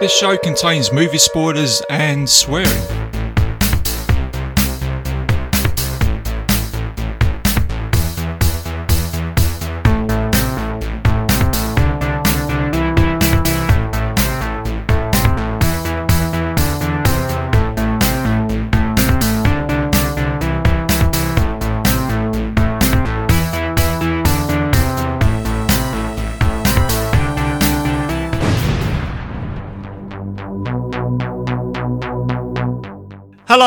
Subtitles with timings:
[0.00, 3.17] This show contains movie spoilers and swearing.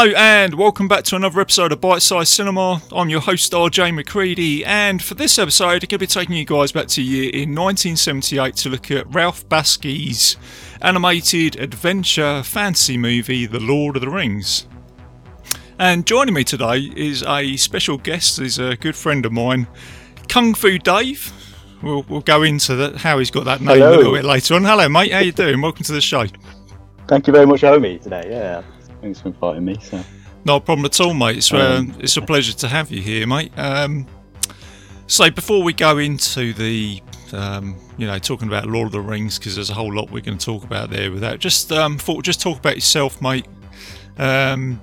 [0.01, 2.81] Hello and welcome back to another episode of Bite Size Cinema.
[2.91, 6.43] I'm your host RJ McCready, and for this episode, I'm going to be taking you
[6.43, 10.37] guys back to a year in 1978 to look at Ralph Bakski's
[10.81, 14.65] animated adventure fantasy movie, The Lord of the Rings.
[15.77, 19.67] And joining me today is a special guest, is a good friend of mine,
[20.27, 21.31] Kung Fu Dave.
[21.83, 23.93] We'll, we'll go into that, how he's got that name Hello.
[23.93, 24.63] a little bit later on.
[24.63, 25.11] Hello, mate.
[25.11, 25.61] How you doing?
[25.61, 26.25] Welcome to the show.
[27.07, 28.25] Thank you very much me today.
[28.31, 28.63] Yeah,
[29.01, 29.77] thanks for inviting me.
[29.81, 30.03] So,
[30.45, 31.37] No problem at all, mate.
[31.37, 33.51] It's, Um, um, it's a pleasure to have you here, mate.
[33.57, 34.07] Um,
[35.07, 37.01] so before we go into the,
[37.33, 40.21] um, you know, talking about Lord of the Rings, because there's a whole lot we're
[40.21, 41.39] going to talk about there with that.
[41.39, 43.45] Just um, thought, just talk about yourself, mate.
[44.17, 44.79] Um,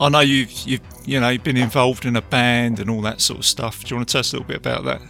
[0.00, 3.20] I know you've, you've, you know, you've been involved in a band and all that
[3.20, 3.84] sort of stuff.
[3.84, 5.02] Do you want to tell us a little bit about that?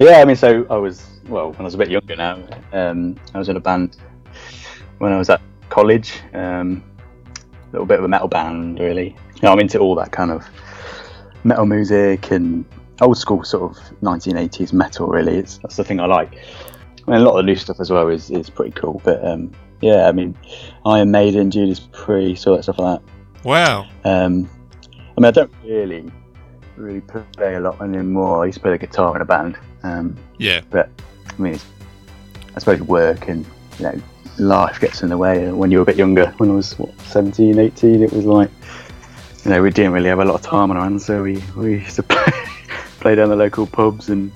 [0.00, 2.38] yeah, I mean, so I was well when I was a bit younger now.
[2.72, 3.96] Um, I was in a band
[4.98, 6.20] when I was at college.
[6.34, 6.82] Um,
[7.72, 9.08] little bit of a metal band, really.
[9.36, 10.46] You know, I'm into all that kind of
[11.44, 12.64] metal music and
[13.00, 15.08] old school sort of 1980s metal.
[15.08, 16.32] Really, it's that's the thing I like.
[17.06, 19.00] I mean, a lot of the new stuff as well is, is pretty cool.
[19.04, 19.50] But um,
[19.80, 20.36] yeah, I mean,
[20.86, 23.44] Iron Maiden, Judas Priest, all that stuff like that.
[23.44, 23.88] Wow.
[24.04, 24.48] Um,
[25.16, 26.10] I mean, I don't really,
[26.76, 28.42] really play a lot anymore.
[28.42, 30.60] I used to play the guitar in a band, um, Yeah.
[30.70, 30.88] but
[31.28, 31.66] I mean, it's,
[32.54, 33.44] I suppose work and
[33.78, 34.02] you know
[34.38, 35.50] life gets in the way.
[35.50, 38.50] When you were a bit younger, when I was what 17, 18, it was like
[39.44, 41.42] you know we didn't really have a lot of time on our hands, so we
[41.56, 42.32] we used to play,
[43.00, 44.32] play down the local pubs and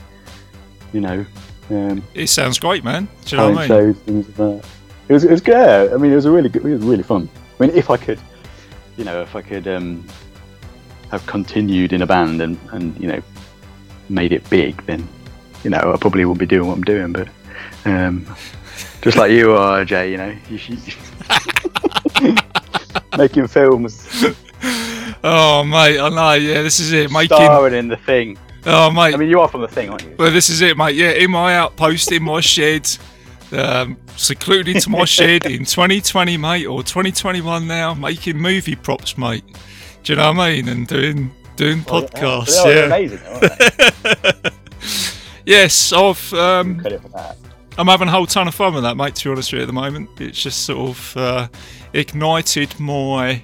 [0.93, 1.25] you know
[1.71, 3.09] um, It sounds great, man.
[3.25, 3.69] Do you know what I mean?
[3.69, 4.69] shows things like that.
[5.09, 5.93] It was it was good.
[5.93, 6.65] I mean, it was a really good.
[6.65, 7.29] It was really fun.
[7.59, 8.21] I mean, if I could,
[8.97, 10.07] you know, if I could um,
[11.11, 13.23] have continued in a band and and you know
[14.09, 15.09] made it big, then
[15.65, 17.13] you know I probably wouldn't be doing what I'm doing.
[17.13, 17.29] But
[17.85, 18.27] um,
[19.07, 20.81] just like you are, Jay, you know, you should,
[23.17, 24.05] making films,
[25.23, 26.33] Oh, mate, I know.
[26.33, 27.11] Yeah, this is it.
[27.11, 27.37] Making.
[27.37, 28.37] starring in the thing.
[28.65, 29.15] Oh, mate.
[29.15, 30.15] I mean, you are from the thing, aren't you?
[30.19, 30.97] Well, this is it, mate.
[30.97, 32.89] Yeah, in my outpost, in my shed,
[33.53, 39.45] um, secluded to my shed in 2020, mate, or 2021 now, making movie props, mate.
[40.03, 40.69] Do you know what I mean?
[40.69, 42.63] And doing doing podcasts.
[42.65, 42.87] They are yeah.
[42.87, 43.21] amazing.
[43.27, 44.51] Aren't they?
[45.47, 47.37] Yes, I've um, Credit for that.
[47.79, 49.15] I'm having a whole ton of fun with that, mate.
[49.17, 51.49] To be honest with you, at the moment, it's just sort of uh,
[51.93, 53.43] ignited my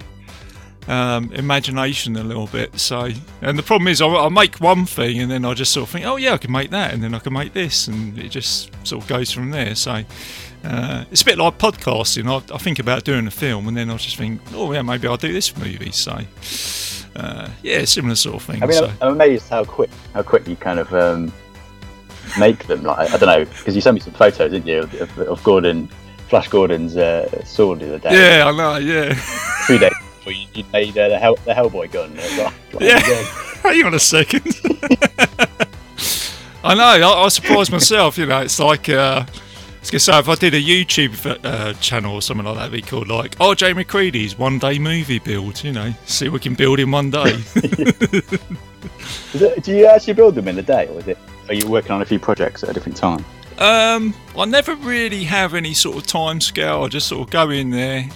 [0.88, 2.78] um, imagination a little bit.
[2.80, 3.10] So,
[3.42, 5.90] and the problem is, I, I make one thing, and then I just sort of
[5.90, 8.30] think, oh yeah, I can make that, and then I can make this, and it
[8.30, 9.74] just sort of goes from there.
[9.74, 10.02] So.
[10.64, 12.28] Uh, it's a bit like podcasting.
[12.30, 15.08] I, I think about doing a film, and then I just think, oh yeah, maybe
[15.08, 15.90] I'll do this movie.
[15.90, 16.16] So,
[17.16, 18.62] uh, yeah, similar sort of thing.
[18.62, 18.92] I mean, so.
[19.00, 21.32] I'm, amazed how quick how quick you kind of um,
[22.38, 22.82] make them.
[22.82, 25.42] Like I don't know, because you sent me some photos, didn't you, of, of, of
[25.44, 25.88] Gordon,
[26.28, 28.38] Flash Gordon's uh, sword the other day.
[28.38, 28.76] yeah, I know.
[28.76, 29.14] Yeah.
[29.66, 32.14] Three days before you, you made uh, the, Hell, the Hellboy gun.
[32.16, 33.00] Like, like, Yeah.
[33.06, 33.24] yeah.
[33.62, 34.42] Hang on a second.
[36.64, 37.08] I know.
[37.08, 38.18] I, I surprised myself.
[38.18, 39.30] You know, it's like uh, I
[39.80, 42.72] was gonna say if I did a YouTube uh, channel or something like that, it'd
[42.72, 45.62] be called like RJ McCready's one day movie build.
[45.64, 47.36] You know, see what we can build in one day.
[49.34, 51.18] Is it, do you actually build them in the day, or is it?
[51.48, 53.24] Are you working on a few projects at a different time?
[53.58, 56.82] um, I never really have any sort of time scale.
[56.82, 58.08] I just sort of go in there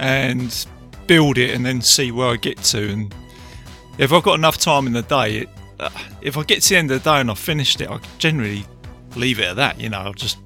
[0.00, 0.66] and
[1.06, 2.90] build it, and then see where I get to.
[2.90, 3.14] And
[3.98, 5.48] if I've got enough time in the day, it,
[5.78, 5.90] uh,
[6.20, 8.64] if I get to the end of the day and I've finished it, I generally
[9.16, 9.80] leave it at that.
[9.80, 10.38] You know, I'll just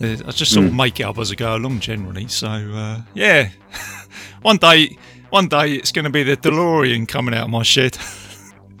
[0.00, 2.28] I just sort of make it up as I go along generally.
[2.28, 3.50] So uh, yeah,
[4.42, 4.98] one day,
[5.34, 7.98] one day it's going to be the DeLorean coming out of my shed.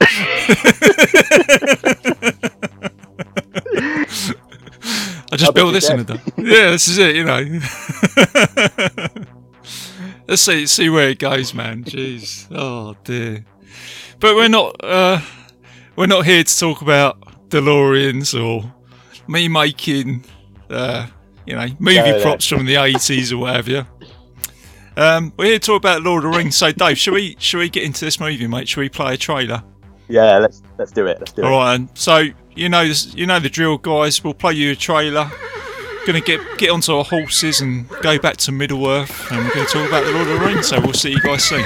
[5.32, 6.20] I just built this in a day.
[6.36, 7.16] Yeah, this is it.
[7.16, 7.40] You know.
[10.28, 11.82] Let's see see where it goes, man.
[11.82, 12.46] Jeez.
[12.52, 13.44] Oh dear.
[14.20, 15.20] But we're not uh,
[15.96, 18.72] we're not here to talk about DeLoreans or
[19.26, 20.24] me making
[20.70, 21.08] uh,
[21.46, 22.22] you know movie No, no.
[22.22, 23.88] props from the eighties or whatever.
[24.96, 26.56] Um, we're here to talk about Lord of the Rings.
[26.56, 28.68] So, Dave, should we should we get into this movie, mate?
[28.68, 29.62] Should we play a trailer?
[30.08, 31.18] Yeah, let's let's do it.
[31.18, 31.56] Let's do All it.
[31.56, 31.74] right.
[31.74, 32.24] And so
[32.54, 34.22] you know you know the drill, guys.
[34.22, 35.30] We'll play you a trailer.
[36.06, 39.54] going to get get onto our horses and go back to Middle Earth, and we're
[39.54, 40.68] going to talk about the Lord of the Rings.
[40.68, 41.64] So we'll see you guys soon.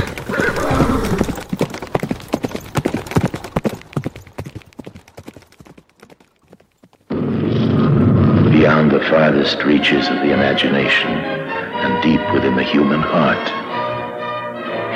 [8.53, 11.38] beyond the farthest reaches of the imagination
[11.85, 13.49] and deep within the human heart.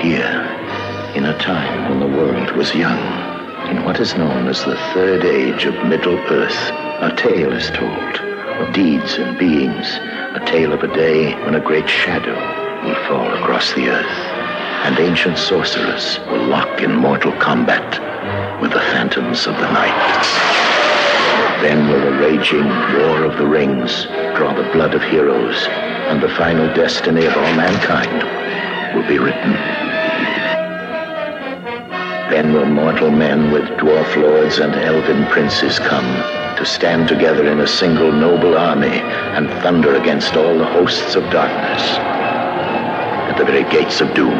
[0.03, 0.43] Here,
[1.15, 3.01] in a time when the world was young,
[3.71, 6.71] in what is known as the Third Age of Middle Earth,
[7.01, 9.87] a tale is told of deeds and beings,
[10.35, 12.37] a tale of a day when a great shadow
[12.85, 14.19] will fall across the earth,
[14.85, 20.23] and ancient sorcerers will lock in mortal combat with the phantoms of the night.
[21.63, 24.05] Then will the raging war of the rings
[24.37, 25.67] draw the blood of heroes,
[26.09, 28.23] and the final destiny of all mankind
[28.95, 29.53] will be written.
[32.31, 36.07] Then will mortal men with dwarf lords and elven princes come
[36.57, 39.01] to stand together in a single noble army
[39.37, 41.83] and thunder against all the hosts of darkness
[43.29, 44.31] at the very gates of doom.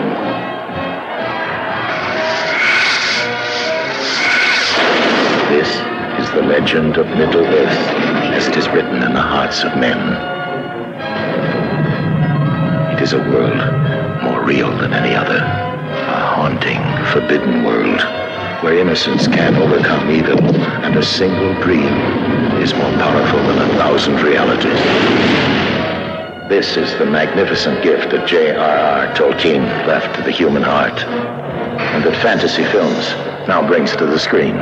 [5.51, 5.69] This
[6.19, 7.79] is the legend of Middle Earth
[8.35, 10.32] as it is written in the hearts of men.
[13.03, 13.59] Is a world
[14.23, 18.01] more real than any other, a haunting, forbidden world
[18.63, 20.39] where innocence can overcome evil
[20.85, 21.93] and a single dream
[22.63, 24.79] is more powerful than a thousand realities.
[26.49, 29.13] This is the magnificent gift that J.R.R.
[29.17, 33.11] Tolkien left to the human heart and that fantasy films
[33.49, 34.55] now brings to the screen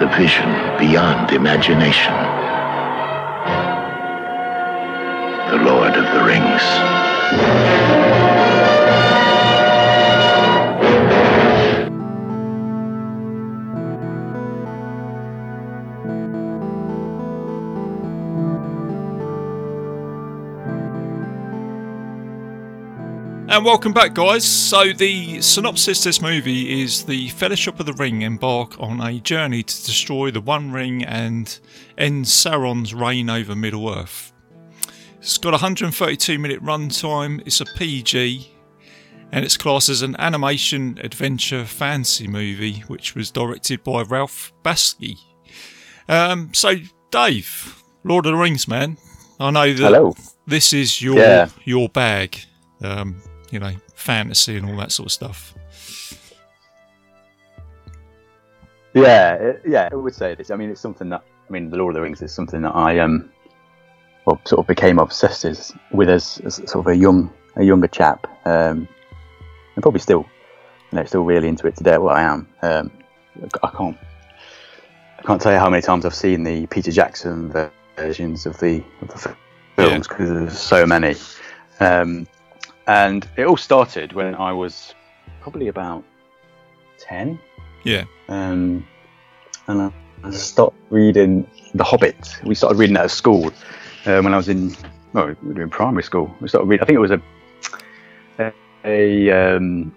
[0.00, 2.29] the vision beyond imagination.
[6.12, 6.62] The Rings.
[23.52, 24.44] And welcome back, guys.
[24.44, 29.62] So, the synopsis this movie is the Fellowship of the Ring embark on a journey
[29.62, 31.58] to destroy the One Ring and
[31.98, 34.29] end Sauron's reign over Middle Earth.
[35.20, 38.52] It's got a 132 minute runtime, it's a PG,
[39.32, 45.18] and it's classed as an animation adventure fantasy movie, which was directed by Ralph Bakshi.
[46.08, 46.74] Um, so,
[47.10, 48.96] Dave, Lord of the Rings, man,
[49.38, 50.14] I know that Hello.
[50.46, 51.48] this is your Yeah.
[51.64, 52.38] your bag.
[52.82, 55.54] Um, you know, fantasy and all that sort of stuff.
[58.94, 60.50] Yeah, it- yeah, I would say this.
[60.50, 62.74] I mean, it's something that I mean, the Lord of the Rings is something that
[62.76, 63.28] I um,
[64.24, 67.88] well, sort of became obsessed as, with as, as sort of a young, a younger
[67.88, 68.86] chap, um,
[69.74, 70.26] and probably still,
[70.92, 71.98] you know, still really into it today.
[71.98, 72.48] Well, I am.
[72.62, 72.90] Um,
[73.62, 73.96] I can't,
[75.18, 77.52] I can't tell you how many times I've seen the Peter Jackson
[77.96, 79.36] versions of the of the
[79.76, 81.14] films because there's so many.
[81.78, 82.26] Um,
[82.86, 84.94] and it all started when I was
[85.40, 86.04] probably about
[86.98, 87.38] ten.
[87.84, 88.04] Yeah.
[88.28, 88.86] Um,
[89.66, 89.92] and I,
[90.24, 92.40] I stopped reading The Hobbit.
[92.44, 93.52] We started reading that at school
[94.06, 94.74] um, when I was in,
[95.12, 96.34] well, we were in primary school.
[96.40, 96.82] We started reading.
[96.82, 98.52] I think it was a,
[98.84, 99.94] a, um,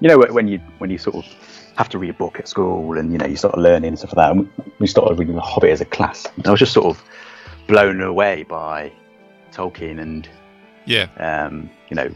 [0.00, 1.24] you know, when you when you sort of
[1.76, 4.14] have to read a book at school and you know you start learning and stuff
[4.14, 4.36] like that.
[4.36, 6.26] And we- started reading The Hobbit as a class.
[6.44, 7.02] I was just sort of
[7.66, 8.92] blown away by
[9.52, 10.28] Tolkien and
[10.86, 11.06] Yeah.
[11.18, 12.10] um, you know,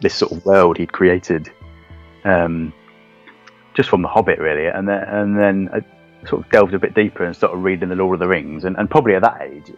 [0.00, 1.50] this sort of world he'd created,
[2.24, 2.72] um,
[3.74, 4.66] just from The Hobbit, really.
[4.66, 7.96] And then, and then I sort of delved a bit deeper and started reading The
[7.96, 8.64] Lord of the Rings.
[8.64, 9.72] And, and probably at that age,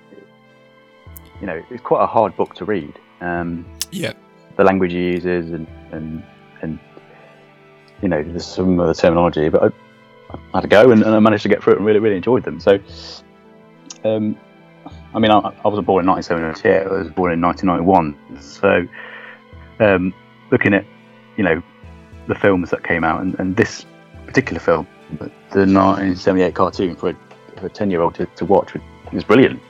[1.40, 2.98] you know, it's quite a hard book to read.
[3.20, 4.12] Um, Yeah.
[4.56, 6.22] the language he uses and, and,
[6.62, 6.78] and
[8.02, 11.14] you know, there's some of the terminology, but I, I had a go and, and
[11.14, 12.60] I managed to get through it and really, really enjoyed them.
[12.60, 12.78] So,
[14.04, 14.36] um,
[15.14, 16.86] I mean, I, I was born in 1978.
[16.86, 18.40] I was born in 1991.
[18.40, 18.86] So,
[19.84, 20.14] um,
[20.50, 20.84] looking at,
[21.36, 21.62] you know,
[22.28, 23.86] the films that came out and, and this
[24.26, 24.86] particular film,
[25.18, 27.16] the 1978 cartoon for a,
[27.58, 28.72] for a 10 year old to, to watch
[29.12, 29.60] was brilliant.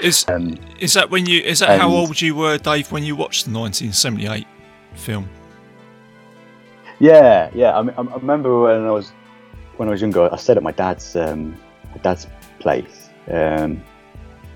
[0.00, 3.16] Is Um, is that when you is that how old you were, Dave, when you
[3.16, 4.46] watched the 1978
[4.94, 5.28] film?
[6.98, 7.78] Yeah, yeah.
[7.78, 9.10] I, mean, I remember when I was
[9.76, 11.56] when I was younger, I stayed at my dad's um,
[11.92, 12.26] my dad's
[12.58, 13.82] place, um,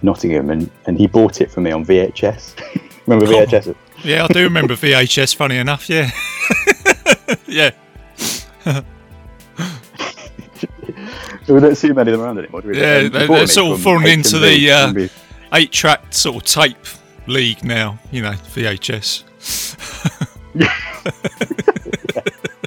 [0.03, 2.55] Nottingham, and, and he bought it for me on VHS.
[3.07, 3.47] remember Oh.
[3.47, 3.75] VHS?
[4.03, 5.35] Yeah, I do remember VHS.
[5.35, 6.11] Funny enough, yeah,
[7.47, 7.71] yeah.
[11.49, 12.63] we don't see many of them around anymore.
[12.63, 12.79] do we?
[12.79, 14.93] Yeah, they, they're me sort of fallen into the, uh?
[15.55, 16.77] Eight track sort of tape
[17.29, 17.99] league now.
[18.11, 19.23] You know, VHS.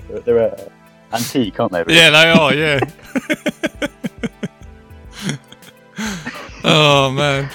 [0.07, 0.69] They're, they're uh,
[1.11, 1.83] antique, aren't they?
[1.93, 2.53] Yeah, they are.
[2.53, 2.79] Yeah.
[6.63, 7.49] oh man.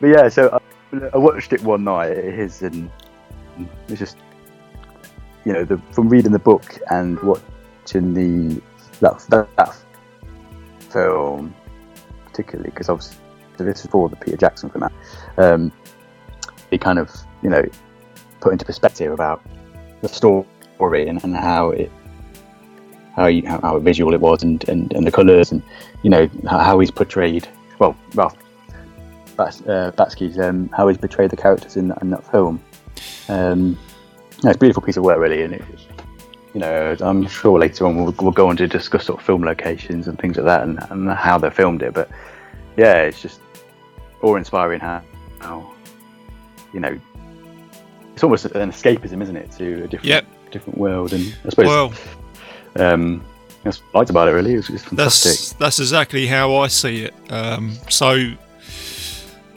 [0.00, 0.58] But yeah, so
[0.92, 2.90] I, I watched it one night at his, and
[3.88, 4.16] it's just,
[5.44, 8.62] you know, the, from reading the book and watching the
[9.00, 9.76] that that, that
[10.90, 11.54] film,
[12.26, 13.18] particularly because obviously
[13.58, 14.92] this is before the Peter Jackson out.
[15.36, 15.72] Um,
[16.70, 17.10] it kind of,
[17.42, 17.64] you know,
[18.40, 19.42] put into perspective about
[20.02, 21.90] the story and, and how it
[23.16, 25.62] how, you, how how visual it was and, and, and the colours and
[26.02, 28.36] you know how, he's portrayed well Ralph
[29.36, 32.62] Bats, uh, Batsky's um, how he's portrayed the characters in that, in that film
[33.28, 33.78] um,
[34.36, 35.64] it's a beautiful piece of work really and it,
[36.52, 39.42] you know I'm sure later on we'll, we'll go on to discuss sort of film
[39.42, 42.10] locations and things like that and, and how they filmed it but
[42.76, 43.40] yeah it's just
[44.22, 45.02] awe-inspiring how,
[45.40, 45.70] how
[46.72, 46.98] you know
[48.12, 50.26] it's almost an escapism isn't it to a different Yep.
[50.50, 51.92] different world and I suppose Well,
[52.76, 53.24] um,
[53.62, 54.32] that's what I liked about it.
[54.32, 55.30] Really, it was, it was fantastic.
[55.32, 57.14] that's that's exactly how I see it.
[57.30, 58.32] Um, so,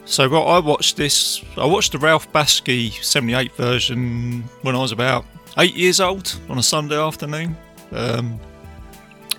[0.06, 1.44] so well, I watched this.
[1.58, 5.26] I watched the Ralph Baskey '78 version when I was about
[5.58, 7.58] eight years old on a Sunday afternoon,
[7.92, 8.40] um,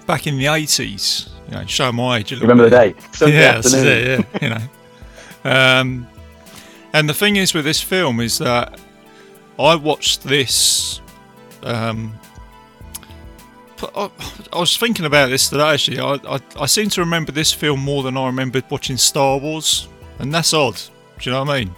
[0.07, 1.31] back in the '80s.
[1.49, 2.33] You know, show my age.
[2.33, 2.71] Remember bit.
[2.71, 3.09] the day?
[3.13, 3.87] Sunday yeah, afternoon.
[3.87, 4.65] it, yeah, you know.
[5.49, 6.07] Um,
[6.93, 8.79] and the thing is with this film is that
[9.59, 11.01] I watched this.
[11.63, 12.19] Um,
[13.95, 14.11] I,
[14.53, 15.71] was thinking about this today.
[15.71, 19.39] Actually, I, I I seem to remember this film more than I remembered watching Star
[19.39, 19.89] Wars,
[20.19, 20.75] and that's odd.
[21.19, 21.75] Do you know what I mean?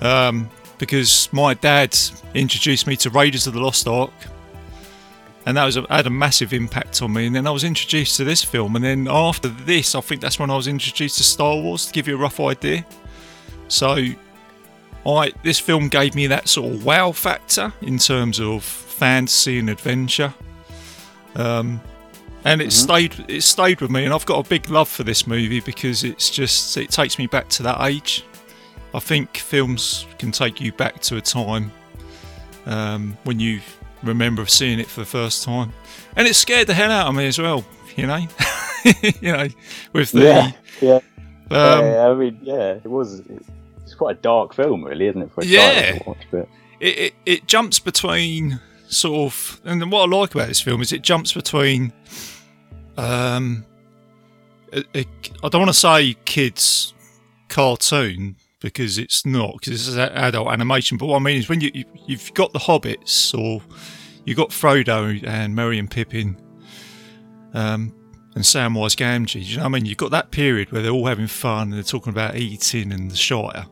[0.00, 1.96] Um, because my dad
[2.34, 4.12] introduced me to Raiders of the Lost Ark,
[5.48, 7.26] and that was a, had a massive impact on me.
[7.26, 10.38] And then I was introduced to this film, and then after this, I think that's
[10.38, 11.86] when I was introduced to Star Wars.
[11.86, 12.84] To give you a rough idea,
[13.68, 13.96] so
[15.06, 19.70] I this film gave me that sort of wow factor in terms of fantasy and
[19.70, 20.34] adventure.
[21.34, 21.80] Um,
[22.44, 25.26] and it stayed it stayed with me, and I've got a big love for this
[25.26, 28.22] movie because it's just it takes me back to that age.
[28.92, 31.72] I think films can take you back to a time
[32.66, 33.62] um, when you
[34.02, 35.72] remember seeing it for the first time,
[36.16, 37.64] and it scared the hell out of me as well.
[37.96, 38.26] You know,
[39.20, 39.48] you know,
[39.92, 40.94] with the Yeah, yeah.
[41.50, 43.20] um, yeah, I mean, yeah, it was.
[43.82, 45.32] It's quite a dark film, really, isn't it?
[45.32, 45.98] For a Yeah.
[46.06, 50.48] watch, but it, it, it jumps between sort of and then what I like about
[50.48, 51.92] this film is it jumps between
[52.96, 53.64] um
[54.72, 55.04] a, a,
[55.42, 56.94] I don't want to say kids
[57.48, 60.98] cartoon because it's not because it's adult animation.
[60.98, 63.62] But what I mean is when you, you you've got the hobbits or
[64.24, 66.36] you've got Frodo and Merry and Pippin
[67.54, 67.94] um
[68.34, 69.86] and Samwise Gamgee you know what I mean?
[69.86, 73.10] You've got that period where they're all having fun and they're talking about eating and
[73.10, 73.66] the Shire.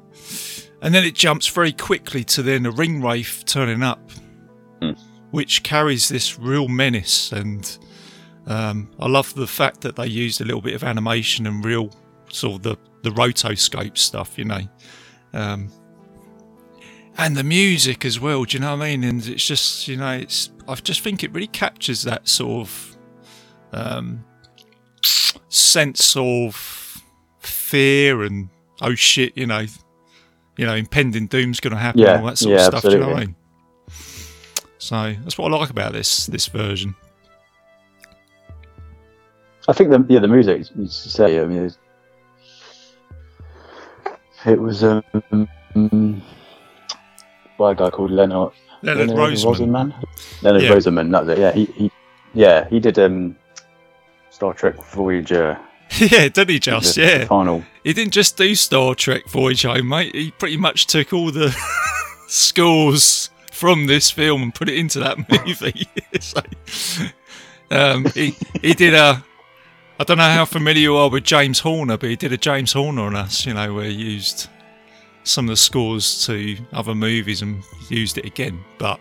[0.83, 4.11] And then it jumps very quickly to then a ring wraith turning up,
[5.31, 7.33] which carries this real menace.
[7.33, 7.79] And
[8.47, 11.91] um, I love the fact that they used a little bit of animation and real
[12.31, 12.77] sort of the,
[13.07, 14.63] the rotoscope stuff, you know.
[15.33, 15.71] Um,
[17.17, 19.05] and the music as well, do you know what I mean?
[19.05, 22.97] And it's just, you know, it's I just think it really captures that sort of
[23.73, 24.25] um,
[25.49, 27.03] sense of
[27.39, 28.49] fear and
[28.83, 29.67] oh shit, you know,
[30.57, 32.83] you know, impending doom's going to happen, Yeah, all that sort yeah, of stuff.
[32.83, 33.27] Do you know what I absolutely.
[33.27, 33.37] mean?
[34.79, 36.97] So that's what I like about this this version.
[39.69, 41.41] I think the yeah the music you say.
[41.41, 41.73] I mean,
[44.47, 45.03] it was, um,
[47.59, 49.93] by a guy called Leonard Leonard Roseman.
[49.93, 50.05] Rosenman.
[50.43, 50.71] Leonard Yeah.
[50.71, 51.11] Rosenman.
[51.13, 51.39] That's it.
[51.39, 51.91] Yeah, he, he
[52.35, 53.37] yeah he did um,
[54.31, 55.59] Star Trek Voyager.
[55.99, 56.97] yeah, did he just?
[56.97, 57.25] Yeah.
[57.27, 57.65] final.
[57.85, 60.15] He didn't just do Star Trek Voyage Home, mate.
[60.15, 61.57] He pretty much took all the
[62.29, 65.89] scores from this film and put it into that movie.
[66.21, 66.41] so,
[67.71, 69.25] um, he, he did a.
[69.99, 72.73] I don't know how familiar you are with James Horner, but he did a James
[72.73, 74.49] Horner on us, you know, where he used
[75.25, 78.63] some of the scores to other movies and used it again.
[78.79, 79.01] But,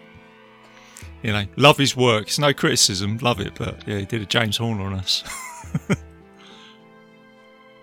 [1.21, 2.27] you know, love his work.
[2.27, 5.23] It's no criticism, love it, but yeah, he did a James Horner on us.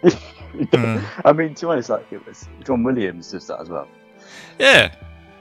[0.75, 1.03] Uh.
[1.25, 3.89] I mean, to be honest, like it was John Williams does that as well.
[4.59, 4.95] Yeah,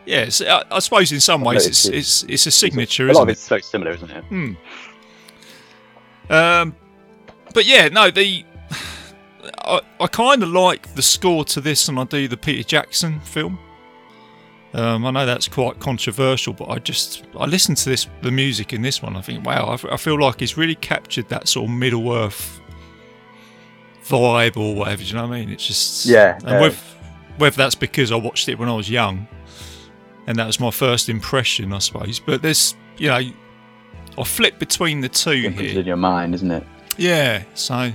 [0.06, 0.22] yeah.
[0.22, 3.24] It's, I, I suppose in some ways it's it's it's a signature, a lot isn't
[3.24, 4.24] of it's very similar, isn't it?
[4.24, 4.54] Hmm.
[6.30, 6.76] Um,
[7.54, 8.12] but yeah, no.
[8.12, 8.46] The
[9.60, 13.20] I, I kind of like the score to this, than I do the Peter Jackson
[13.22, 13.60] film.
[14.74, 18.72] Um, I know that's quite controversial, but I just I listen to this the music
[18.72, 19.18] in this one.
[19.18, 22.62] I think, wow, I feel like he's really captured that sort of Middle Earth
[24.06, 25.02] vibe or whatever.
[25.04, 25.50] Do you know what I mean?
[25.50, 26.62] It's just Yeah, and yeah.
[26.62, 26.78] whether,
[27.38, 29.28] whether that's because I watched it when I was young,
[30.28, 32.20] and that was my first impression, I suppose.
[32.20, 33.20] But there's, you know,
[34.18, 35.80] I flip between the two It's here.
[35.80, 36.66] in your mind, isn't it?
[37.02, 37.92] Yeah, so.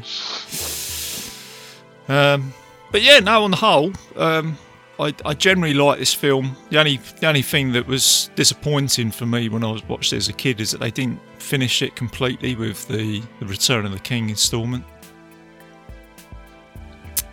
[2.08, 2.52] Um,
[2.90, 4.58] but yeah, no, on the whole, um,
[4.98, 6.56] I, I generally like this film.
[6.70, 10.16] The only the only thing that was disappointing for me when I was watched it
[10.16, 13.92] as a kid is that they didn't finish it completely with the, the Return of
[13.92, 14.84] the King installment.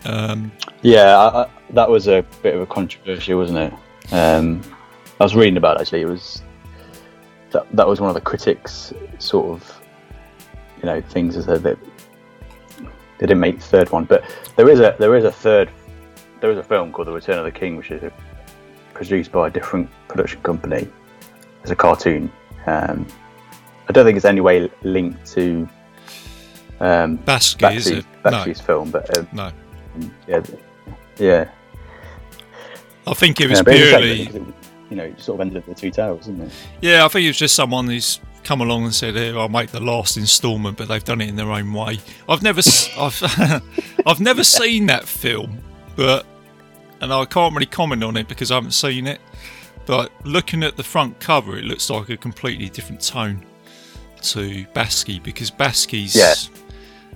[0.04, 0.52] Um,
[0.82, 4.12] Yeah, I, I, that was a bit of a controversy, wasn't it?
[4.14, 4.62] Um,
[5.18, 6.02] I was reading about it, actually.
[6.02, 6.40] It was
[7.50, 9.83] that that was one of the critics' sort of
[10.84, 11.76] you know things as that they
[13.18, 14.22] didn't make the third one, but
[14.56, 15.70] there is a there is a third
[16.40, 18.12] there is a film called The Return of the King, which is
[18.92, 20.86] produced by a different production company
[21.62, 22.30] as a cartoon.
[22.66, 23.06] Um,
[23.88, 25.66] I don't think it's any way linked to
[26.80, 28.04] um, Basky, is?
[28.22, 29.52] No, film, but um, no.
[30.28, 30.42] yeah,
[31.16, 31.50] yeah.
[33.06, 34.48] I think it was Yeah, but it's a shame purely.
[34.50, 34.54] it,
[34.90, 36.52] you know, it sort of ended at the two towers, isn't it?
[36.82, 39.70] Yeah, I think it was just someone who's come along and said, "Here, I'll make
[39.70, 41.98] the last instalment," but they've done it in their own way.
[42.28, 42.60] I've never,
[42.98, 43.62] I've,
[44.06, 45.58] I've never seen that film,
[45.96, 46.26] but
[47.00, 49.20] and I can't really comment on it because I haven't seen it.
[49.86, 53.44] But looking at the front cover, it looks like a completely different tone
[54.22, 56.14] to Basky because Basky's.
[56.14, 56.34] Yeah.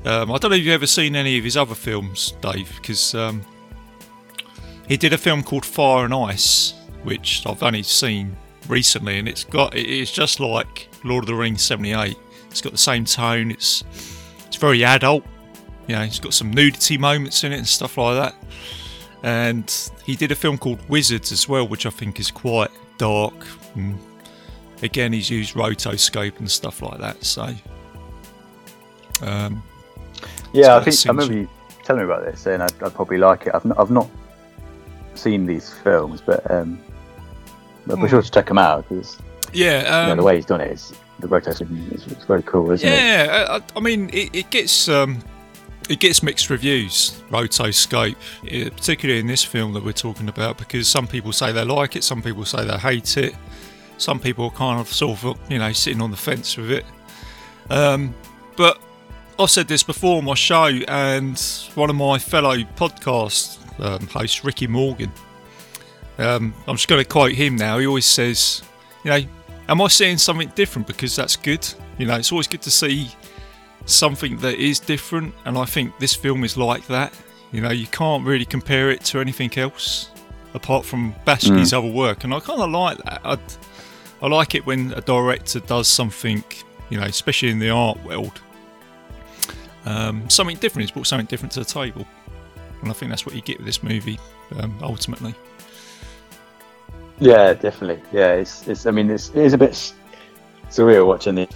[0.04, 3.14] Um, I don't know if you've ever seen any of his other films, Dave, because
[3.14, 3.42] um,
[4.86, 8.36] he did a film called Fire and Ice, which I've only seen
[8.68, 12.16] recently, and it's got it is just like Lord of the Rings '78.
[12.50, 13.50] It's got the same tone.
[13.50, 13.84] It's
[14.46, 15.24] it's very adult.
[15.86, 18.34] You know, it's got some nudity moments in it and stuff like that.
[19.22, 23.34] And he did a film called Wizards as well, which I think is quite dark.
[23.74, 23.98] And
[24.82, 27.24] again, he's used rotoscope and stuff like that.
[27.24, 27.54] So,
[29.22, 29.62] um,
[30.52, 31.48] Yeah, I think I remember you
[31.84, 33.54] telling me about this, and I'd, I'd probably like it.
[33.54, 34.08] I've not, I've not
[35.14, 36.78] seen these films, but um,
[37.88, 39.18] but be sure to check him out because
[39.52, 42.42] yeah, you know, um, the way he's done it is the rotoscope is it's very
[42.42, 42.92] cool, isn't it?
[42.92, 45.22] Yeah, I, I mean, it, it gets um,
[45.88, 47.20] it gets mixed reviews.
[47.30, 48.16] Rotoscope,
[48.48, 51.96] eh, particularly in this film that we're talking about, because some people say they like
[51.96, 53.34] it, some people say they hate it,
[53.96, 56.84] some people are kind of sort of you know sitting on the fence with it.
[57.70, 58.14] Um,
[58.56, 58.80] but
[59.38, 61.38] I've said this before on my show, and
[61.74, 65.12] one of my fellow podcast um, hosts, Ricky Morgan.
[66.18, 67.78] Um, I'm just going to quote him now.
[67.78, 68.62] He always says,
[69.04, 69.20] you know,
[69.68, 70.86] am I seeing something different?
[70.86, 71.66] Because that's good.
[71.96, 73.10] You know, it's always good to see
[73.86, 77.12] something that is different, and I think this film is like that.
[77.52, 80.10] You know, you can't really compare it to anything else
[80.54, 83.20] apart from Bashki's other work, and I kind of like that.
[83.24, 83.38] i
[84.20, 86.42] I like it when a director does something,
[86.90, 88.40] you know, especially in the art world,
[89.86, 90.88] um, something different.
[90.88, 92.06] He's brought something different to the table,
[92.82, 94.18] and I think that's what you get with this movie
[94.58, 95.34] um, ultimately.
[97.20, 98.02] Yeah, definitely.
[98.12, 99.72] Yeah, it's, it's I mean, it's, it is a bit
[100.70, 101.48] surreal watching the,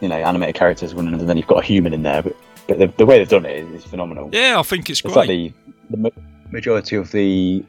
[0.00, 2.22] you know, animated characters running, and then you've got a human in there.
[2.22, 2.36] But,
[2.68, 4.28] but the, the way they've done it is, phenomenal.
[4.32, 5.16] Yeah, I think it's It's great.
[5.16, 5.52] like the,
[5.96, 6.12] the
[6.50, 7.64] majority of the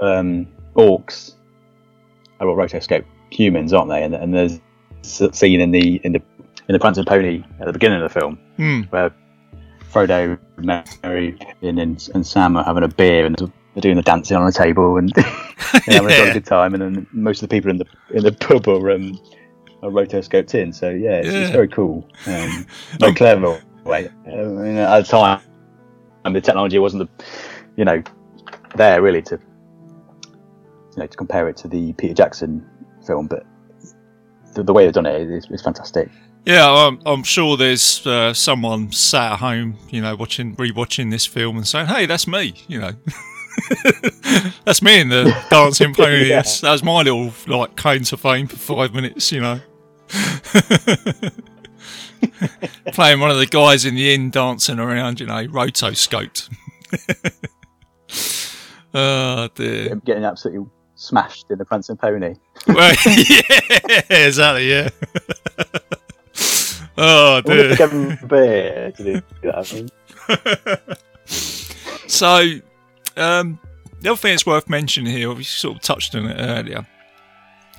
[0.00, 1.34] um, orcs
[2.40, 4.02] are rotoscope humans, aren't they?
[4.02, 4.60] And, and there's
[5.20, 6.22] a scene in the in the
[6.68, 8.80] in the Prancing Pony at the beginning of the film Hmm.
[8.90, 9.12] where
[9.92, 14.36] Frodo, Merry, and, and, and Sam are having a beer and they're doing the dancing
[14.36, 15.24] on the table and they're
[16.00, 16.74] having a good time.
[16.74, 19.18] And then most of the people in the in the pub are um,
[19.82, 20.72] are rotoscoped in.
[20.72, 21.40] So yeah, it's, Yeah.
[21.42, 22.08] it's very cool.
[22.26, 22.66] Um,
[23.00, 24.08] very Um, clever way.
[24.26, 25.40] I mean, at the time,
[26.24, 27.24] and the technology wasn't the,
[27.76, 28.02] you know,
[28.76, 29.38] there really to,
[30.92, 32.66] you know, to compare it to the Peter Jackson
[33.06, 33.44] film, but
[34.54, 36.08] the, the way they've done it is, is fantastic.
[36.46, 41.24] Yeah, I'm, I'm sure there's uh, someone sat at home, you know, watching, rewatching this
[41.26, 42.92] film and saying, "Hey, that's me," you know.
[44.64, 46.28] that's me in the dancing pony.
[46.28, 46.42] Yeah.
[46.42, 49.60] That was my little like claim to fame for five minutes, you know.
[52.92, 56.48] Playing one of the guys in the inn dancing around, you know, rotoscoped.
[58.94, 59.96] oh dear.
[59.96, 62.36] Getting absolutely smashed in the Prancing Pony.
[62.66, 64.88] Well, yeah, exactly, yeah.
[66.96, 67.70] oh dear.
[67.70, 70.98] if they gave him a beer to do that.
[72.06, 72.60] So,
[73.16, 73.58] um,
[74.00, 76.86] the other thing that's worth mentioning here, we sort of touched on it earlier.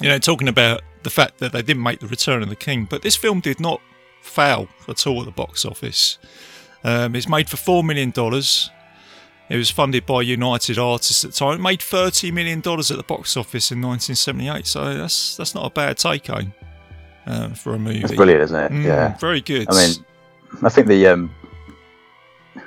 [0.02, 2.86] You know, talking about the fact that they didn't make the Return of the King,
[2.90, 3.80] but this film did not
[4.22, 6.18] fail at all at the box office.
[6.84, 8.70] Um, it's made for four million dollars.
[9.48, 11.60] It was funded by United Artists at the time.
[11.60, 14.68] It made thirty million dollars at the box office in 1978.
[14.68, 16.54] So that's that's not a bad take home
[17.26, 18.02] um, for a movie.
[18.02, 18.72] it's brilliant, isn't it?
[18.72, 19.18] Mm, yeah.
[19.18, 19.68] very good.
[19.70, 20.06] I mean,
[20.64, 21.34] I think the um,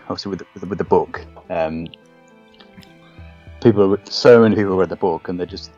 [0.08, 1.86] obviously with the, with the book, um,
[3.62, 5.70] people, so many people read the book and they just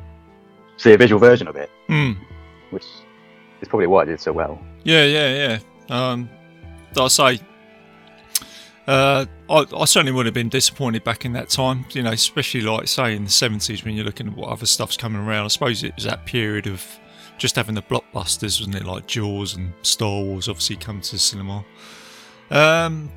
[0.76, 2.16] see a visual version of it, Mm.
[2.70, 2.84] which
[3.60, 4.60] is probably why it did so well.
[4.84, 6.04] Yeah, yeah, yeah.
[6.12, 6.28] Um,
[6.98, 7.40] I say,
[8.86, 12.62] Uh, I, I certainly would have been disappointed back in that time, you know, especially
[12.62, 15.44] like say in the seventies when you're looking at what other stuff's coming around.
[15.44, 16.84] I suppose it was that period of
[17.38, 18.84] just having the blockbusters, wasn't it?
[18.84, 21.64] Like Jaws and Star Wars, obviously come to the cinema.
[22.50, 23.10] Um,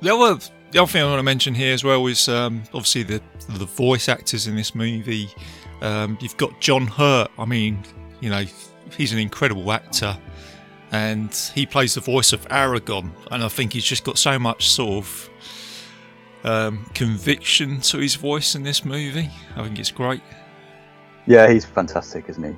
[0.00, 0.38] the other
[0.72, 3.64] the other thing I want to mention here as well is um, obviously the the
[3.64, 5.28] voice actors in this movie.
[5.80, 7.30] Um, you've got John Hurt.
[7.38, 7.82] I mean,
[8.20, 8.44] you know,
[8.90, 10.16] he's an incredible actor,
[10.92, 13.10] and he plays the voice of Aragorn.
[13.30, 15.30] And I think he's just got so much sort of
[16.44, 19.30] um, conviction to his voice in this movie.
[19.56, 20.22] I think it's great.
[21.26, 22.56] Yeah, he's fantastic, isn't he?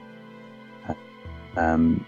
[1.56, 2.04] Um,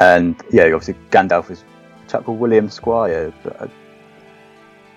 [0.00, 1.64] and yeah, obviously Gandalf is
[2.06, 3.32] a chap called William Squire.
[3.42, 3.70] But I,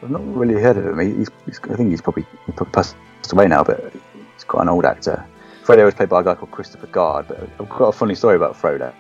[0.03, 0.99] I've not really heard of him.
[0.99, 2.95] He's, he's, I think he's probably, he's probably passed
[3.31, 3.91] away now, but
[4.33, 5.25] he's quite an old actor.
[5.63, 8.35] Frodo was played by a guy called Christopher Guard, but I've got a funny story
[8.35, 8.93] about Frodo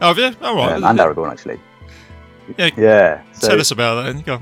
[0.00, 0.72] Oh yeah, all right.
[0.72, 1.60] um, and Aragorn actually.
[2.56, 2.70] Yeah.
[2.76, 3.22] Yeah.
[3.32, 4.12] So Tell us about that.
[4.12, 4.22] Then.
[4.22, 4.40] Go.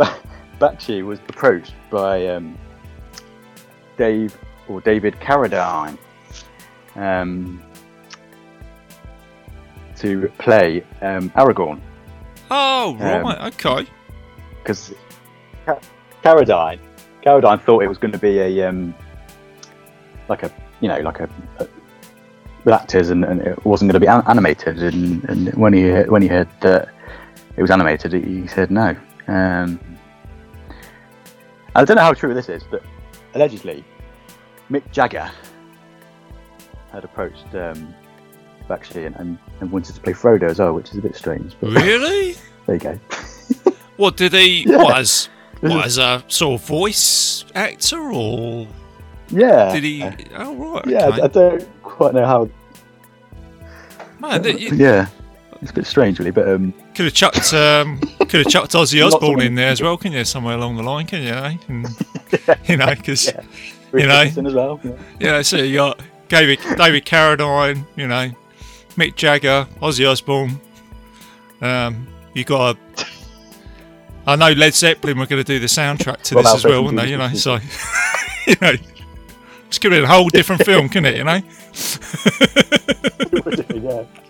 [0.00, 0.14] on.
[0.60, 2.58] Bakshi was approached by um,
[3.96, 4.36] Dave
[4.68, 5.96] or David Carradine
[6.96, 7.62] um,
[9.96, 11.80] to play um, Aragorn
[12.50, 13.86] Oh Um, right, okay.
[14.62, 14.92] because
[16.22, 16.78] Carradine
[17.24, 18.94] Carradine thought it was going to be a um,
[20.28, 21.68] like a you know like a, a
[22.64, 25.90] with actors and, and it wasn't going to be an- animated and, and when he
[26.02, 26.88] when he heard that
[27.56, 28.94] it was animated he said no
[29.28, 29.78] um,
[31.74, 32.82] I don't know how true this is but
[33.34, 33.84] allegedly
[34.70, 35.30] Mick Jagger
[36.92, 37.94] had approached um,
[38.70, 41.54] Bakshi and, and, and wanted to play Frodo as well which is a bit strange
[41.60, 42.36] but Really?
[42.66, 43.00] there you go
[43.96, 44.64] What did he?
[44.66, 44.78] Yeah.
[44.78, 45.28] What as?
[45.60, 48.66] What as a sort of voice actor or
[49.28, 50.02] yeah did he?
[50.36, 50.86] Oh right.
[50.86, 51.20] yeah okay.
[51.20, 52.48] I, I don't quite know how
[54.20, 55.06] Man, that, you yeah,
[55.62, 56.30] it's a bit strange, really.
[56.30, 59.96] But um, could have chucked um, could have chucked Ozzy Osbourne in there as well,
[59.96, 60.24] can you?
[60.24, 61.30] Somewhere along the line, can you?
[61.30, 61.56] Eh?
[61.68, 61.88] And,
[62.68, 63.42] you know, because Yeah.
[63.92, 64.52] You know.
[64.54, 64.80] Well.
[64.84, 64.92] Yeah.
[65.18, 68.30] yeah, so you got David David Carradine, you know,
[69.00, 70.60] Mick Jagger, Ozzy Osbourne.
[71.62, 72.76] Um, you got.
[72.76, 73.06] A,
[74.26, 76.84] I know Led Zeppelin were going to do the soundtrack to What this as well,
[76.84, 77.08] weren't they?
[77.08, 77.54] You know, so
[78.46, 78.74] you know,
[79.70, 81.16] just give it a whole different film, can it?
[81.16, 81.32] You know,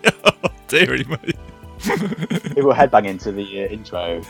[0.03, 0.11] yeah.
[0.23, 1.17] oh, dearie me.
[2.55, 4.21] It will headbang into the uh, intro.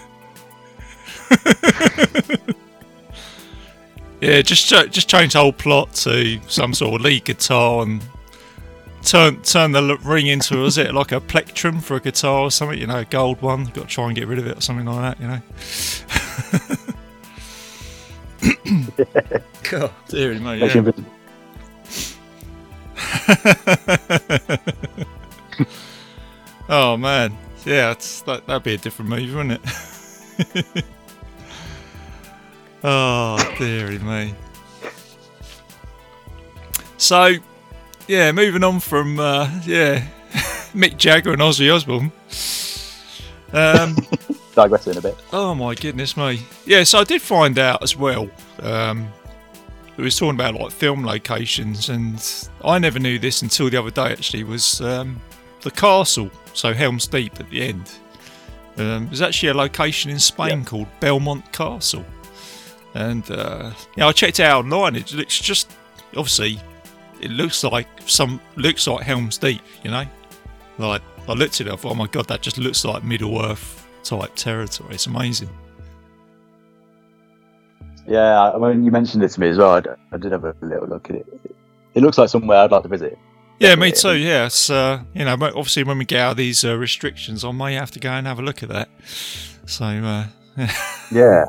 [4.21, 8.03] Yeah, just ch- just change the whole plot to some sort of lead guitar and
[9.03, 12.77] turn turn the ring into was it like a plectrum for a guitar or something?
[12.77, 13.65] You know, a gold one.
[13.65, 15.21] Got to try and get rid of it or something like that.
[15.21, 15.41] You know.
[19.69, 20.59] God, dearie me.
[20.59, 20.91] Yeah.
[26.69, 29.69] oh man, yeah, it's, that that'd be a different movie, wouldn't it?
[32.83, 34.33] oh dearie me.
[36.97, 37.35] So,
[38.11, 40.05] yeah, moving on from uh, yeah,
[40.73, 42.11] Mick Jagger and Ozzy Osbourne.
[43.53, 43.95] Um,
[44.53, 45.15] Digressing a bit.
[45.31, 46.41] Oh my goodness me!
[46.65, 48.29] Yeah, so I did find out as well.
[48.59, 49.07] Um,
[49.97, 53.91] it was talking about like film locations, and I never knew this until the other
[53.91, 54.11] day.
[54.11, 55.21] Actually, was um,
[55.61, 57.89] the castle, so Helm's Deep at the end.
[58.77, 60.65] Um, there's actually a location in Spain Yeah.
[60.65, 62.05] called Belmont Castle,
[62.93, 64.97] and uh, yeah, I checked it out online.
[64.97, 65.71] It looks just
[66.17, 66.59] obviously,
[67.21, 69.61] it looks like some looks like Helm's Deep.
[69.83, 70.03] You know,
[70.77, 73.43] like I looked at it, I thought, oh my god, that just looks like Middle
[73.43, 74.95] Earth type territory.
[74.95, 75.49] It's amazing.
[78.07, 79.81] Yeah, I mean, you mentioned it to me as well.
[80.11, 81.55] I did have a little look at it.
[81.93, 83.17] It looks like somewhere I'd like to visit.
[83.59, 84.15] Yeah, me too.
[84.17, 87.51] Yeah, it's uh, you know, obviously when we get out of these uh, restrictions, I
[87.51, 88.89] may have to go and have a look at that.
[89.67, 90.25] So uh,
[91.11, 91.45] Yeah.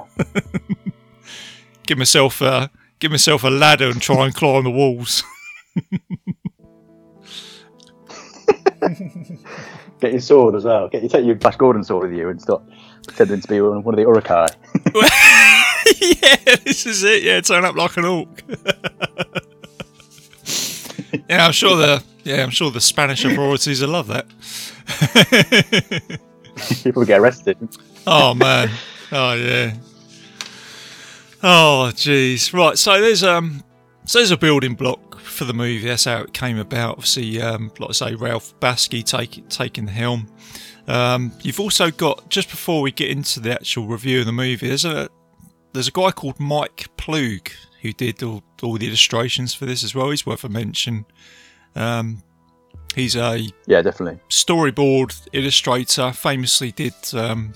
[1.87, 5.25] give myself uh, give myself a ladder and try and climb the walls.
[10.01, 10.89] Get your sword as well.
[10.89, 12.63] Get you take your Flash Gordon sword with you and start
[13.07, 14.47] pretending to be one one of the Uruk-hai.
[16.01, 17.23] yeah, this is it.
[17.23, 18.43] Yeah, turn up like an orc.
[21.29, 24.27] yeah, I'm sure the yeah, I'm sure the Spanish authorities will love that.
[26.83, 27.57] People get arrested.
[28.07, 28.71] Oh man.
[29.13, 29.75] Oh yeah.
[31.43, 32.53] Oh jeez.
[32.53, 32.77] Right.
[32.77, 33.63] So there's um.
[34.05, 35.12] So there's a building block
[35.43, 35.89] for the movie.
[35.89, 36.93] That's how it came about.
[36.99, 40.29] Obviously, um, like I say, Ralph Baskey take, taking the helm.
[40.87, 44.69] Um, you've also got just before we get into the actual review of the movie.
[44.69, 45.09] There's a
[45.73, 47.51] there's a guy called Mike Ploog
[47.81, 50.11] who did all, all the illustrations for this as well.
[50.11, 51.07] He's worth a mention.
[51.75, 52.23] Um,
[52.95, 54.21] He's a Yeah, definitely.
[54.29, 56.13] storyboard illustrator.
[56.13, 57.55] Famously did um,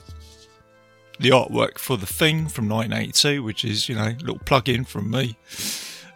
[1.21, 5.11] the artwork for The Thing from 1982, which is you know a little plug-in from
[5.11, 5.37] me.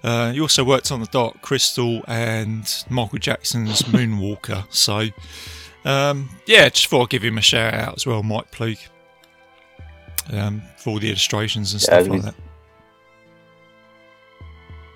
[0.02, 4.64] Uh, he also worked on The Dark Crystal and Michael Jackson's Moonwalker.
[4.70, 5.08] So
[5.88, 8.78] um, yeah, just thought I'd give him a shout out as well, Mike Ploog,
[10.32, 12.34] um, for all the illustrations and Yeah, stuff like that.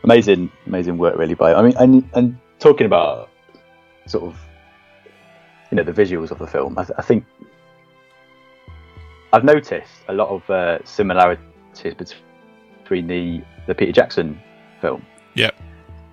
[0.05, 1.55] amazing, amazing work really by.
[1.55, 3.31] I mean, and and talking about
[4.07, 4.39] sort of
[5.71, 7.25] you know the visuals of the film, I, th- I think
[9.33, 11.41] I've noticed a lot of uh, similarities
[12.85, 14.41] between the the Peter Jackson
[14.85, 15.05] film.
[15.35, 15.55] Yep.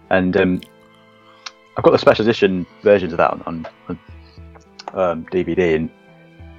[0.09, 0.61] And um,
[1.77, 3.99] I've got the special edition versions of that on, on, on
[4.93, 5.89] um, DVD, and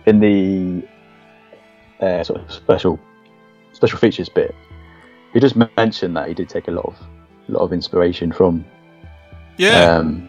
[0.06, 2.98] in the uh, sort of special
[3.72, 4.54] special features bit,
[5.32, 6.96] he just mentioned that he did take a lot of
[7.48, 8.64] a lot of inspiration from
[9.58, 10.28] Yeah, um,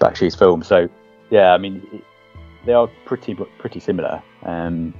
[0.00, 0.62] Bakshi's film.
[0.62, 0.88] So
[1.30, 2.04] yeah, I mean it,
[2.66, 4.22] they are pretty pretty similar.
[4.44, 4.94] Um,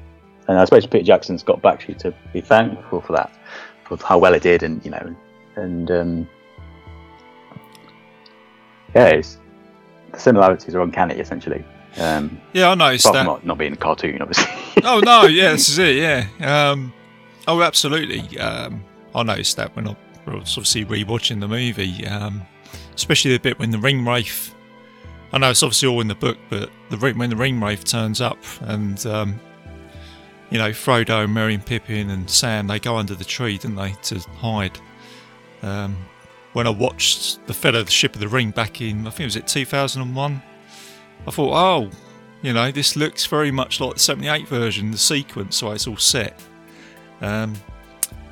[0.49, 3.31] and I suppose Peter Jackson's got Bakshi to be thankful for that,
[3.85, 5.15] for how well it did, and you know,
[5.57, 6.29] and um,
[8.95, 9.39] yeah, it's,
[10.13, 11.65] the similarities are uncanny essentially.
[11.99, 13.25] Um, yeah, I noticed apart that.
[13.25, 14.51] not, not being a cartoon, obviously.
[14.85, 15.97] oh no, yeah, this is it.
[15.97, 16.71] Yeah.
[16.71, 16.93] Um,
[17.47, 18.39] oh, absolutely.
[18.39, 18.85] Um,
[19.15, 22.43] I noticed that when I was obviously rewatching the movie, um,
[22.95, 24.55] especially the bit when the ring wraith.
[25.35, 27.85] I know it's obviously all in the book, but the ring, when the ring wraith
[27.85, 29.41] turns up and um,
[30.51, 33.77] you know Frodo, and Merry, and Pippin, and Sam they go under the tree, didn't
[33.77, 34.79] they, to hide.
[35.63, 35.97] Um,
[36.53, 39.47] when I watched the Fellowship of the Ring back in, I think it was it
[39.47, 40.43] 2001.
[41.27, 41.91] I thought, oh,
[42.43, 45.97] you know, this looks very much like the 78 version, the sequence, so it's all
[45.97, 46.39] set.
[47.21, 47.55] Um,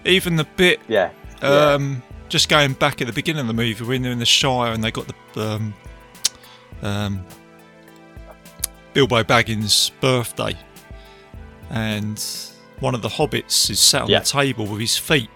[0.04, 1.48] even the bit, yeah, yeah.
[1.48, 4.72] um, just going back at the beginning of the movie when they're in the Shire
[4.72, 5.74] and they got the um,
[6.82, 7.24] um,
[8.92, 10.56] Bilbo Baggins' birthday,
[11.70, 12.22] and
[12.80, 14.18] one of the hobbits is sat on Yeah.
[14.20, 15.30] the table with his feet.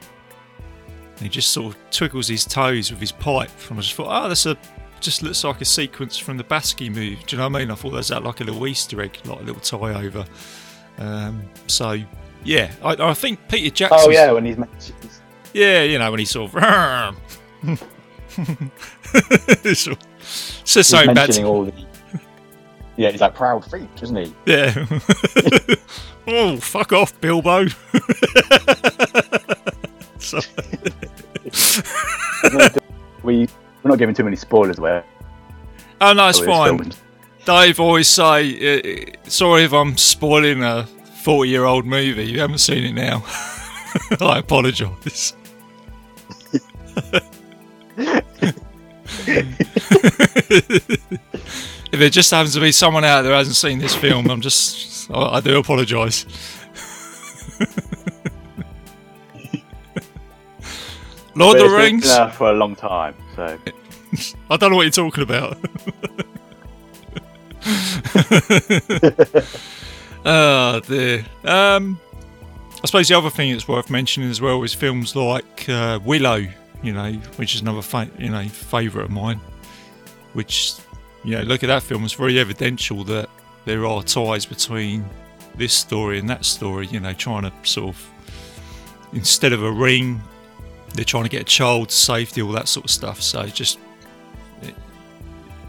[1.24, 4.28] He just sort of twiggles his toes with his pipe, and I just thought, oh,
[4.28, 4.56] that's a
[5.00, 7.18] just looks like a sequence from the Basque movie.
[7.26, 7.70] Do you know what I mean?
[7.70, 10.24] I thought that's that like a little Easter egg, like a little tie over.
[10.98, 11.98] Um, so
[12.42, 13.98] yeah, I, I think Peter Jackson.
[14.02, 14.56] oh yeah, when he's
[15.52, 16.62] Yeah, you know, when he sort of.
[16.64, 17.16] all-
[20.20, 21.38] says he's something bad.
[21.44, 21.72] all the
[22.96, 24.34] yeah, he's like proud feet, isn't he?
[24.46, 24.86] Yeah.
[26.28, 27.66] oh, fuck off, Bilbo.
[30.24, 30.40] so,
[33.22, 33.48] we
[33.82, 35.02] we're not giving too many spoilers away.
[36.00, 36.78] oh, no, it's fine.
[36.78, 36.92] film.
[37.44, 40.86] Dave always say, sorry if I'm spoiling a
[41.24, 42.24] 40 year old movie.
[42.24, 43.24] You haven't seen it now.
[44.20, 45.34] I apologise.
[51.92, 54.40] if it just happens to be someone out there who hasn't seen this film, I'm
[54.40, 56.26] just, I, I do apologise.
[61.36, 62.36] Lord of the it's been Rings?
[62.36, 63.58] for a long time, so
[64.50, 65.58] I don't know what you're talking about.
[70.24, 71.24] oh dear.
[71.44, 71.98] Um,
[72.82, 76.46] I suppose the other thing that's worth mentioning as well is films like uh, Willow,
[76.82, 79.40] you know, which is another fa- you know favourite of mine.
[80.34, 80.74] Which,
[81.24, 82.04] you know, look at that film.
[82.04, 83.30] It's very evidential that
[83.64, 85.04] there are ties between
[85.54, 86.86] this story and that story.
[86.88, 88.10] You know, trying to sort of
[89.14, 90.20] instead of a ring,
[90.94, 93.20] they're trying to get a child to safety, all that sort of stuff.
[93.20, 93.78] So just
[94.62, 94.74] it,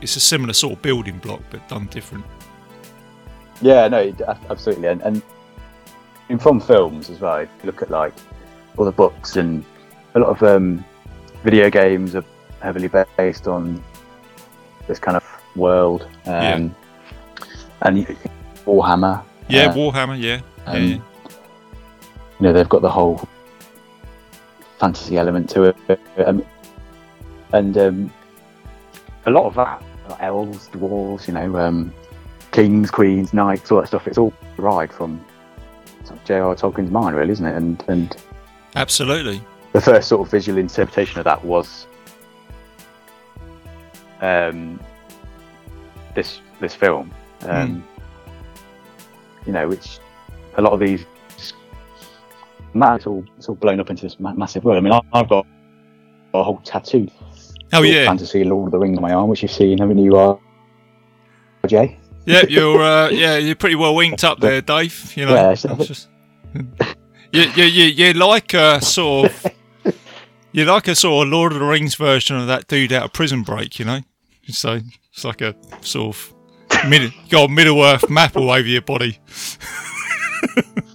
[0.01, 2.25] it's a similar sort of building block, but done different.
[3.61, 4.13] yeah, no,
[4.49, 5.21] absolutely, and, and
[6.29, 7.37] in from films as well.
[7.37, 8.13] If you look at like
[8.77, 9.63] all the books and
[10.15, 10.83] a lot of um,
[11.43, 12.23] video games are
[12.61, 13.83] heavily based on
[14.87, 15.23] this kind of
[15.55, 16.07] world.
[16.25, 16.75] Um,
[17.81, 18.07] And
[18.65, 20.19] Warhammer, Yeah, uh, Warhammer.
[20.19, 21.01] Yeah, um, yeah, you
[22.39, 23.27] know they've got the whole
[24.79, 26.45] fantasy element to it, um,
[27.53, 28.13] and um,
[29.25, 31.93] a lot of that, like elves, dwarves, you know, um,
[32.51, 34.07] kings, queens, knights, all that stuff.
[34.07, 35.23] It's all derived from
[36.03, 36.55] sort of J.R.
[36.55, 37.55] Tolkien's mind, really, isn't it?
[37.55, 38.15] And and
[38.75, 39.41] absolutely.
[39.73, 41.87] the first sort of visual interpretation of that was
[44.21, 44.79] um,
[46.13, 47.11] this this film.
[47.41, 47.83] Um,
[49.45, 49.99] You know, which
[50.57, 51.05] a lot of these
[52.75, 54.77] it's all it's all blown up into this massive world.
[54.77, 55.45] I mean, I've got
[56.33, 57.07] a whole tattoo.
[57.73, 60.15] Oh yeah, fantasy Lord of the Rings on my arm, which you've seen, haven't you,
[60.17, 60.37] uh,
[61.67, 61.97] Jay?
[62.25, 62.43] yeah.
[62.47, 65.13] You're uh, yeah, you're pretty well winked up there, Dave.
[65.15, 66.09] You know, Yeah, just-
[67.31, 69.45] you, you, you, you like a sort of
[70.53, 73.13] you like a sort of Lord of the Rings version of that dude out of
[73.13, 73.99] Prison Break, you know.
[74.47, 74.79] So
[75.11, 76.33] It's like a sort of
[76.87, 79.19] mid, got a Middle Earth map all over your body.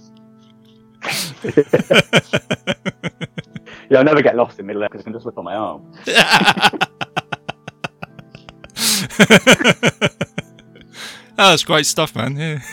[3.89, 5.55] Yeah, I'll never get lost in Middle Earth because I can just look on my
[5.55, 5.91] arm.
[11.43, 12.35] Oh, that's great stuff, man.
[12.35, 12.59] Yeah.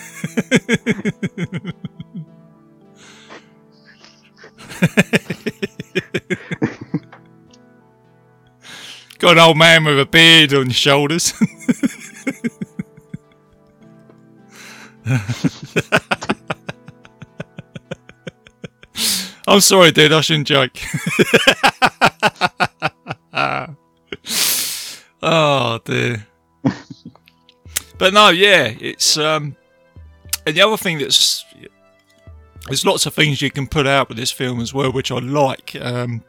[9.19, 11.33] Got an old man with a beard on his shoulders.
[19.49, 20.13] I'm sorry, dude.
[20.13, 20.77] I shouldn't joke.
[25.23, 26.27] oh dear.
[27.97, 29.57] But no, yeah, it's um,
[30.47, 31.47] and the other thing that's
[32.67, 35.19] there's lots of things you can put out with this film as well, which I
[35.19, 35.75] like.
[35.81, 36.23] Um,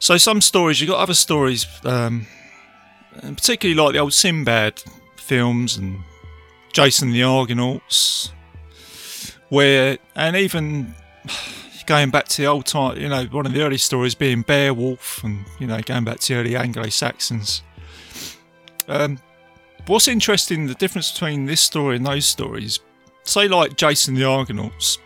[0.00, 2.26] so some stories you've got other stories, um,
[3.22, 4.82] and particularly like the old Sinbad
[5.16, 6.00] films and
[6.72, 8.32] Jason the Argonauts,
[9.48, 10.96] where and even
[11.86, 15.22] going back to the old time, you know, one of the early stories being Beowulf,
[15.24, 17.62] and you know, going back to early Anglo Saxons.
[18.88, 19.18] Um,
[19.86, 22.80] what's interesting, the difference between this story and those stories,
[23.24, 24.98] say like Jason the Argonauts.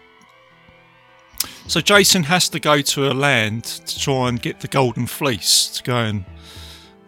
[1.69, 5.69] So Jason has to go to a land to try and get the Golden Fleece
[5.77, 6.25] to go and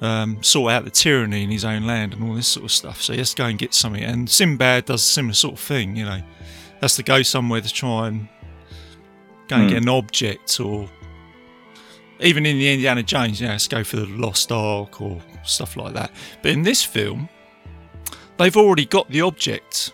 [0.00, 3.00] um, sort out the tyranny in his own land and all this sort of stuff.
[3.00, 4.02] So he has to go and get something.
[4.02, 6.22] And Sinbad does a similar sort of thing, you know,
[6.80, 8.28] has to go somewhere to try and
[9.48, 9.70] go and Hmm.
[9.70, 10.88] get an object or
[12.20, 15.76] even in the Indiana Jones, you know, to go for the Lost Ark or stuff
[15.76, 16.10] like that.
[16.42, 17.28] But in this film,
[18.38, 19.92] they've already got the object.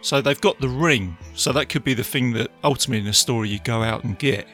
[0.00, 1.16] So they've got the ring.
[1.34, 4.18] So that could be the thing that ultimately in the story you go out and
[4.18, 4.46] get.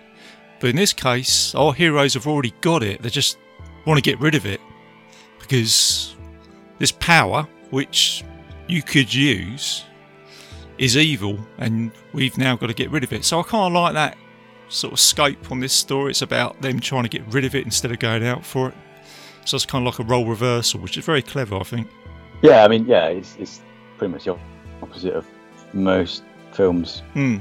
[0.61, 3.03] But in this case, our heroes have already got it.
[3.03, 3.39] They just
[3.87, 4.61] want to get rid of it.
[5.39, 6.17] Because
[6.79, 8.25] this power, which
[8.67, 9.85] you could use,
[10.79, 13.25] is evil and we've now got to get rid of it.
[13.25, 14.17] So I kind of like that
[14.69, 16.11] sort of scope on this story.
[16.11, 18.75] It's about them trying to get rid of it instead of going out for it.
[19.45, 21.89] So it's kind of like a role reversal, which is very clever, I think.
[22.43, 23.61] Yeah, I mean, yeah, it's, it's
[23.97, 24.39] pretty much the
[24.83, 25.27] opposite of
[25.73, 27.39] most films, Hmm.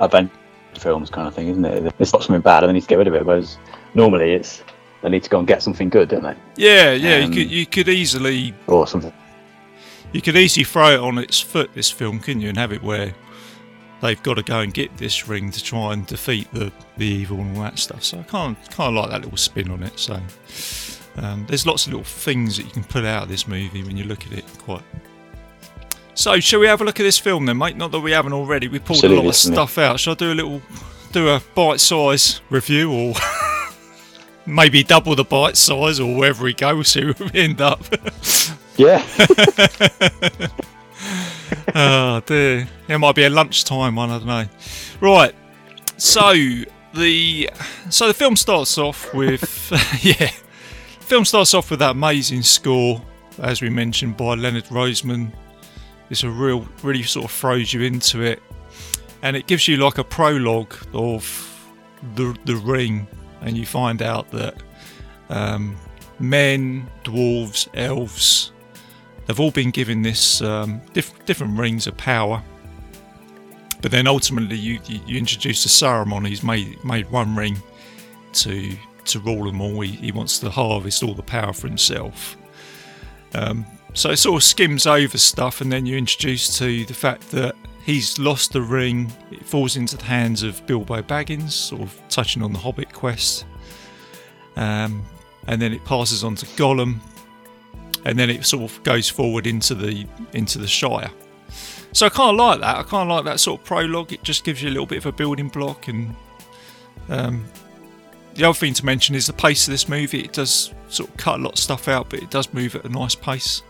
[0.00, 0.30] adventure
[0.78, 1.98] films kind of thing, isn't it?
[1.98, 3.58] They stop something bad and they need to get rid of it, whereas
[3.94, 4.62] normally it's
[5.02, 6.36] they need to go and get something good, don't they?
[6.56, 7.24] Yeah, yeah.
[7.24, 9.12] Um, you could you could easily Or something.
[10.12, 12.82] You could easily throw it on its foot this film, couldn't you, and have it
[12.82, 13.14] where
[14.02, 17.38] they've got to go and get this ring to try and defeat the, the evil
[17.38, 18.02] and all that stuff.
[18.02, 19.98] So I kind of kind of like that little spin on it.
[19.98, 20.20] So
[21.16, 23.96] um, there's lots of little things that you can pull out of this movie when
[23.96, 24.44] you look at it.
[24.58, 24.82] Quite.
[26.14, 27.76] So shall we have a look at this film then, mate?
[27.76, 28.68] Not that we haven't already.
[28.68, 29.56] We pulled a lot of isn't it?
[29.56, 29.98] stuff out.
[29.98, 30.62] Shall I do a little
[31.12, 33.14] do a bite size review or?
[34.44, 37.80] Maybe double the bite size, or wherever we go, we'll see where we end up.
[38.76, 39.04] Yeah.
[41.74, 42.68] oh dear.
[42.88, 44.46] It might be a lunchtime one, I don't know.
[45.00, 45.34] Right.
[45.96, 46.32] So
[46.94, 47.50] the
[47.90, 49.70] so the film starts off with
[50.04, 50.30] yeah.
[50.98, 53.02] The film starts off with that amazing score,
[53.38, 55.32] as we mentioned, by Leonard Rosenman.
[56.10, 58.42] It's a real really sort of throws you into it.
[59.22, 61.48] And it gives you like a prologue of
[62.14, 63.06] the the ring
[63.42, 64.54] and you find out that
[65.28, 65.76] um,
[66.18, 68.52] men, dwarves, elves,
[69.26, 72.42] they've all been given this um, diff- different rings of power.
[73.80, 76.26] But then ultimately, you, you, you introduce the Saruman.
[76.26, 77.60] He's made made one ring
[78.34, 78.72] to
[79.06, 79.80] to rule them all.
[79.80, 82.36] He, he wants to harvest all the power for himself.
[83.34, 87.30] Um, so it sort of skims over stuff, and then you're introduced to the fact
[87.32, 87.54] that
[87.84, 89.12] he's lost the ring.
[89.30, 93.44] It falls into the hands of Bilbo Baggins, sort of touching on the Hobbit quest.
[94.56, 95.04] Um,
[95.46, 97.00] and then it passes on to Gollum,
[98.04, 101.10] and then it sort of goes forward into the into the Shire.
[101.92, 102.76] So I kind of like that.
[102.78, 104.12] I kind of like that sort of prologue.
[104.12, 105.88] It just gives you a little bit of a building block.
[105.88, 106.14] And
[107.10, 107.44] um,
[108.34, 110.20] the other thing to mention is the pace of this movie.
[110.20, 112.84] It does sort of cut a lot of stuff out, but it does move at
[112.84, 113.62] a nice pace.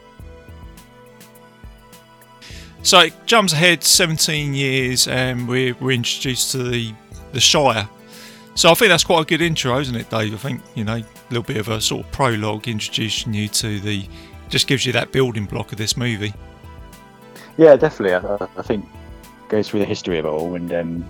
[2.85, 6.93] So it jumps ahead 17 years, and we're, we're introduced to the
[7.33, 7.89] the Shire.
[8.55, 10.34] So I think that's quite a good intro, isn't it, Dave?
[10.34, 13.80] I think you know a little bit of a sort of prologue introducing you to
[13.80, 14.07] the,
[14.50, 16.34] just gives you that building block of this movie.
[17.57, 18.14] Yeah, definitely.
[18.14, 18.84] I, I think
[19.48, 21.05] goes through the history of it all, and um,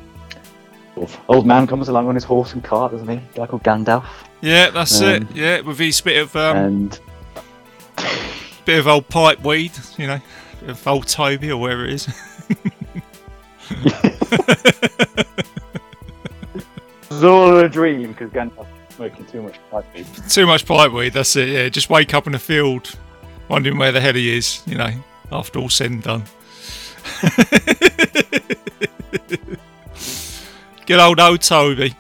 [1.28, 3.16] old man comes along on his horse and cart, doesn't he?
[3.16, 4.04] A guy called Gandalf,
[4.40, 5.30] Yeah, that's Um, it.
[5.34, 7.00] Yeah, with his bit of um, and
[8.64, 10.20] bit of old pipe weed, you know,
[10.60, 12.08] bit of old Toby or wherever it is.
[17.14, 20.06] it's all a dream because Gandalf Smoking too much pipe weed.
[20.28, 21.14] Too much pipe weed.
[21.14, 21.48] That's it.
[21.48, 22.94] Yeah, just wake up in a field,
[23.48, 24.62] wondering where the hell he is.
[24.66, 24.90] You know,
[25.30, 26.24] after all said and done.
[30.84, 31.96] Good old old Toby.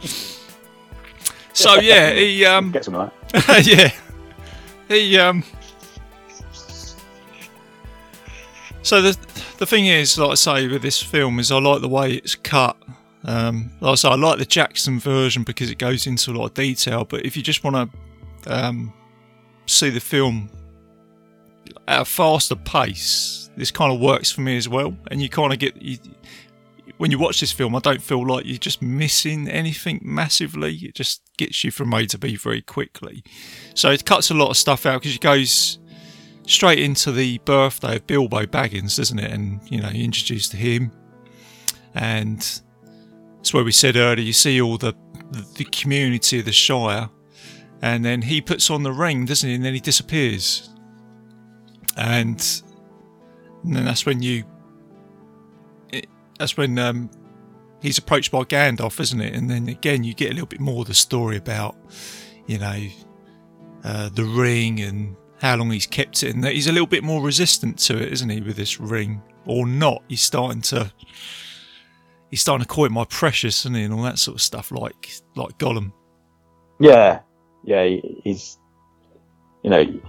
[1.52, 3.66] so yeah, he um Get some of that.
[3.66, 3.92] yeah.
[4.88, 5.44] He um
[8.82, 9.16] So the
[9.58, 12.34] the thing is, like I say, with this film is I like the way it's
[12.34, 12.76] cut.
[13.24, 16.46] Um, like I say, I like the Jackson version because it goes into a lot
[16.46, 17.04] of detail.
[17.04, 17.92] But if you just want
[18.44, 18.92] to um,
[19.66, 20.50] see the film
[21.86, 24.96] at a faster pace, this kind of works for me as well.
[25.10, 25.98] And you kind of get you,
[26.98, 30.74] when you watch this film, I don't feel like you're just missing anything massively.
[30.76, 33.22] It just gets you from A to B very quickly.
[33.74, 35.78] So it cuts a lot of stuff out because it goes
[36.46, 39.30] straight into the birthday of Bilbo Baggins, doesn't it?
[39.30, 40.92] And you know, you introduced to him,
[41.94, 42.38] and
[43.40, 44.24] it's where we said earlier.
[44.24, 44.94] You see all the
[45.56, 47.08] the community of the Shire,
[47.80, 49.54] and then he puts on the ring, doesn't he?
[49.54, 50.70] And then he disappears,
[51.96, 52.62] and,
[53.64, 54.44] and then that's when you.
[56.38, 57.08] That's when um,
[57.82, 59.34] he's approached by Gandalf, isn't it?
[59.34, 61.76] And then again, you get a little bit more of the story about,
[62.46, 62.88] you know,
[63.84, 67.02] uh, the ring and how long he's kept it, and that he's a little bit
[67.02, 69.20] more resistant to it, isn't he, with this ring?
[69.44, 70.04] Or not?
[70.06, 70.92] He's starting to
[72.30, 74.70] he's starting to call it my precious, isn't he, and all that sort of stuff,
[74.70, 75.92] like like Gollum.
[76.78, 77.20] Yeah,
[77.64, 78.56] yeah, he's,
[79.64, 80.00] you know,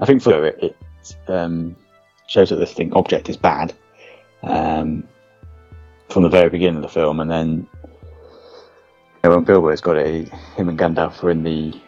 [0.00, 0.76] I think for it, it
[1.28, 1.76] um,
[2.26, 3.72] shows that this thing object is bad
[4.42, 5.06] um,
[6.08, 7.68] from the very beginning of the film, and then
[9.22, 11.80] you know, when Bilbo's got it, him and Gandalf are in the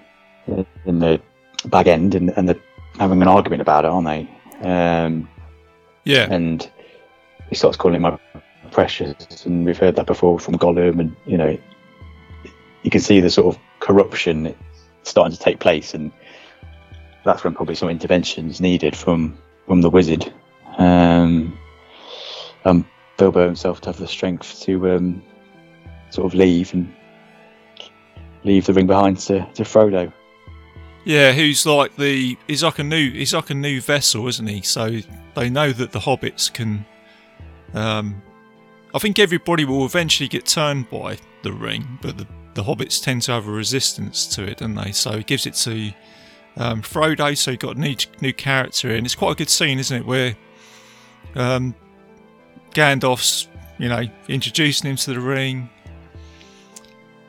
[0.86, 1.20] in the
[1.64, 2.60] bag end, and, and they're
[2.98, 4.28] having an argument about it, aren't they?
[4.66, 5.28] Um,
[6.04, 6.68] Yeah, and
[7.48, 8.18] he starts calling him my
[8.70, 11.58] precious, and we've heard that before from Gollum, and you know,
[12.82, 14.54] you can see the sort of corruption
[15.02, 16.12] starting to take place, and
[17.24, 19.36] that's when probably some interventions needed from
[19.66, 20.32] from the wizard,
[20.78, 21.56] um,
[22.64, 22.84] um,
[23.18, 25.22] Bilbo himself to have the strength to um,
[26.10, 26.92] sort of leave and
[28.42, 30.12] leave the ring behind to, to Frodo.
[31.04, 31.32] Yeah.
[31.32, 32.36] Who's like the?
[32.46, 33.10] He's like a new.
[33.10, 34.62] He's like a new vessel, isn't he?
[34.62, 34.98] So
[35.34, 36.84] they know that the hobbits can.
[37.74, 38.22] Um,
[38.94, 43.22] I think everybody will eventually get turned by the ring, but the, the hobbits tend
[43.22, 44.92] to have a resistance to it, don't they?
[44.92, 45.92] So it gives it to
[46.56, 47.36] um, Frodo.
[47.36, 49.04] So you got a new new character in.
[49.04, 50.06] It's quite a good scene, isn't it?
[50.06, 50.36] Where
[51.34, 51.74] um,
[52.72, 53.48] Gandalf's,
[53.78, 55.70] you know, introducing him to the ring,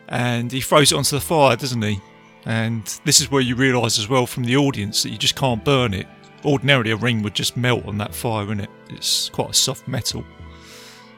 [0.07, 2.01] and he throws it onto the fire, doesn't he?
[2.45, 5.63] And this is where you realise as well from the audience that you just can't
[5.63, 6.07] burn it.
[6.43, 8.69] Ordinarily, a ring would just melt on that fire, wouldn't it?
[8.89, 10.25] It's quite a soft metal.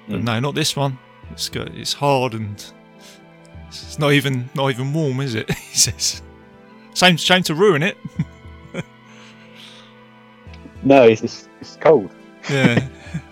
[0.09, 0.23] But Mm.
[0.23, 0.99] no, not this one.
[1.31, 2.63] It's got, it's hard and
[3.69, 5.49] it's not even not even warm, is it?
[5.53, 6.21] he says.
[6.93, 7.97] Same shame to ruin it.
[10.85, 12.11] No, it's, it's, it's cold.
[12.49, 12.85] Yeah.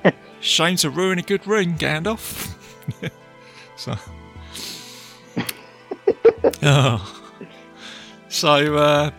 [0.40, 2.56] shame to ruin a good ring, Gandalf.
[3.76, 3.94] so.
[6.64, 7.21] oh.
[8.32, 9.12] So, uh,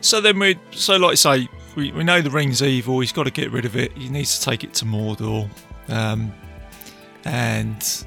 [0.00, 3.00] so then we, so like I say, we, we know the ring's evil.
[3.00, 3.92] He's got to get rid of it.
[3.98, 5.50] He needs to take it to Mordor,
[5.88, 6.32] um,
[7.24, 8.06] and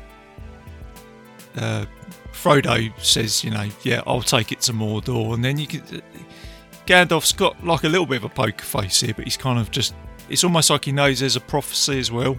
[1.58, 1.86] uh,
[2.32, 6.02] Frodo says, you know, yeah, I'll take it to Mordor, and then you could.
[6.86, 9.72] Gandalf's got like a little bit of a poker face here, but he's kind of
[9.72, 9.93] just.
[10.30, 12.38] It's almost like he knows there's a prophecy as well.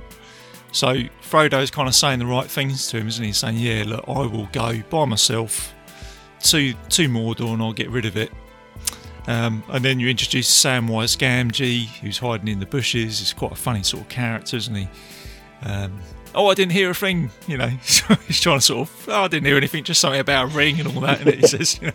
[0.72, 3.32] So Frodo's kind of saying the right things to him, isn't he?
[3.32, 5.74] Saying, "Yeah, look, I will go by myself
[6.40, 8.30] to to Mordor and I'll get rid of it."
[9.26, 13.18] Um, and then you introduce Samwise Gamgee, who's hiding in the bushes.
[13.18, 14.88] He's quite a funny sort of character, isn't he?
[15.64, 16.00] Um,
[16.34, 17.70] oh, I didn't hear a thing, you know.
[17.82, 20.56] So he's trying to sort of, oh, I didn't hear anything, just something about a
[20.56, 21.20] ring and all that.
[21.20, 21.92] And he says, you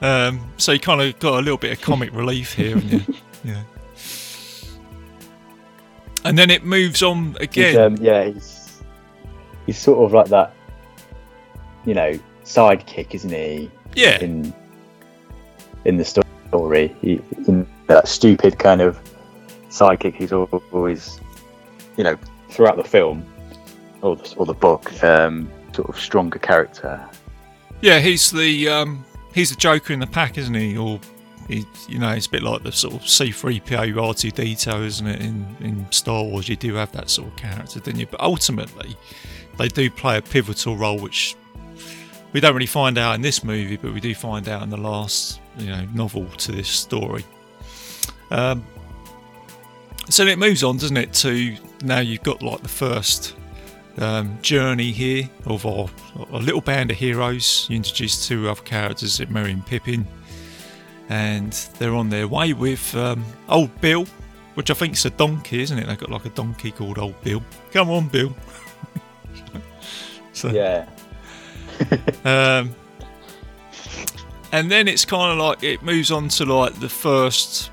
[0.00, 0.06] know.
[0.28, 2.80] um, so you kind of got a little bit of comic relief here?
[3.44, 3.62] Yeah.
[6.24, 7.78] And then it moves on He's, again.
[7.80, 8.82] um, yeah, he's
[9.64, 10.52] he's sort of like that,
[11.88, 13.70] you know, sidekick, isn't he?
[13.94, 14.52] yeah, In
[15.86, 19.00] in the story, he, in that stupid kind of
[19.70, 20.14] sidekick.
[20.14, 21.18] He's always,
[21.96, 22.18] you know,
[22.50, 23.24] throughout the film
[24.02, 27.08] or the, or the book, um, sort of stronger character.
[27.80, 28.00] yeah.
[28.00, 30.76] He's the um, he's the Joker in the pack, isn't he?
[30.76, 31.00] Or
[31.48, 35.20] he, you know, it's a bit like the sort of C-3PO R2D2, isn't it?
[35.22, 38.06] In in Star Wars, you do have that sort of character, don't you?
[38.06, 38.94] But ultimately,
[39.56, 41.34] they do play a pivotal role, which
[42.38, 44.76] we don't really find out in this movie, but we do find out in the
[44.76, 47.24] last, you know, novel to this story.
[48.30, 48.64] Um,
[50.08, 51.12] So it moves on, doesn't it?
[51.14, 53.34] To now you've got like the first
[53.98, 55.88] um, journey here of our,
[56.30, 57.66] a little band of heroes.
[57.68, 60.06] You introduce two other characters, Merry and Pippin,
[61.08, 64.06] and they're on their way with um, old Bill,
[64.54, 65.88] which I think is a donkey, isn't it?
[65.88, 67.42] They've got like a donkey called Old Bill.
[67.72, 68.32] Come on, Bill.
[70.32, 70.88] so, Yeah.
[72.24, 72.74] um,
[74.52, 77.70] and then it's kind of like it moves on to like the first,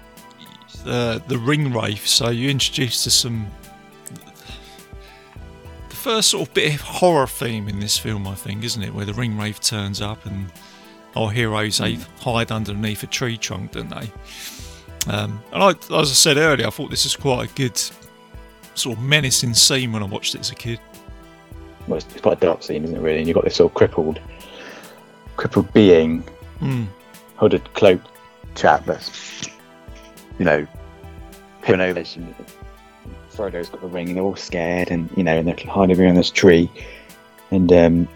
[0.85, 2.05] uh, the ring wraith.
[2.05, 3.47] So you introduce to some
[5.89, 8.93] the first sort of bit of horror theme in this film, I think, isn't it?
[8.93, 10.51] Where the ring wraith turns up and
[11.15, 14.11] our heroes they hide underneath a tree trunk, don't they?
[15.07, 17.79] Um, and I, as I said earlier, I thought this was quite a good
[18.73, 20.79] sort of menacing scene when I watched it as a kid.
[21.87, 22.99] Well, it's, it's quite a dark scene, isn't it?
[22.99, 24.19] Really, and you've got this sort of crippled,
[25.37, 26.23] crippled being,
[26.61, 26.87] Mm.
[27.35, 28.07] hooded, cloaked
[28.55, 29.47] chap that's,
[30.39, 30.65] you know,
[31.61, 31.99] peering over.
[31.99, 32.35] and
[33.31, 36.15] Frodo's got the ring, and they're all scared, and you know, and they're hiding behind
[36.17, 36.71] this tree,
[37.51, 38.07] and um,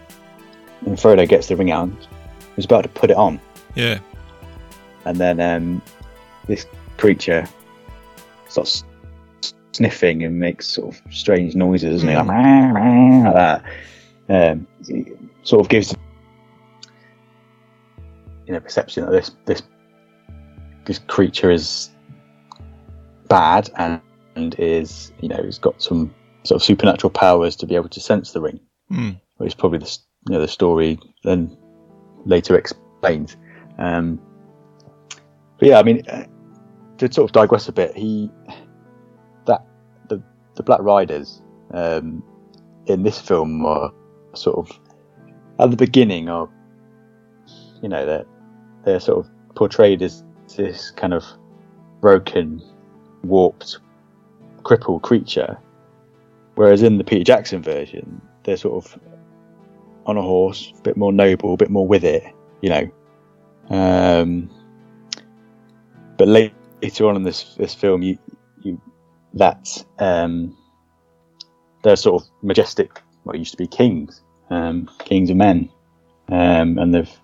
[0.86, 1.96] and Frodo gets the ring out, and
[2.56, 3.38] he's about to put it on,
[3.74, 3.98] Yeah,
[5.04, 5.82] and then um,
[6.46, 6.66] this
[6.96, 7.46] creature
[8.48, 8.84] starts
[9.72, 12.16] sniffing and makes sort of strange noises, isn't he?
[12.16, 13.64] Like, "Rah, rah," like that.
[14.28, 15.94] Um, it sort of gives
[18.46, 19.62] you know perception that this this
[20.84, 21.90] this creature is
[23.28, 24.00] bad and,
[24.34, 26.14] and is you know has got some
[26.44, 28.58] sort of supernatural powers to be able to sense the ring
[28.90, 29.20] mm.
[29.36, 29.98] which is probably the
[30.28, 31.56] you know the story then
[32.24, 33.36] later explains.
[33.78, 34.20] Um,
[35.58, 36.24] but yeah, I mean, uh,
[36.98, 38.30] to sort of digress a bit, he
[40.60, 41.40] the Black Riders
[41.72, 42.22] um,
[42.84, 43.90] in this film are
[44.34, 44.80] sort of
[45.58, 46.48] at the beginning are
[47.82, 48.26] you know they're
[48.84, 50.22] they're sort of portrayed as
[50.56, 51.24] this kind of
[52.00, 52.62] broken,
[53.24, 53.78] warped,
[54.64, 55.58] crippled creature,
[56.56, 59.00] whereas in the Peter Jackson version they're sort of
[60.04, 62.22] on a horse, a bit more noble, a bit more with it,
[62.60, 62.90] you know.
[63.70, 64.50] Um,
[66.18, 68.18] but later on in this this film, you
[69.34, 70.56] that um,
[71.82, 73.00] they're sort of majestic.
[73.24, 75.68] What used to be kings, um, kings of men,
[76.28, 77.20] um, and they've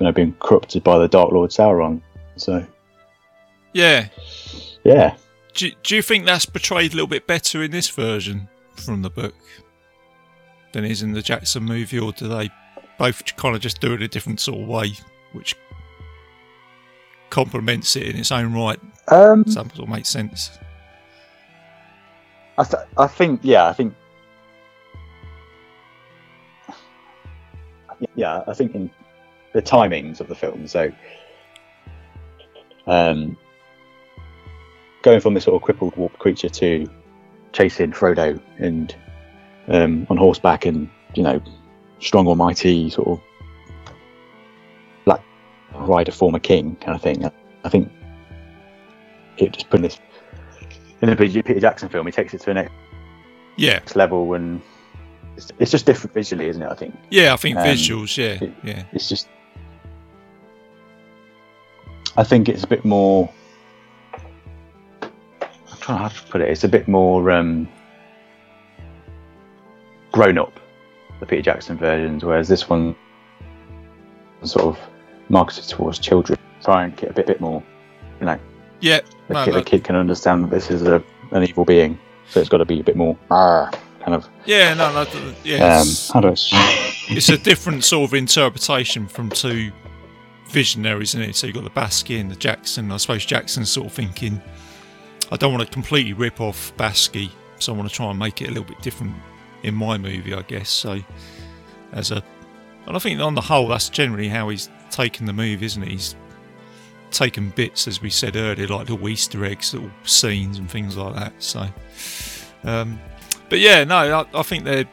[0.00, 2.00] you know been corrupted by the Dark Lord Sauron.
[2.36, 2.66] So
[3.74, 4.08] yeah.
[4.84, 5.16] yeah,
[5.54, 9.10] Do, do you think that's portrayed a little bit better in this version from the
[9.10, 9.34] book
[10.72, 12.50] than is in the Jackson movie, or do they
[12.98, 14.92] both kind of just do it a different sort of way,
[15.32, 15.54] which
[17.30, 18.80] complements it in its own right?
[19.08, 20.50] um, that sort of make sense?
[22.58, 23.94] I, th- I think yeah, I think
[28.16, 28.90] yeah, I think in
[29.54, 30.66] the timings of the film.
[30.66, 30.92] So,
[32.88, 33.36] um,
[35.02, 36.90] going from this sort of crippled, warped creature to
[37.52, 38.94] chasing Frodo and
[39.68, 41.40] um, on horseback and you know
[42.00, 43.20] strong, almighty sort of
[45.04, 45.22] black
[45.74, 47.24] rider, former king kind of thing.
[47.62, 47.88] I think
[49.36, 50.00] it just put this
[51.02, 52.06] in the Peter Jackson film.
[52.06, 52.72] He takes it to the next
[53.56, 54.60] Yeah, level and
[55.36, 56.68] it's, it's just different visually, isn't it?
[56.70, 57.32] I think yeah.
[57.32, 58.16] I think Um, visuals.
[58.16, 59.28] Yeah, it- yeah, it's just.
[62.16, 63.30] I think it's a bit more.
[65.02, 66.48] I'm trying to how to put it.
[66.50, 67.68] It's a bit more um,
[70.12, 70.58] grown up,
[71.20, 72.96] the Peter Jackson versions, whereas this one
[74.42, 74.78] sort of
[75.28, 76.38] marketed towards children.
[76.64, 77.62] Try and get a bit, bit more,
[78.18, 78.38] you know,
[78.80, 79.00] yeah.
[79.28, 81.02] The, No, kid, no, the kid can understand that this is a,
[81.32, 81.98] an evil being,
[82.30, 83.70] so it's got to be a bit more ah,
[84.00, 84.26] kind of.
[84.46, 85.06] yeah, no, no.
[85.44, 86.32] Yeah, Um, it's, how do I?
[86.32, 86.48] s-
[87.10, 89.70] it's a different sort of interpretation from two
[90.48, 91.36] visionaries, isn't it?
[91.36, 92.90] So you've got the Bakshi and the Jackson.
[92.90, 94.40] I suppose Jackson's sort of thinking,
[95.30, 98.40] I don't want to completely rip off Bakshi, so I want to try and make
[98.40, 99.14] it a little bit different
[99.62, 100.70] in my movie, I guess.
[100.70, 101.00] So,
[101.92, 102.22] as a,
[102.86, 105.88] and I think on the whole, that's generally how he's taken the move, isn't it?
[105.90, 106.14] He's
[107.10, 111.14] taken bits, as we said earlier, like little Easter eggs, little scenes and things like
[111.14, 111.32] that.
[111.38, 111.66] So,
[112.64, 112.98] um,
[113.48, 114.88] but yeah, no, I, I think they're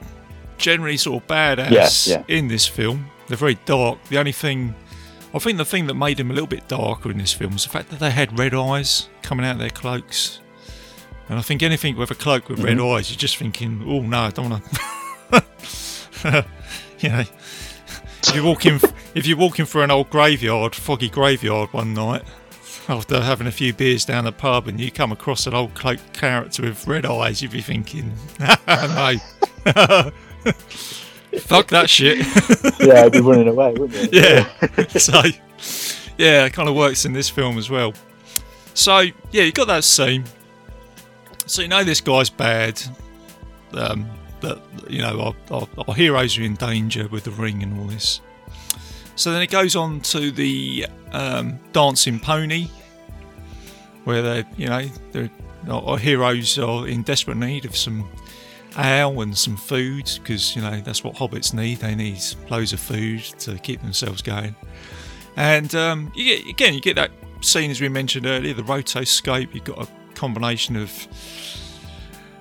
[0.57, 3.09] generally sort of badass Yeah, in this film.
[3.27, 4.03] They're very dark.
[4.09, 4.75] The only thing,
[5.33, 7.63] I think, the thing that made them a little bit darker in this film was
[7.63, 10.39] the fact that they had red eyes coming out of their cloaks.
[11.27, 14.19] And I think anything with a cloak with red eyes, you're just thinking, oh no,
[14.19, 16.45] I don't want to.
[16.99, 17.23] you know,
[18.29, 18.79] if you're walking,
[19.13, 22.23] if you're walking through an old graveyard, foggy graveyard one night,
[22.87, 26.13] after having a few beers down the pub, and you come across an old cloaked
[26.13, 28.45] character with red eyes, you'd be thinking, no,
[31.39, 32.19] fuck that shit.
[32.79, 34.21] yeah, I'd be running away, wouldn't you?
[34.21, 34.87] yeah.
[34.87, 35.21] so,
[36.17, 37.93] yeah, it kind of works in this film as well.
[38.73, 38.99] So,
[39.31, 40.25] yeah, you got that scene.
[41.47, 42.81] So you know this guy's bad.
[43.73, 44.09] Um,
[44.45, 47.87] that you know our, our, our heroes are in danger with the ring and all
[47.87, 48.21] this.
[49.15, 52.67] So then it goes on to the um, dancing pony,
[54.03, 55.29] where they, you know, they're,
[55.69, 58.07] our heroes are in desperate need of some
[58.77, 61.79] ale and some food because you know that's what hobbits need.
[61.79, 64.55] They need loads of food to keep themselves going.
[65.37, 69.53] And um, you get again, you get that scene as we mentioned earlier, the rotoscope.
[69.53, 70.91] You've got a combination of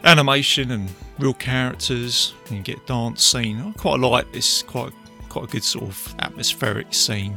[0.04, 2.34] animation and real characters.
[2.48, 3.60] And you get dance scene.
[3.60, 4.62] I quite like this.
[4.62, 4.92] Quite
[5.28, 7.36] quite a good sort of atmospheric scene.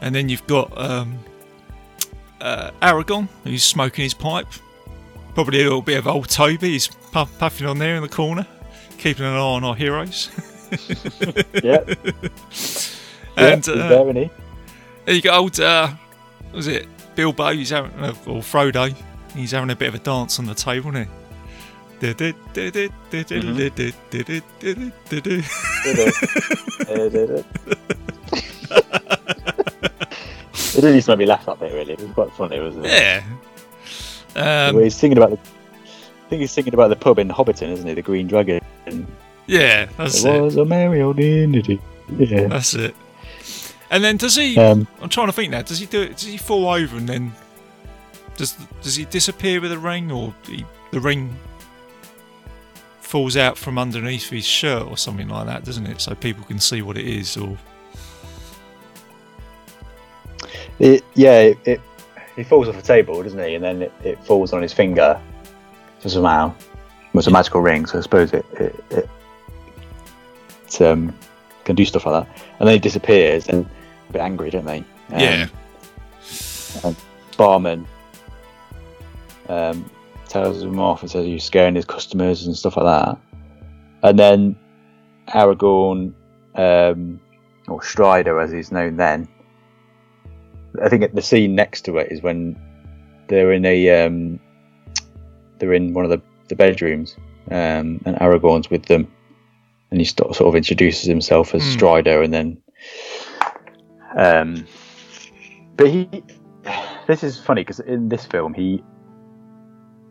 [0.00, 1.18] And then you've got um,
[2.40, 4.48] uh, Aragorn, who's smoking his pipe.
[5.34, 6.70] Probably a little bit of old Toby.
[6.70, 8.46] He's puff, puffing on there in the corner,
[8.98, 10.30] keeping an eye on our heroes.
[11.62, 11.84] yeah.
[13.36, 14.30] and yeah, uh, there, isn't he?
[15.04, 17.50] There you got old, uh, what was it Bilbo?
[17.50, 18.94] He's having, or Frodo.
[19.34, 21.06] He's having a bit of a dance on the table, he?
[30.74, 31.72] It really used to make me laugh that bit.
[31.72, 32.92] Really, it was quite funny, wasn't it?
[32.92, 33.22] Yeah.
[34.34, 35.36] Um, Where he's singing about the.
[35.36, 37.92] I think he's singing about the pub in Hobbiton, isn't he?
[37.94, 38.60] The Green Dragon.
[39.46, 40.40] yeah, that's It it.
[40.40, 41.18] was a merry old.
[41.18, 42.46] Yeah.
[42.48, 42.94] That's it.
[43.90, 44.56] And then does he?
[44.56, 45.60] Um, I'm trying to think now.
[45.62, 46.12] Does he do it?
[46.12, 47.32] Does he fall over and then
[48.36, 51.36] does does he disappear with the ring, or he, the ring
[53.12, 56.00] falls out from underneath his shirt or something like that, doesn't it?
[56.00, 57.36] So people can see what it is.
[57.36, 57.58] Or
[60.78, 61.80] it, yeah, it, it
[62.36, 63.54] he falls off a table, doesn't he?
[63.54, 65.20] And then it, it falls on his finger
[66.00, 66.54] so somehow.
[67.12, 69.10] It's a magical ring, so I suppose it it, it,
[70.66, 71.14] it um,
[71.64, 72.42] can do stuff like that.
[72.60, 73.66] And then he disappears, and
[74.08, 74.78] a bit angry, don't they?
[74.78, 75.48] Um, yeah,
[77.36, 77.86] barman
[79.50, 79.84] um,
[80.32, 83.18] tells him off and says he's scaring his customers and stuff like that.
[84.02, 84.56] And then
[85.28, 86.14] Aragorn,
[86.54, 87.20] um,
[87.68, 89.28] or Strider as he's known then,
[90.82, 92.58] I think the scene next to it is when
[93.28, 94.40] they're in a um,
[95.58, 97.14] they're in one of the, the bedrooms
[97.50, 99.12] um, and Aragorn's with them
[99.90, 101.72] and he sort of introduces himself as Hmm.
[101.72, 102.62] Strider and then
[104.16, 104.66] um,
[105.76, 106.08] but he
[107.06, 108.82] this is funny because in this film he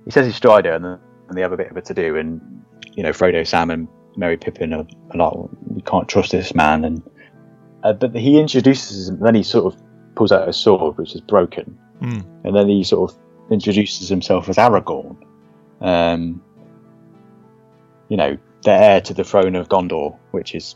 [0.05, 2.17] he says he's Strider and, then and they have a bit of a to do
[2.17, 2.41] and
[2.93, 3.87] you know Frodo, Sam, and
[4.17, 7.01] Merry Pippin are, are like we can't trust this man and
[7.83, 9.81] uh, but he introduces him then he sort of
[10.15, 12.21] pulls out a sword which is broken Hmm.
[12.43, 13.17] and then he sort of
[13.51, 15.15] introduces himself as Aragorn
[15.81, 16.41] um,
[18.09, 20.75] you know the heir to the throne of Gondor which is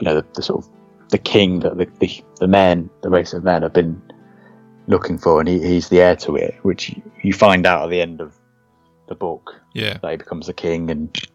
[0.00, 0.70] you know the, the sort of
[1.10, 4.00] the king that the, the the men the race of men have been
[4.86, 8.00] looking for and he, he's the heir to it which you, find out at the
[8.00, 8.34] end of
[9.08, 9.54] the book.
[9.74, 11.28] Yeah, that he becomes the king and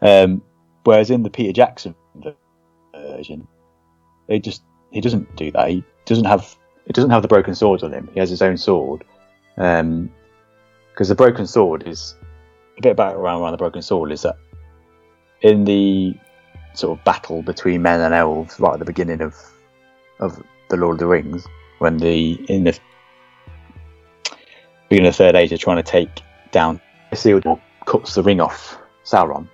[0.00, 0.42] um,
[0.84, 1.94] whereas in the Peter Jackson
[2.94, 3.46] version
[4.28, 5.68] they just he doesn't do that.
[5.68, 8.08] He doesn't have he doesn't have the broken sword on him.
[8.14, 9.04] He has his own sword
[9.56, 10.10] um
[10.92, 12.14] because the broken sword is
[12.76, 14.36] a bit about around around the broken sword is that
[15.42, 16.14] in the
[16.74, 19.36] sort of battle between men and elves right at the beginning of
[20.20, 21.46] of the Lord of the Rings
[21.78, 22.78] when the in the
[24.88, 26.08] beginning of the third age they're trying to take
[26.50, 26.80] down
[27.12, 29.48] Isildur cuts the ring off Sauron's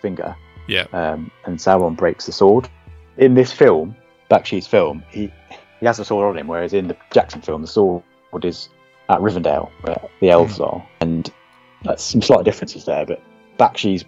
[0.00, 0.36] finger
[0.66, 2.68] yeah, um, and Sauron breaks the sword.
[3.16, 3.96] In this film,
[4.30, 5.32] Bakshi's film, he
[5.80, 8.02] he has the sword on him, whereas in the Jackson film, the sword
[8.42, 8.68] is
[9.08, 11.32] at Rivendell, where the elves are, and
[11.82, 13.06] that's some slight differences there.
[13.06, 13.22] But
[13.58, 14.04] Bakshi's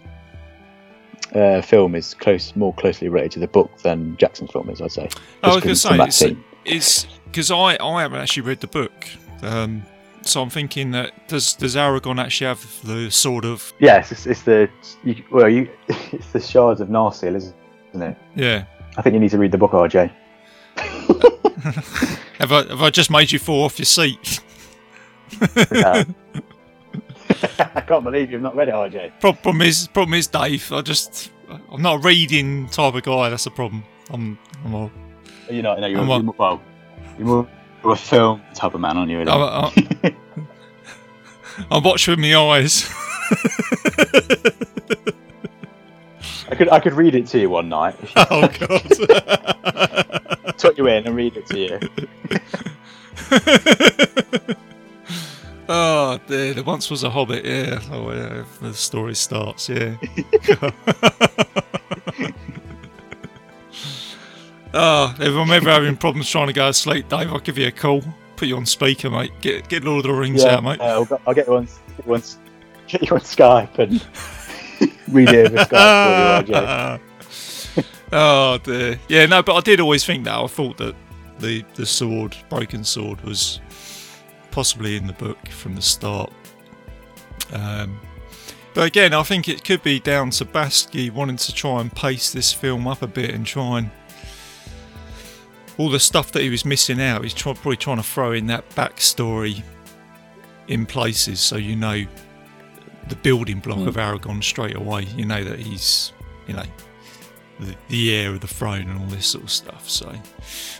[1.33, 4.91] uh, film is close, more closely related to the book than Jackson's film is, I'd
[4.91, 5.09] say.
[5.43, 8.59] I was going to from- from say it's it's because I I haven't actually read
[8.59, 8.93] the book,
[9.41, 9.83] um,
[10.21, 14.43] so I'm thinking that does does Aragorn actually have the sort of Yes, it's, it's
[14.43, 14.69] the
[15.03, 17.55] you, well, you it's the shards of Narsil, isn't
[18.01, 18.17] it?
[18.35, 18.65] yeah?
[18.97, 20.11] I think you need to read the book, RJ.
[22.39, 24.39] Have I have I just made you fall off your seat?
[25.41, 26.05] I
[27.87, 29.19] can't believe you've not read it, RJ.
[29.19, 30.71] problem is problem is Dave.
[30.71, 31.31] I just
[31.71, 33.29] I'm not a reading type of guy.
[33.29, 33.83] That's the problem.
[34.09, 34.89] I'm I'm a,
[35.49, 35.79] You're not.
[35.79, 36.61] No, you're, I'm a- you're well.
[37.17, 37.47] You're more
[37.83, 39.21] you're a film type of man, aren't you?
[39.21, 39.71] I'm, a,
[41.71, 42.89] I watch with my eyes.
[46.49, 47.95] I could I could read it to you one night.
[48.15, 50.57] oh god.
[50.57, 51.79] Tuck you in and read it to you.
[55.69, 57.45] oh, dear, there once was a hobbit.
[57.45, 57.79] Yeah.
[57.91, 58.43] Oh, yeah.
[58.61, 59.69] The story starts.
[59.69, 59.95] Yeah.
[64.81, 67.67] Oh, if I'm ever having problems trying to go to sleep, Dave, I'll give you
[67.67, 68.01] a call.
[68.37, 69.31] put you on speaker, mate.
[69.41, 70.79] Get get Lord of the Rings out, mate.
[70.79, 72.23] I'll, get- I'll get you on, get you on,
[72.87, 74.05] get you on Skype and
[75.13, 77.85] read it over Skype for you, RJ.
[78.13, 78.99] oh dear.
[79.09, 80.37] Yeah, no, but I did always think that.
[80.39, 80.95] I thought that
[81.39, 83.59] the the sword, broken sword, was
[84.51, 86.31] possibly in the book from the start.
[87.51, 87.99] Um,
[88.73, 92.31] but again, I think it could be down to Bakshi wanting to try and pace
[92.31, 93.91] this film up a bit and try and
[95.79, 97.23] all the stuff that he was missing out.
[97.23, 99.63] He's try, probably trying to throw in that backstory
[100.67, 102.05] in places so you know
[103.07, 105.03] the building block of Aragorn straight away.
[105.15, 106.11] You know that he's,
[106.47, 106.65] you know,
[107.61, 109.89] the, the heir of the throne and all this sort of stuff.
[109.89, 110.13] So,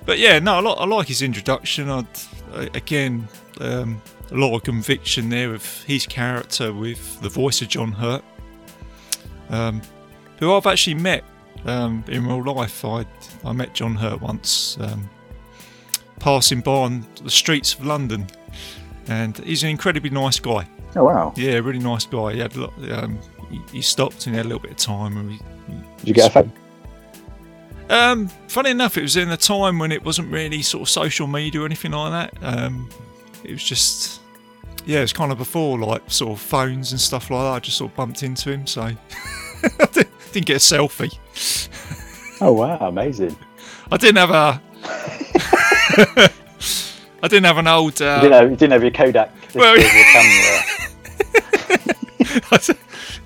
[0.06, 1.90] but yeah, no, I, li- I like his introduction.
[1.90, 2.06] I'd,
[2.54, 3.26] uh, again,
[3.62, 8.24] um, a lot of conviction there of his character with the voice of John Hurt,
[9.50, 9.82] um,
[10.40, 11.24] who I've actually met
[11.66, 12.84] um, in real life.
[12.86, 13.06] I
[13.44, 15.10] I met John Hurt once, um,
[16.20, 18.28] passing by on the streets of London,
[19.08, 20.68] and he's an incredibly nice guy.
[20.96, 21.34] Oh wow!
[21.36, 22.34] Yeah, really nice guy.
[22.34, 24.78] He had a lot, um, he, he stopped and he had a little bit of
[24.78, 25.18] time.
[25.18, 25.38] And we,
[26.00, 26.52] Did you get a phone?
[27.90, 31.28] um, funny enough, it was in a time when it wasn't really sort of social
[31.28, 32.44] media or anything like that.
[32.44, 32.90] Um,
[33.44, 34.22] it was just,
[34.86, 37.52] yeah, it was kind of before like sort of phones and stuff like that.
[37.54, 38.92] I just sort of bumped into him, so
[40.32, 41.18] didn't didn't get a selfie.
[42.42, 42.78] Oh wow!
[42.80, 43.36] Amazing.
[43.92, 44.62] I didn't have a.
[47.22, 48.00] I didn't have an old.
[48.00, 50.62] You Uh, didn't have, you didn't have your Kodak Well, disposable camera.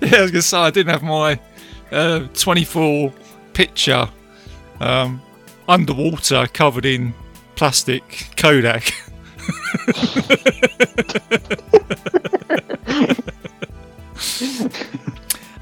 [0.00, 1.38] yeah, I was gonna say I didn't have my
[1.92, 3.12] uh, 24
[3.52, 4.08] picture
[4.80, 5.20] um,
[5.68, 7.14] underwater covered in
[7.54, 8.92] plastic Kodak.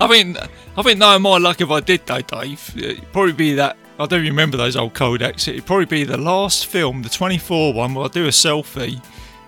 [0.01, 0.36] I mean,
[0.77, 3.77] I think knowing my luck if I did though, Dave, uh, it'd probably be that.
[3.99, 5.47] I don't remember those old Kodaks.
[5.47, 9.03] It'd probably be the last film, the 24 one, where I do a selfie,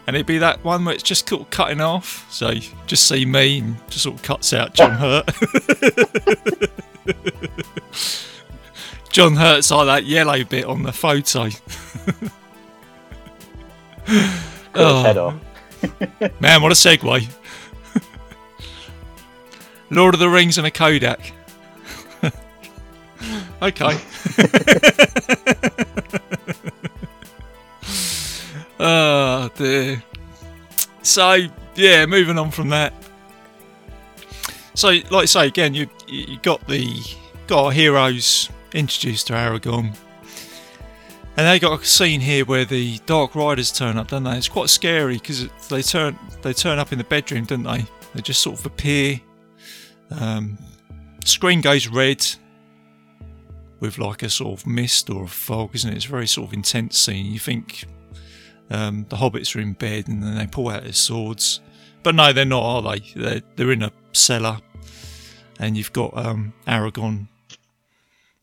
[0.06, 2.30] and it'd be that one where it's just sort of cutting off.
[2.30, 5.30] So you just see me and just sort of cuts out John Hurt.
[9.10, 11.48] John Hurt's like that yellow bit on the photo.
[14.72, 15.28] Cut his head oh.
[15.28, 16.40] off.
[16.40, 17.28] Man, what a segue.
[19.90, 21.32] Lord of the Rings and a Kodak.
[23.62, 23.98] okay.
[28.78, 30.02] oh dear.
[31.02, 32.92] So yeah, moving on from that.
[34.74, 36.88] So, like I say again, you you got the
[37.46, 39.94] got our heroes introduced to Aragorn,
[41.36, 44.36] and they got a scene here where the Dark Riders turn up, don't they?
[44.36, 47.86] It's quite scary because they turn they turn up in the bedroom, don't they?
[48.14, 49.20] They just sort of appear.
[50.20, 50.58] Um,
[51.24, 52.24] screen goes red
[53.80, 55.96] with like a sort of mist or a fog, isn't it?
[55.96, 57.26] It's a very sort of intense scene.
[57.26, 57.84] You think
[58.70, 61.60] um, the hobbits are in bed and then they pull out their swords,
[62.02, 63.12] but no, they're not, are they?
[63.14, 64.58] They're they're in a cellar,
[65.58, 67.28] and you've got um, Aragorn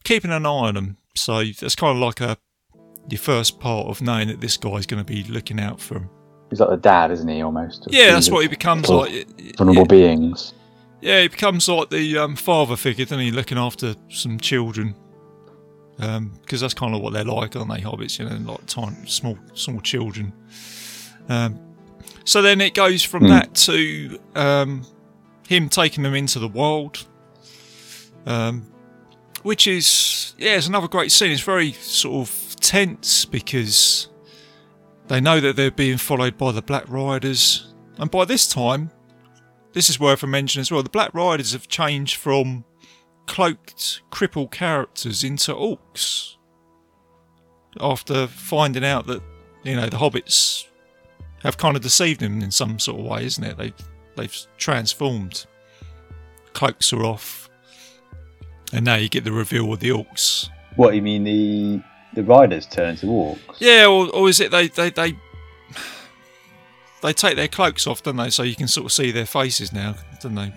[0.03, 0.97] keeping an eye on them.
[1.15, 2.37] So that's kind of like a
[3.09, 6.09] your first part of knowing that this guy's going to be looking out for him.
[6.49, 7.41] He's like the dad, isn't he?
[7.41, 7.87] Almost.
[7.89, 9.27] Yeah, that's what he becomes like.
[9.57, 10.53] Vulnerable beings.
[11.01, 13.31] Yeah, he becomes like the um, father figure, doesn't he?
[13.31, 14.95] Looking after some children,
[15.97, 17.81] because that's kind of what they're like, aren't they?
[17.81, 20.31] Hobbits, you know, like tiny, small, small children.
[21.29, 21.59] Um,
[22.23, 23.29] so then it goes from Hmm.
[23.29, 24.85] that to um,
[25.47, 27.05] him taking them into the wild,
[28.27, 28.71] um,
[29.43, 31.31] which is yeah, it's another great scene.
[31.31, 34.07] It's very sort of tense because
[35.07, 38.91] they know that they're being followed by the Black Riders, and by this time
[39.73, 40.83] this is worth a mention as well.
[40.83, 42.65] The Black Riders have changed from
[43.27, 46.35] cloaked, crippled characters into orcs
[47.79, 49.21] after finding out that
[49.63, 50.67] you know the hobbits
[51.43, 53.57] have kind of deceived them in some sort of way, isn't it?
[53.57, 53.73] They
[54.15, 55.45] they've transformed.
[56.53, 57.49] Cloaks are off,
[58.73, 60.49] and now you get the reveal of the orcs.
[60.75, 61.81] What you mean the
[62.13, 63.39] the riders turn to orcs?
[63.59, 65.17] Yeah, or, or is it they, they they
[67.01, 68.29] they take their cloaks off, don't they?
[68.29, 70.53] So you can sort of see their faces now, don't they?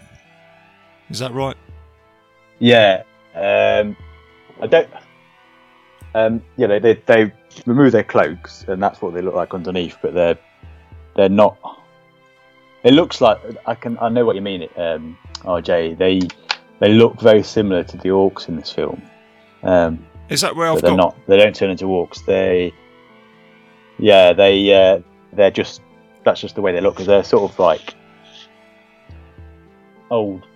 [1.11, 1.57] Is that right?
[2.59, 3.03] Yeah.
[3.35, 3.97] Um,
[4.61, 4.89] I don't.
[6.15, 7.33] Um, yeah, they, they they
[7.67, 9.97] remove their cloaks, and that's what they look like underneath.
[10.01, 10.39] But they're
[11.17, 11.57] they're not.
[12.85, 14.69] It looks like I can I know what you mean.
[14.77, 16.21] Um, RJ, they
[16.81, 19.03] they look very similar to the orcs in this film.
[19.63, 20.97] Um, Is that where I've they're got?
[20.97, 21.27] not.
[21.27, 22.25] They don't turn into orcs.
[22.25, 22.73] They,
[23.99, 25.01] yeah, they uh,
[25.33, 25.81] they're just.
[26.25, 27.95] That's just the way they look because they're sort of like
[30.11, 30.47] old.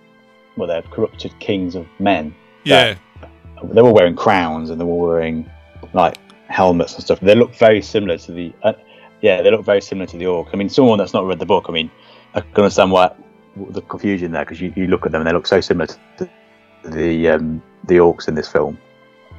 [0.57, 2.35] Well, they're corrupted kings of men.
[2.65, 2.95] Yeah,
[3.63, 5.49] They're all wearing crowns and they're all wearing
[5.93, 6.17] like
[6.47, 7.19] helmets and stuff.
[7.21, 8.53] They look very similar to the.
[8.63, 8.73] Uh,
[9.21, 10.49] yeah, they look very similar to the orcs.
[10.53, 11.91] I mean, someone that's not read the book, I mean,
[12.33, 13.13] I can understand why
[13.55, 16.29] the confusion there because you, you look at them and they look so similar to
[16.85, 18.77] the um, the orcs in this film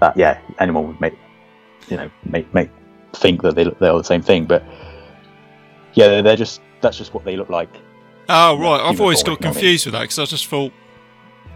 [0.01, 1.14] that yeah, anyone would make
[1.89, 2.70] you know make make
[3.12, 4.62] think that they look, they're all the same thing, but
[5.95, 7.70] yeah, they're, just that's just what they look like.
[8.28, 9.53] Oh right, I've always got you know what I mean?
[9.55, 10.72] confused with that because I just thought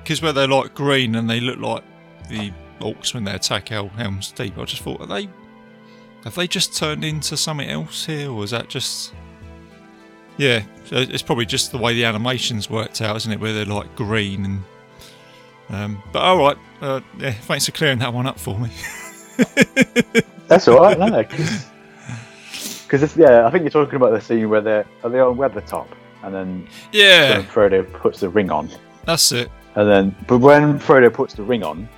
[0.02, 1.84] because where they're like green and they look like
[2.28, 5.28] the orcs when they attack El- Helm's Deep, I just thought are they
[6.24, 9.12] have they just turned into something else here, or is that just
[10.36, 10.64] yeah?
[10.86, 13.40] So it's probably just the way the animations worked out, isn't it?
[13.40, 14.62] Where they're like green and
[15.70, 17.32] um, but all right, uh, yeah.
[17.32, 18.70] Thanks for clearing that one up for me.
[20.48, 21.24] That's all right, no,
[23.00, 25.86] because yeah, I think you're talking about the scene where they're are they on Weathertop
[26.22, 28.68] and then Yeah, when Frodo puts the ring on.
[29.04, 29.50] that's it.
[29.76, 31.88] And then, but when Frodo puts the ring on,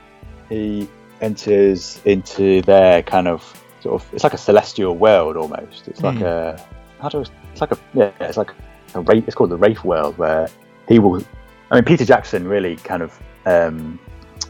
[0.49, 0.89] he
[1.21, 3.41] enters into their kind of
[3.83, 4.15] sort of.
[4.15, 5.87] It's like a celestial world almost.
[5.89, 6.25] It's like Hmm.
[6.25, 6.61] a.
[7.01, 7.79] How do I, It's like a.
[7.95, 8.51] Yeah, it's like
[8.95, 9.25] a wraith.
[9.27, 10.49] It's called the Wraith World, where
[10.89, 11.23] he will.
[11.71, 13.19] I mean, Peter Jackson really kind of.
[13.45, 13.99] Um,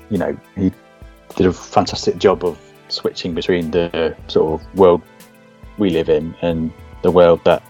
[0.09, 0.71] you know, he
[1.35, 2.57] did a fantastic job of
[2.89, 5.03] switching between the sort of world
[5.79, 6.73] we live in and
[7.03, 7.63] the world that.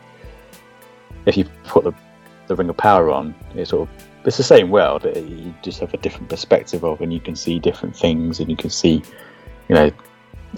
[1.26, 1.92] If you put the
[2.46, 5.04] the Ring of Power on, it sort of it's the same world.
[5.04, 8.56] You just have a different perspective of, and you can see different things, and you
[8.56, 9.02] can see,
[9.68, 9.90] you know,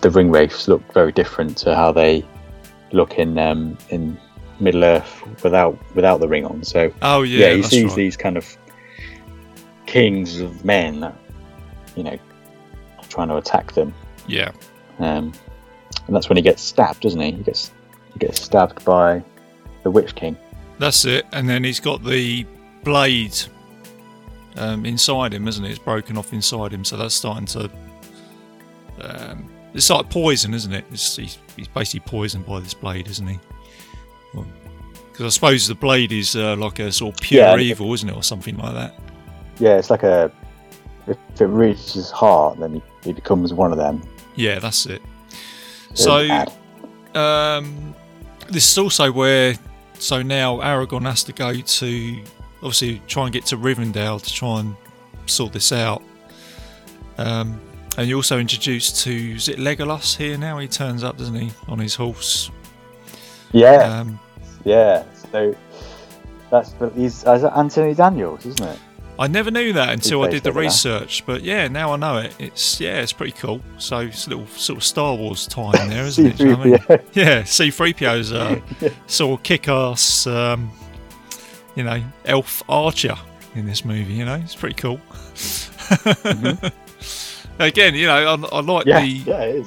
[0.03, 2.25] the ring wraiths look very different to how they
[2.93, 4.19] look in um, in
[4.61, 6.65] Middle Earth without without the ring on.
[6.65, 7.97] So Oh yeah, yeah, he sees right.
[7.97, 8.57] these kind of
[9.87, 11.17] kings of men that
[11.97, 12.19] you know
[13.09, 13.95] trying to attack them,
[14.27, 14.53] Yeah,
[14.99, 15.33] um,
[16.09, 17.31] and that's when he gets stabbed, doesn't he?
[17.31, 17.71] He gets
[18.13, 19.23] he gets stabbed by
[19.85, 20.37] the Witch King.
[20.79, 21.25] That's it.
[21.33, 22.45] And then he's got the
[22.83, 23.39] blade
[24.57, 25.71] um, inside him, isn't it?
[25.71, 27.71] It's broken off inside him, so that's starting to.
[29.01, 30.85] Um, it's like poison, isn't it?
[30.91, 33.39] It's, he's, he's basically poisoned by this blade, isn't he?
[34.33, 37.57] Because I suppose the blade is uh, like a sort of pure Yeah.
[37.59, 38.95] evil, isn't it, or something like that?
[39.59, 40.33] Yeah, it's like a
[41.07, 44.03] if it reaches his heart, then he, he becomes one of them.
[44.37, 45.03] Yeah, that's it.
[45.95, 46.45] So,
[47.15, 47.95] um,
[48.49, 49.55] this is also where
[49.99, 52.23] so now Aragorn has to go to
[52.59, 54.77] obviously try and get to Rivendell to try and
[55.27, 56.03] sort this out.
[57.19, 57.61] Um,
[57.97, 60.59] and you're also introduced to is it Legolas here now?
[60.59, 62.51] He turns up, doesn't he, on his horse?
[63.53, 64.21] yeah, Um,
[64.65, 65.05] yeah.
[65.33, 65.55] So
[66.51, 68.79] that's but he's that Anthony Daniels, isn't it?
[69.19, 72.37] I never knew that until I did the research, but yeah, now I know it.
[72.39, 73.61] It's yeah, it's pretty cool.
[73.79, 76.39] So it's a little sort of Star Wars in there, isn't it?
[76.39, 76.75] You know I mean?
[76.79, 77.05] C3PO.
[77.15, 78.61] Yeah, C3PO's uh,
[79.09, 80.71] sort of kick-ass, um,
[81.75, 83.17] you know, elf archer
[83.57, 84.13] in this movie.
[84.13, 85.01] You know, it's pretty cool.
[87.59, 89.65] Again, you know, I, I like yeah, the yeah.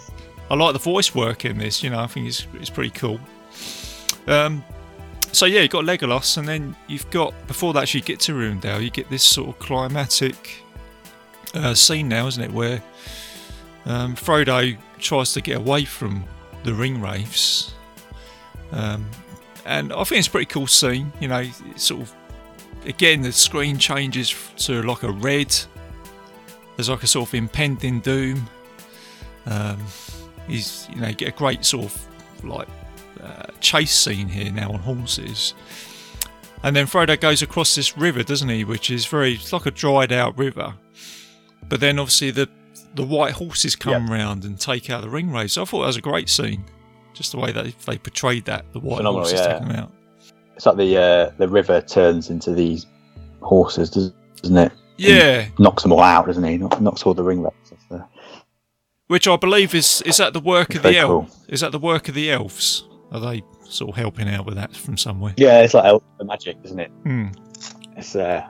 [0.49, 1.83] I like the voice work in this.
[1.83, 3.19] You know, I think it's it's pretty cool.
[4.27, 4.63] Um,
[5.31, 8.33] so yeah, you've got Legolas, and then you've got before that, actually you get to
[8.33, 10.63] Rivendell, you get this sort of climatic
[11.53, 12.81] uh, scene now, isn't it, where
[13.85, 16.23] um, Frodo tries to get away from
[16.63, 17.73] the ring wraiths,
[18.71, 19.05] um,
[19.65, 21.11] and I think it's a pretty cool scene.
[21.19, 21.43] You know,
[21.75, 22.13] sort of
[22.85, 25.55] again the screen changes to like a red.
[26.75, 28.47] There's like a sort of impending doom.
[29.45, 29.79] Um,
[30.47, 32.07] he's you know get a great sort of
[32.43, 32.67] like
[33.21, 35.53] uh, chase scene here now on horses
[36.63, 39.71] and then Frodo goes across this river doesn't he which is very it's like a
[39.71, 40.73] dried out river
[41.69, 42.49] but then obviously the
[42.95, 45.97] the white horses come round and take out the ring wraiths I thought that was
[45.97, 46.63] a great scene
[47.13, 49.53] just the way that they portrayed that the white Phenomenal, horses yeah.
[49.53, 49.91] taking them out
[50.55, 52.85] It's like the uh, the river turns into these
[53.41, 54.71] horses, doesn't it?
[54.97, 56.57] yeah Knocks them all out, doesn't he?
[56.57, 57.43] Knocks all the ring.
[57.43, 57.71] That's
[59.07, 61.21] which I believe is is that the work It's of the very cool.
[61.21, 64.55] elves is that the work of the elves are they sort of helping out with
[64.55, 66.91] that from somewhere Yeah, it's like El- the magic, isn't it?
[67.03, 67.27] Hmm.
[67.97, 68.45] It's uh,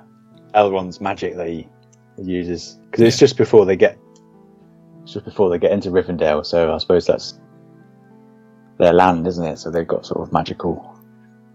[0.53, 1.67] Elrond's magic that he,
[2.17, 3.97] uses because it's just before they get,
[5.01, 6.45] it's just before they get into Rivendell.
[6.45, 7.39] So I suppose that's
[8.77, 9.57] their land, isn't it?
[9.57, 10.99] So they've got sort of magical,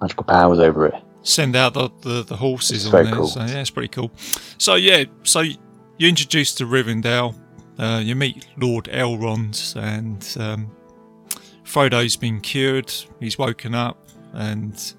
[0.01, 0.95] magical powers over it.
[1.23, 3.15] send out the, the, the horses It's on very there.
[3.15, 3.27] cool.
[3.29, 4.11] So yeah, it's pretty cool.
[4.59, 7.39] So yeah, so you're introduced to Rivendell.
[7.79, 10.71] Uh, you meet Lord Elrond, and um,
[11.67, 12.93] Frodo's been cured.
[13.21, 13.99] He's woken up,
[14.33, 14.95] and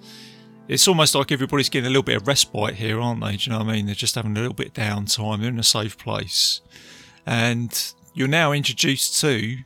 [0.68, 3.38] it's almost like everybody's getting a little bit of respite here, aren't they?
[3.38, 3.86] Do you know what I mean?
[3.86, 5.40] They're just having a little bit of downtime.
[5.40, 6.62] They're in a safe place,
[7.26, 9.58] and you're now introduced to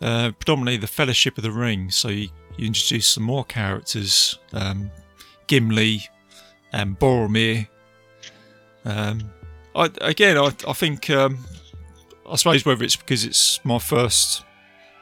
[0.00, 1.90] uh, predominantly the Fellowship of the Ring.
[1.90, 4.38] So you, you introduce some more characters.
[4.52, 4.90] Um,
[5.48, 6.06] Gimli
[6.72, 7.66] and Boromir.
[8.84, 9.32] Um,
[9.74, 11.38] I, again, I, I think um,
[12.30, 14.44] I suppose whether it's because it's my first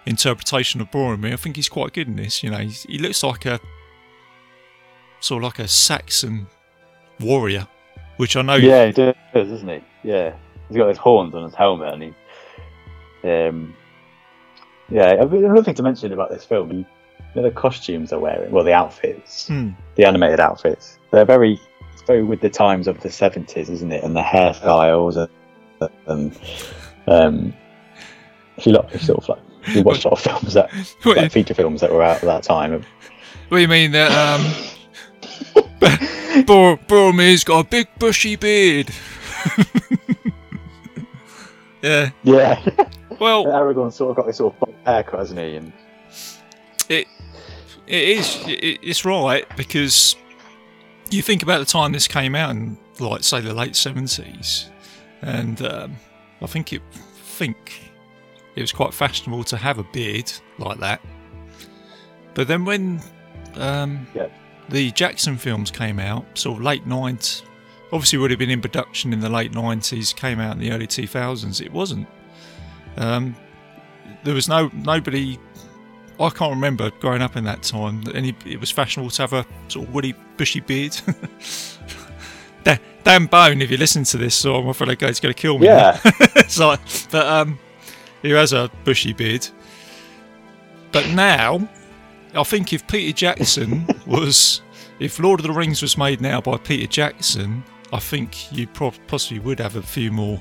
[0.07, 1.33] interpretation of Boromir.
[1.33, 2.43] I think he's quite good in this.
[2.43, 3.61] You know, he's, he looks like a
[5.21, 6.47] sort of like a Saxon
[7.21, 7.67] warrior,
[8.17, 8.55] which I know.
[8.57, 9.81] Yeah, he does, doesn't he?
[10.03, 10.35] Yeah,
[10.69, 12.15] he's got his horns on his helmet, and he.
[13.29, 13.75] Um,
[14.89, 16.85] yeah, another thing to mention about this film, you
[17.35, 19.71] know, the costumes they're wearing, well, the outfits, Hmm.
[19.97, 21.61] the animated outfits, they're very,
[22.07, 24.05] very with the times of the seventies, isn't it?
[24.05, 25.17] And the hairstyles
[25.81, 26.39] and, and
[27.09, 27.53] um,
[28.57, 30.71] if you look, sort of like, if you watch a lot of films that,
[31.03, 32.73] What, like feature films that were out at that time.
[33.49, 34.43] what do you mean that um,
[36.47, 38.91] Bor- Boromir's got a big bushy beard?
[41.83, 42.11] yeah.
[42.25, 42.61] Yeah,
[43.21, 45.57] Well, Aragorn sort of got this sort of haircut, hasn't he?
[45.57, 45.73] And
[46.89, 47.07] it
[47.87, 50.17] it is it, it's right because
[51.11, 54.69] you think about the time this came out in like say the late seventies,
[55.23, 55.97] and um,
[56.43, 57.86] I think it think
[58.57, 61.01] it was quite fashionable to have a beard like that.
[62.35, 63.01] But then when
[63.55, 64.29] um, Yeah.
[64.69, 67.43] the Jackson films came out, sort of late nineties,
[67.93, 70.87] obviously would have been in production in the late nineties, came out in the early
[70.87, 71.61] two thousands.
[71.61, 72.07] It wasn't.
[72.97, 73.37] Um,
[74.25, 75.39] there was no nobody
[76.19, 79.33] I can't remember growing up in that time that any it was fashionable to have
[79.35, 80.97] a sort of woody, bushy beard.
[82.65, 85.59] Da- Dan Bone, if you listen to this, so I'm afraid he's going to kill
[85.59, 85.67] me.
[85.67, 86.81] yeah, it's like,
[87.13, 87.59] but um,
[88.23, 89.47] he has a bushy beard.
[90.93, 91.69] But now,
[92.35, 94.63] I think if Peter Jackson was,
[94.99, 97.63] if Lord of the Rings was made now by Peter Jackson,
[97.93, 100.41] I think you pro- possibly would have a few more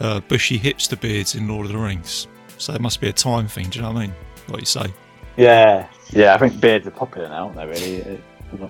[0.00, 2.26] uh, bushy hipster beards in Lord of the Rings.
[2.58, 3.68] So there must be a time thing.
[3.70, 4.14] Do you know what I mean?
[4.48, 4.86] Like you say.
[5.36, 6.34] yeah, yeah.
[6.34, 7.66] I think beards are popular now, aren't they?
[7.66, 8.20] Really,
[8.62, 8.68] Uh,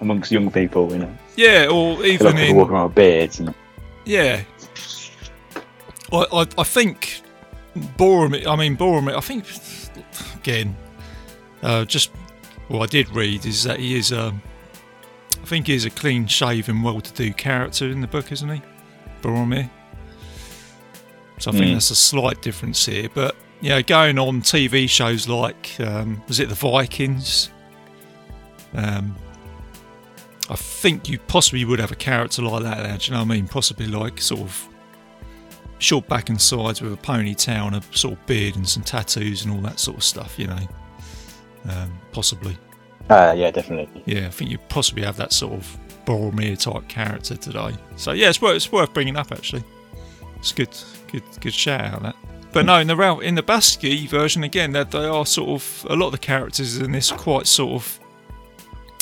[0.00, 3.54] amongst young people, you know, Yeah, or even in walking around with beards and
[4.04, 4.42] Yeah.
[6.12, 7.21] I, I, I think
[7.76, 9.46] Boromir, I mean, Boromir, I think,
[10.36, 10.76] again,
[11.62, 12.10] uh, just
[12.68, 14.42] what I did read is that he is, um,
[15.42, 18.48] I think he is a clean shaven, well to do character in the book, isn't
[18.48, 18.62] he?
[19.22, 19.70] Boromir.
[21.38, 21.72] So I think Mm.
[21.74, 23.08] that's a slight difference here.
[23.12, 27.50] But, yeah, going on TV shows like, um, was it The Vikings?
[28.74, 29.16] Um,
[30.50, 33.32] I think you possibly would have a character like that there, do you know what
[33.32, 33.48] I mean?
[33.48, 34.68] Possibly like sort of
[35.82, 39.44] short back and sides with a ponytail and a sort of beard and some tattoos
[39.44, 40.58] and all that sort of stuff, you know.
[41.68, 42.56] Um, possibly.
[43.10, 44.02] uh, yeah, definitely.
[44.06, 47.74] Yeah, I think you possibly have that sort of Boromir type character today.
[47.96, 49.64] So yeah, it's worth, it's worth bringing up actually.
[50.38, 50.76] It's good,
[51.10, 52.16] good, good shout out that.
[52.52, 55.86] But no, in the Ralph, in the Bakshi version again, that they are sort of
[55.88, 58.00] a lot of the characters in this quite sort of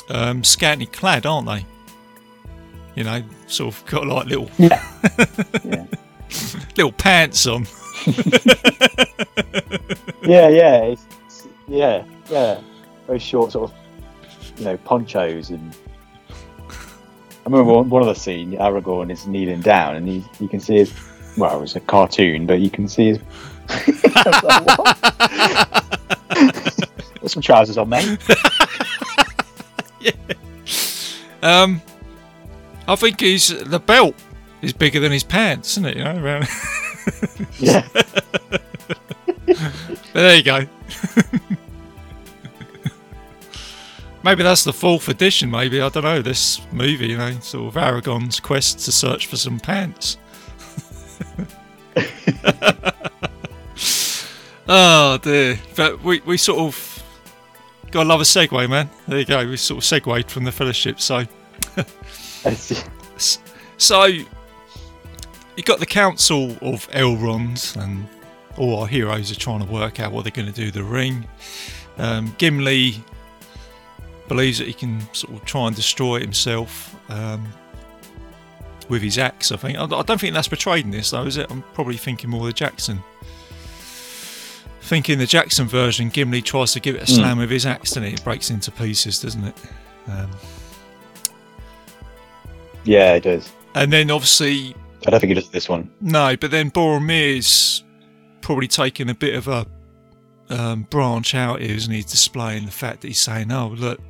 [0.09, 1.67] um, scantily clad, aren't they?
[2.95, 4.83] You know, sort of got like little Yeah,
[5.65, 5.87] yeah,
[6.77, 7.67] little pants on.
[10.23, 10.77] yeah, yeah.
[10.85, 12.61] It's, it's- yeah, yeah.
[13.07, 13.77] Very short, sort of,
[14.59, 15.77] you know, ponchos and.
[16.69, 20.61] I remember one, one of the scene, Aragorn is kneeling down, and he you can
[20.61, 20.93] see his.
[21.37, 23.19] Well, it was a cartoon, but you can see his.
[23.69, 25.01] I was like, what?
[27.21, 28.19] Got some trousers on, mate.
[30.01, 30.13] yeah.
[31.43, 31.81] Um,
[32.87, 34.15] I think he's the belt
[34.63, 35.97] is bigger than his pants, isn't it?
[35.97, 36.43] You know.
[37.59, 37.87] Yeah.
[40.13, 40.67] But there you go.
[44.25, 45.51] maybe that's the fourth edition.
[45.51, 46.21] Maybe I don't know.
[46.21, 50.19] This movie, you know, sort of Aragorn's quest to search for some pants.
[54.69, 55.59] oh dear!
[55.77, 57.03] But we we sort of
[57.93, 58.91] got to love a segue, man.
[59.07, 59.47] There you go.
[59.47, 61.01] We sort of segued from the Fellowship.
[61.01, 61.25] So
[63.77, 64.25] so
[65.61, 68.09] you got the Council of Elrond, and
[68.57, 70.83] all our heroes are trying to work out what they're going to do with the
[70.83, 71.27] ring.
[71.99, 73.05] Um, Gimli
[74.27, 77.47] believes that he can sort of try and destroy it himself um,
[78.89, 79.53] with his axe.
[79.53, 79.77] I think.
[79.77, 81.51] I, I don't think that's portrayed in this, though, is it?
[81.51, 83.03] I'm probably thinking more the Jackson.
[84.81, 88.07] Thinking the Jackson version, Gimli tries to give it a slam with his axe, and
[88.07, 88.15] it?
[88.15, 89.57] it breaks into pieces, doesn't it?
[90.09, 90.31] Um,
[92.85, 93.53] yeah, it does.
[93.75, 94.75] and then obviously
[95.07, 95.91] I don't think it does this one.
[96.01, 97.85] No, but then Boromir's
[98.41, 99.67] probably taking a bit of a
[100.51, 102.03] um, branch out here, isn't he?
[102.03, 104.01] Displaying the fact that he's saying, "Oh, look,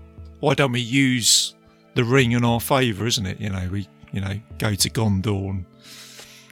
[0.41, 1.55] why don't we use
[1.95, 3.41] the ring in our favour?" Isn't it?
[3.41, 5.66] You know, we you know go to Gondor and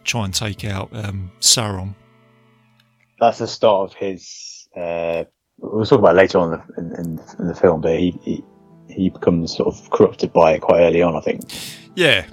[0.05, 1.95] try and take out um, Sauron.
[3.19, 4.69] That's the start of his.
[4.77, 5.25] Uh,
[5.59, 8.11] we'll talk about it later on in the, in, in, in the film, but he,
[8.23, 8.45] he
[8.89, 11.17] he becomes sort of corrupted by it quite early on.
[11.17, 11.43] I think.
[11.95, 12.27] Yeah,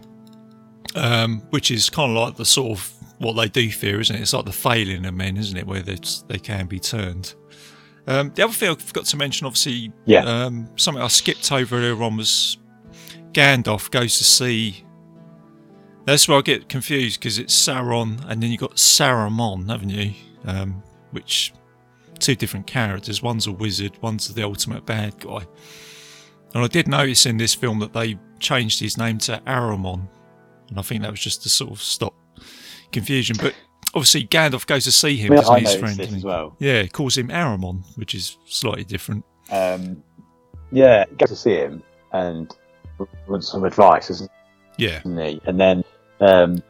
[0.96, 4.22] um, which is kind of like the sort of what they do fear, isn't it?
[4.22, 7.34] It's like the failing of men, isn't it, where they they can be turned.
[8.08, 10.22] Um, the other thing I forgot to mention, obviously, Yeah.
[10.26, 12.58] um, something I skipped over earlier on was
[13.32, 14.84] Gandalf goes to see.
[16.06, 20.14] That's where I get confused because it's Sauron and then you've got Saruman, haven't you?
[20.46, 21.52] Um, which
[22.20, 23.24] two different characters.
[23.24, 25.48] One's a wizard, one's the ultimate bad guy.
[26.54, 30.08] And I did notice in this film that they changed his name to Aruman,
[30.70, 32.14] and I think that was just to sort of stop
[32.92, 33.36] confusion.
[33.40, 33.54] But
[33.94, 35.98] obviously, Gandalf goes to see him, doesn't I his friend?
[35.98, 36.56] this as well.
[36.60, 39.26] Yeah, calls him Aruman, which is slightly different.
[39.52, 40.04] Um,
[40.72, 42.54] yeah, goes to see him and
[43.28, 44.32] wants some advice, isn't
[44.78, 45.42] Yeah, he?
[45.46, 45.84] And then
[46.20, 46.62] um,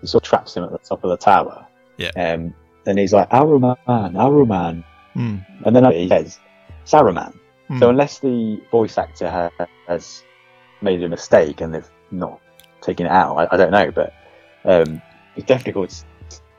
[0.00, 1.66] he sort of traps him at the top of the tower.
[1.98, 2.10] Yeah.
[2.16, 2.54] Um,
[2.86, 4.84] and he's like, Aruman, Aruman.
[5.14, 5.38] Hmm.
[5.64, 6.38] And then he says,
[6.84, 7.34] Saruman.
[7.68, 7.78] Hmm.
[7.78, 9.50] So unless the voice actor
[9.88, 10.22] has
[10.82, 12.40] made a mistake and they've not
[12.80, 13.90] taken it out, I, I don't know.
[13.90, 14.12] But
[14.64, 15.02] um,
[15.36, 15.94] it's definitely called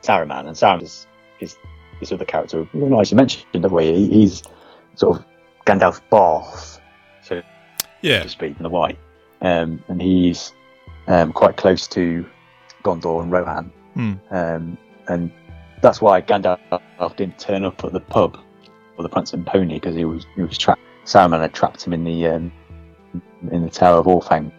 [0.01, 0.47] Saruman.
[0.47, 1.07] And Saruman is,
[1.39, 1.57] is
[1.99, 2.67] this other character.
[2.73, 4.43] Well, no, as you mentioned, the way he, he's
[4.95, 5.25] sort of
[5.65, 6.79] Gandalf's boss,
[7.21, 7.41] so
[8.01, 8.97] yeah, to speak, in the White,
[9.41, 10.53] um, and he's
[11.07, 12.25] um, quite close to
[12.83, 13.71] Gondor and Rohan,
[14.31, 15.31] um, and
[15.81, 16.59] that's why Gandalf
[17.17, 18.37] didn't turn up at the pub
[18.97, 20.81] or the Prancing Pony because he was he was trapped.
[21.05, 22.51] Saruman had trapped him in the um,
[23.51, 24.51] in the Tower of Orthanc,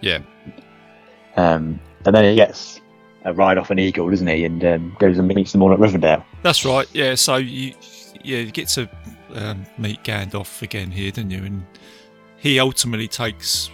[0.00, 0.18] yeah,
[1.36, 2.80] um, and then he gets
[3.24, 5.78] a ride off an eagle, doesn't he, and um, goes and meets them all at
[5.78, 6.24] Rivendell.
[6.42, 6.86] that's right.
[6.92, 7.74] Yeah, so you,
[8.22, 8.88] yeah, you get to
[9.34, 11.42] um, meet Gandalf again here, don't you?
[11.42, 11.66] And
[12.36, 13.70] he ultimately takes,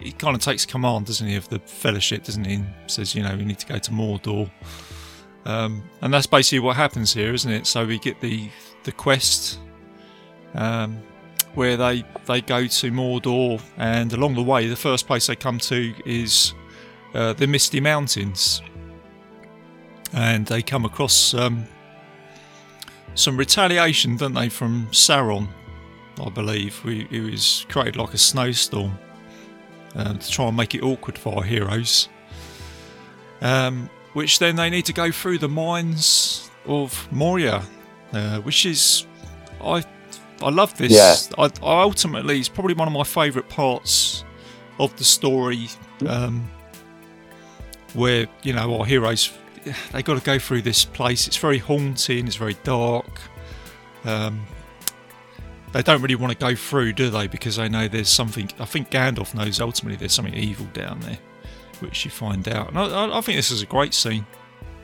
[0.00, 2.54] he kind of takes command, doesn't he, of the Fellowship, doesn't he?
[2.54, 4.50] And says, you know, we need to go to Mordor.
[5.44, 7.66] Um, and that's basically what happens here, isn't it?
[7.66, 8.50] So we get the
[8.84, 9.58] the quest
[10.54, 11.02] um,
[11.54, 15.58] where they they go to Mordor, and along the way, the first place they come
[15.58, 16.54] to is
[17.14, 18.62] uh, the Misty Mountains,
[20.12, 21.66] and they come across um,
[23.14, 25.48] some retaliation, don't they, from Sauron,
[26.24, 28.98] I believe, who, was created like a snowstorm
[29.94, 32.08] um, to try and make it awkward for our heroes.
[33.40, 37.62] Um, which then they need to go through the mines of Moria,
[38.12, 39.06] uh, which is
[39.62, 39.84] I
[40.42, 40.92] I love this.
[40.92, 41.16] Yeah.
[41.38, 44.24] I, I ultimately it's probably one of my favourite parts
[44.78, 45.68] of the story,
[46.06, 46.50] um,
[47.94, 49.32] where you know our heroes
[49.92, 51.26] they got to go through this place.
[51.26, 52.26] It's very haunting.
[52.26, 53.20] It's very dark.
[54.04, 54.46] Um,
[55.72, 57.26] they don't really want to go through, do they?
[57.26, 58.50] Because they know there's something.
[58.58, 61.18] I think Gandalf knows ultimately there's something evil down there,
[61.80, 62.68] which you find out.
[62.70, 64.26] And I, I, I think this is a great scene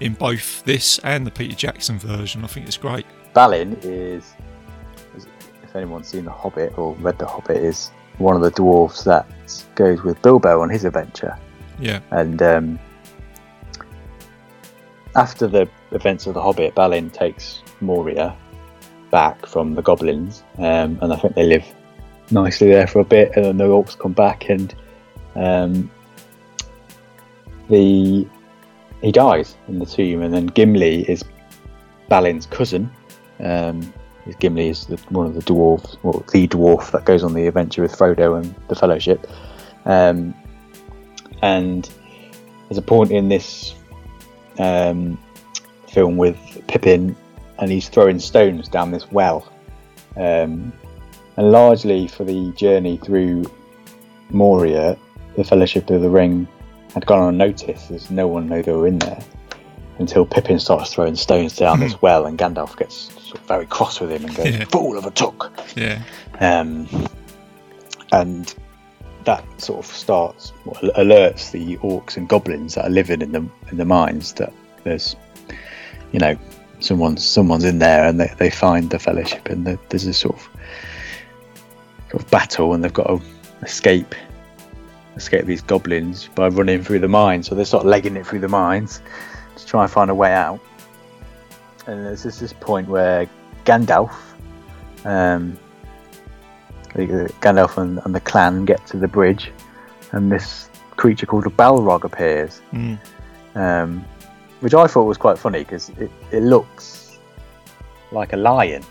[0.01, 2.45] in both this and the Peter Jackson version.
[2.45, 3.07] I think it's great.
[3.33, 4.35] Balin is,
[5.77, 9.27] if anyone's seen The Hobbit or read The Hobbit, is one of the dwarves that
[9.75, 11.39] goes with Bilbo on his adventure.
[11.79, 12.79] Yeah, And um,
[15.15, 18.35] after the events of The Hobbit, Balin takes Moria
[19.11, 21.65] back from the goblins, um, and I think they live
[22.31, 24.75] nicely there for a bit, and then the orcs come back, and
[25.35, 25.91] um,
[27.69, 28.27] the
[29.03, 31.23] he dies in the tomb, and then Gimli is
[32.09, 32.91] Balin's cousin.
[33.41, 33.93] Um,
[34.35, 37.83] Gimli is the, one of the dwarves, or the dwarf that goes on the adventure
[37.83, 39.27] with Frodo and the Fellowship.
[39.85, 40.35] Um,
[41.43, 41.89] and
[42.69, 43.75] there's a point in this
[44.59, 45.19] um,
[45.89, 47.17] film with Pippin,
[47.59, 49.51] and he's throwing stones down this well.
[50.17, 50.73] Um,
[51.37, 53.45] and largely for the journey through
[54.31, 54.99] Moria,
[55.37, 56.49] the Fellowship of the Ring
[56.95, 59.23] had gone unnoticed, as no one knew they were in there
[59.99, 63.11] until Pippin starts throwing stones down this well, and Gandalf gets
[63.47, 64.65] very cross with him and goes, Yeah.
[64.67, 66.03] "Fool of a took." yeah,
[66.41, 66.89] um,
[68.13, 68.55] and
[69.25, 70.53] that sort of starts
[70.97, 74.53] alerts the orcs and goblins that are living in the in the mines that
[74.85, 75.17] there's
[76.13, 76.37] you know
[76.81, 80.37] someone's someone's in there and they, they find the fellowship and the, there's a sort
[80.37, 80.43] of
[82.11, 83.21] sort of battle and they've got to
[83.63, 84.15] escape
[85.17, 88.39] escape these goblins by running through the mines so they're sort of legging it through
[88.39, 89.01] the mines
[89.57, 90.61] to try and find a way out
[91.87, 93.29] and there's just this point where
[93.65, 94.15] Gandalf
[95.07, 95.59] um,
[96.95, 99.53] Gandalf and, and the clan get to the bridge,
[100.13, 102.99] and this creature called a Balrog appears, mm,
[103.55, 104.05] um,
[104.61, 107.19] which I thought was quite funny because it, it looks
[108.13, 108.83] like a lion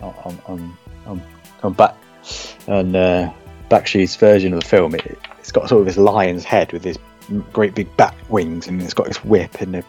[0.00, 0.72] on on
[1.06, 1.22] on,
[1.62, 1.94] on, back
[2.66, 3.32] on uh,
[3.70, 4.94] Bakshi's version of the film.
[4.94, 6.98] It, it's got sort of this lion's head with this
[7.52, 9.84] great big bat wings, and it's got this whip, and the,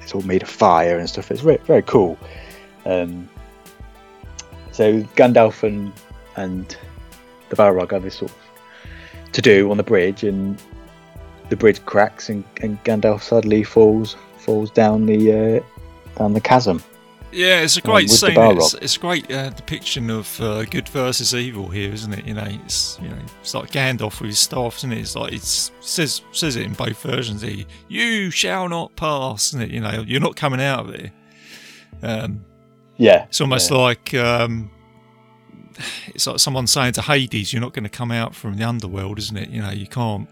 [0.00, 1.30] it's all made of fire and stuff.
[1.30, 2.18] It's very very cool.
[2.84, 3.28] Um,
[4.72, 5.92] so Gandalf and
[6.36, 6.76] and
[7.48, 8.36] the Balrog have this sort of
[9.32, 10.60] to do on the bridge, and
[11.48, 16.82] the bridge cracks and, and Gandalf suddenly falls falls down the uh, down the chasm.
[17.32, 18.34] Yeah, it's a Um, great the scene.
[18.58, 22.26] It's, it's a great uh, depiction of uh, good versus evil here, isn't it?
[22.26, 24.98] You know, it's you know, it's like Gandalf with his staff, isn't it?
[24.98, 27.42] It's like it says says it in both versions.
[27.42, 29.70] He, you shall not pass, isn't it?
[29.70, 31.12] You know, you're not coming out of it.
[32.02, 32.44] Um,
[32.96, 33.76] Yeah, it's almost yeah.
[33.76, 34.70] like um,
[36.08, 39.18] it's like someone saying to Hades, "You're not going to come out from the underworld,
[39.18, 39.50] isn't it?
[39.50, 40.28] You know, you can't."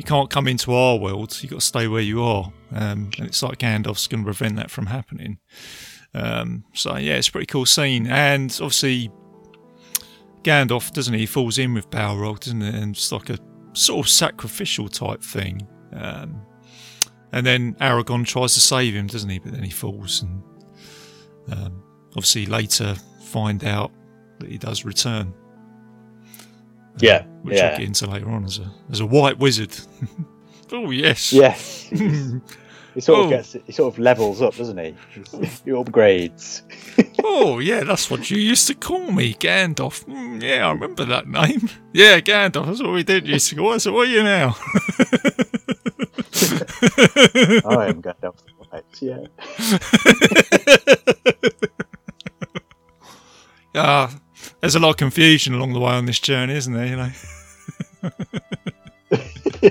[0.00, 1.36] You can't come into our world.
[1.42, 4.56] You've got to stay where you are, um, and it's like Gandalf's going to prevent
[4.56, 5.36] that from happening.
[6.14, 9.10] Um, so yeah, it's a pretty cool scene, and obviously
[10.42, 11.20] Gandalf doesn't he?
[11.20, 12.74] He falls in with Balrog, doesn't it?
[12.76, 13.38] And it's like a
[13.74, 15.68] sort of sacrificial type thing.
[15.92, 16.46] Um,
[17.32, 19.38] and then Aragorn tries to save him, doesn't he?
[19.38, 20.42] But then he falls, and
[21.52, 21.82] um,
[22.12, 22.94] obviously later
[23.24, 23.92] find out
[24.38, 25.34] that he does return.
[26.98, 27.68] Yeah, which yeah.
[27.70, 29.74] I'll get into later on as a as a white wizard.
[30.72, 31.82] oh yes, Yes,
[32.94, 33.24] he sort Oh.
[33.24, 34.94] of gets he sort of levels up, doesn't he?
[35.64, 36.62] He upgrades.
[37.24, 40.04] oh yeah, that's what you used to call me, Gandalf.
[40.06, 41.68] Mm, yeah, I remember that name.
[41.92, 42.66] Yeah, Gandalf.
[42.66, 43.78] That's what we did used to call.
[43.80, 44.56] So what are you now?
[47.64, 48.84] I am Gandalf the White.
[49.00, 49.26] Yeah.
[53.74, 54.10] Ah,
[54.60, 56.86] there's a lot of confusion along the way on this journey, isn't there?
[56.86, 57.10] You know.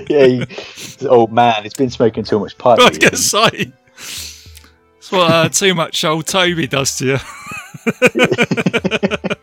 [0.08, 1.62] yeah, he, old man.
[1.62, 2.78] He's been smoking too much pipe.
[2.80, 3.72] I was going to say.
[3.96, 7.18] That's what uh, too much old Toby does to you.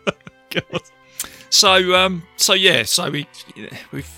[1.50, 3.26] So, um, so yeah, so we
[3.90, 4.10] we've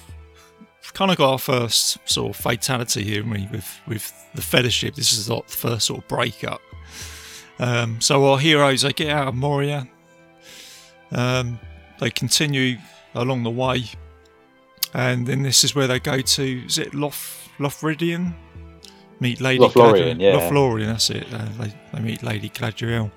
[0.94, 4.94] kind of got our first sort of fatality here, we, with with the Fellowship.
[4.94, 6.60] This is like the first sort of breakup.
[7.58, 9.88] Um, so our heroes they get out of Moria.
[11.12, 11.58] Um,
[11.98, 12.76] they continue
[13.14, 13.84] along the way,
[14.94, 16.64] and then this is where they go to.
[16.66, 18.34] Is it Loth Lothlorien?
[19.20, 20.32] Meet Lady Lothlorien, Glad- yeah.
[20.34, 21.26] Lothlorien, that's it.
[21.32, 23.10] Uh, they, they meet Lady Galadriel.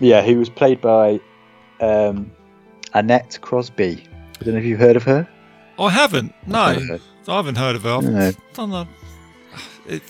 [0.00, 1.20] Yeah, who was played by
[1.80, 2.30] um,
[2.94, 4.04] Annette Crosbie.
[4.40, 5.28] I don't know if you've heard of her.
[5.78, 6.34] I haven't.
[6.46, 7.90] No, I haven't heard, I haven't heard of her.
[7.90, 8.32] I've No.
[8.54, 8.86] done the.
[9.86, 10.02] It,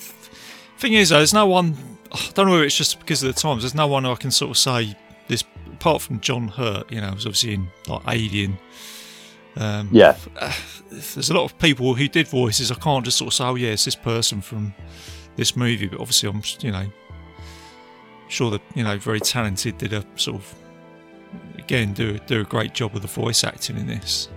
[0.79, 1.77] thing is, though, there's no one.
[2.13, 3.63] I don't know whether it's just because of the times.
[3.63, 4.95] There's no one I can sort of say
[5.83, 6.91] apart from John Hurt.
[6.93, 8.57] You know, who's obviously in like Alien.
[9.57, 10.17] Um, Yeah,
[10.91, 12.71] there's a lot of people who did voices.
[12.71, 14.73] I can't just sort of say, oh yeah, it's this person from
[15.37, 15.89] this movie.
[15.89, 16.87] But obviously, I'm you know
[18.29, 19.77] sure that you know very talented.
[19.79, 20.55] Did a sort of
[21.59, 24.29] again do do a great job of the voice acting in this.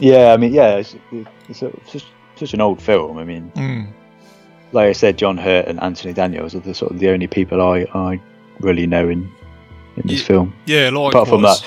[0.00, 0.32] yeah.
[0.32, 0.96] I mean, yeah, it's,
[1.48, 3.18] it's, a, it's just such an old film.
[3.18, 3.88] I mean, Mm.
[4.72, 7.60] like I said, John Hurt and Anthony Daniels are the sort of the only people
[7.60, 8.20] I, I
[8.60, 9.30] really know in
[10.00, 10.54] in this Ye- film.
[10.66, 11.12] Yeah, likewise.
[11.14, 11.64] Apart from that,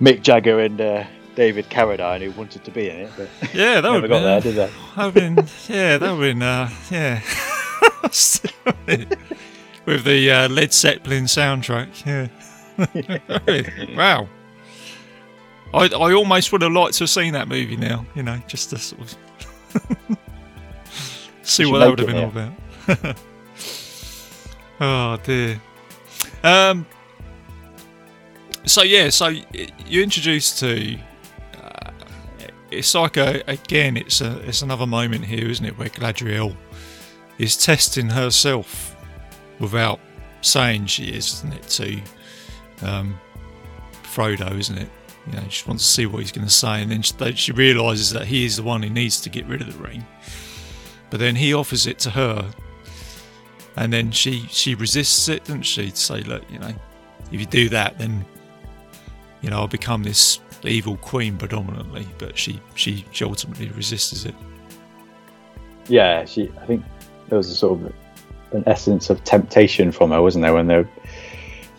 [0.00, 1.04] Mick Jagger and uh,
[1.34, 4.24] David Carradine who wanted to be in it, but Yeah, that never would got be,
[4.24, 4.70] there, did they?
[4.96, 5.36] That would been,
[5.68, 7.20] yeah, that would been, uh, yeah.
[9.86, 12.26] With the uh, Led Zeppelin soundtrack, yeah.
[13.96, 14.28] wow.
[15.72, 18.70] I, I almost would have liked to have seen that movie now, you know, just
[18.70, 19.16] to sort of
[21.42, 23.16] see what that would have been all about.
[24.80, 25.60] oh dear.
[26.42, 26.86] Um.
[28.66, 29.28] So yeah, so
[29.86, 30.98] you're introduced to
[31.62, 31.92] uh,
[32.72, 36.56] it's like a again it's a it's another moment here isn't it where Galadriel
[37.38, 38.96] is testing herself
[39.60, 40.00] without
[40.40, 42.02] saying she is isn't it to
[42.82, 43.18] um,
[44.02, 44.90] Frodo isn't it?
[45.28, 47.52] You know she wants to see what he's going to say and then she, she
[47.52, 50.04] realizes that he is the one who needs to get rid of the ring.
[51.10, 52.50] But then he offers it to her
[53.76, 56.74] and then she she resists it doesn't she to say look you know
[57.30, 58.24] if you do that then
[59.42, 64.34] you know I'll become this evil queen predominantly but she she, she ultimately resists it
[65.88, 66.50] Yeah, she.
[66.60, 66.84] I think
[67.28, 67.94] there was a sort of
[68.52, 70.88] an essence of temptation from her, wasn't there, when they're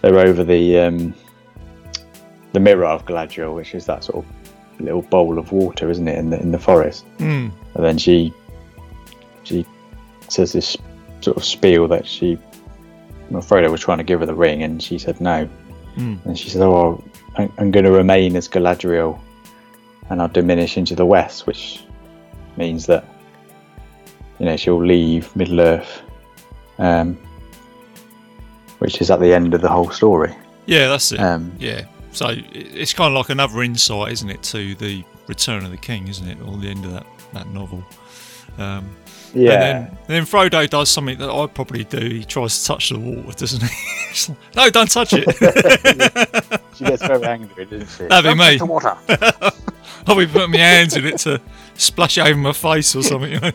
[0.02, 1.14] they're over the um,
[2.54, 6.18] the mirror of Galadriel, which is that sort of little bowl of water, isn't it,
[6.18, 7.06] in the in the forest?
[7.18, 7.52] mm.
[7.76, 8.34] And then she
[9.44, 9.66] she
[10.30, 10.78] says this
[11.22, 12.38] sort of spiel that she
[13.30, 15.50] well, Frodo was trying to give her the ring, and she said no.
[15.98, 16.26] Mm.
[16.26, 17.04] And she said, "Oh,
[17.38, 19.19] I'm, going to remain as Galadriel,
[20.09, 21.84] and I'll diminish into the west," which
[22.57, 23.05] means that
[24.39, 26.01] you know she'll leave Middle Earth,
[26.80, 27.18] um,
[28.80, 30.34] which is at the end of the whole story.
[30.65, 31.85] yeah that's it Um, Yeah.
[32.11, 36.07] So it's kind of like another insight, isn't it, to the Return of the King,
[36.07, 37.84] isn't it, or the end of that, that novel.
[38.57, 38.89] Um,
[39.35, 41.99] yeah, And then, then Frodo does something that I'd probably do.
[41.99, 43.69] He tries to touch the water, doesn't he?
[44.55, 45.27] Like, no, don't touch it.
[46.78, 48.08] she gets very angry, doesn't she?
[48.08, 48.60] That'd be me.
[48.62, 48.95] Water.
[50.08, 51.41] I'll be putting my hands in it to
[51.74, 53.32] splash over my face or something.
[53.34, 53.52] You know?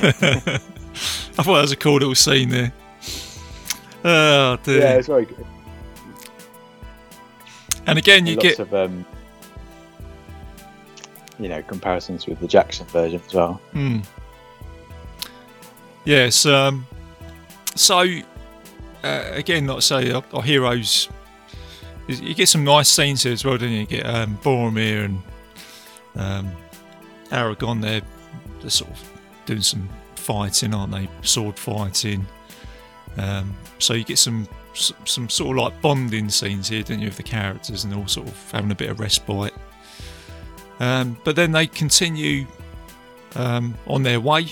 [0.00, 2.72] I thought that was a cool little scene there.
[4.04, 4.80] Oh dear.
[4.80, 5.46] Yeah, it's very good.
[7.86, 9.06] and again, you get lots get of um,
[11.38, 13.54] you know comparisons with the Jackson version as well.
[13.72, 14.00] Hmm.
[16.04, 16.46] Yes.
[16.46, 16.86] Um,
[17.78, 18.04] so
[19.04, 21.08] uh, again, like I say, our, our heroes.
[22.06, 23.80] You get some nice scenes here as well, don't you?
[23.80, 25.22] You get um, Boromir and
[26.16, 26.52] um,
[27.30, 27.82] Aragorn.
[27.82, 28.00] They're,
[28.60, 31.08] they're sort of doing some fighting, aren't they?
[31.22, 32.26] Sword fighting.
[33.18, 37.16] Um, so you get some some sort of like bonding scenes here, don't you, with
[37.16, 39.54] the characters, and all sort of having a bit of respite.
[40.80, 42.46] Um, but then they continue
[43.34, 44.46] um, on their way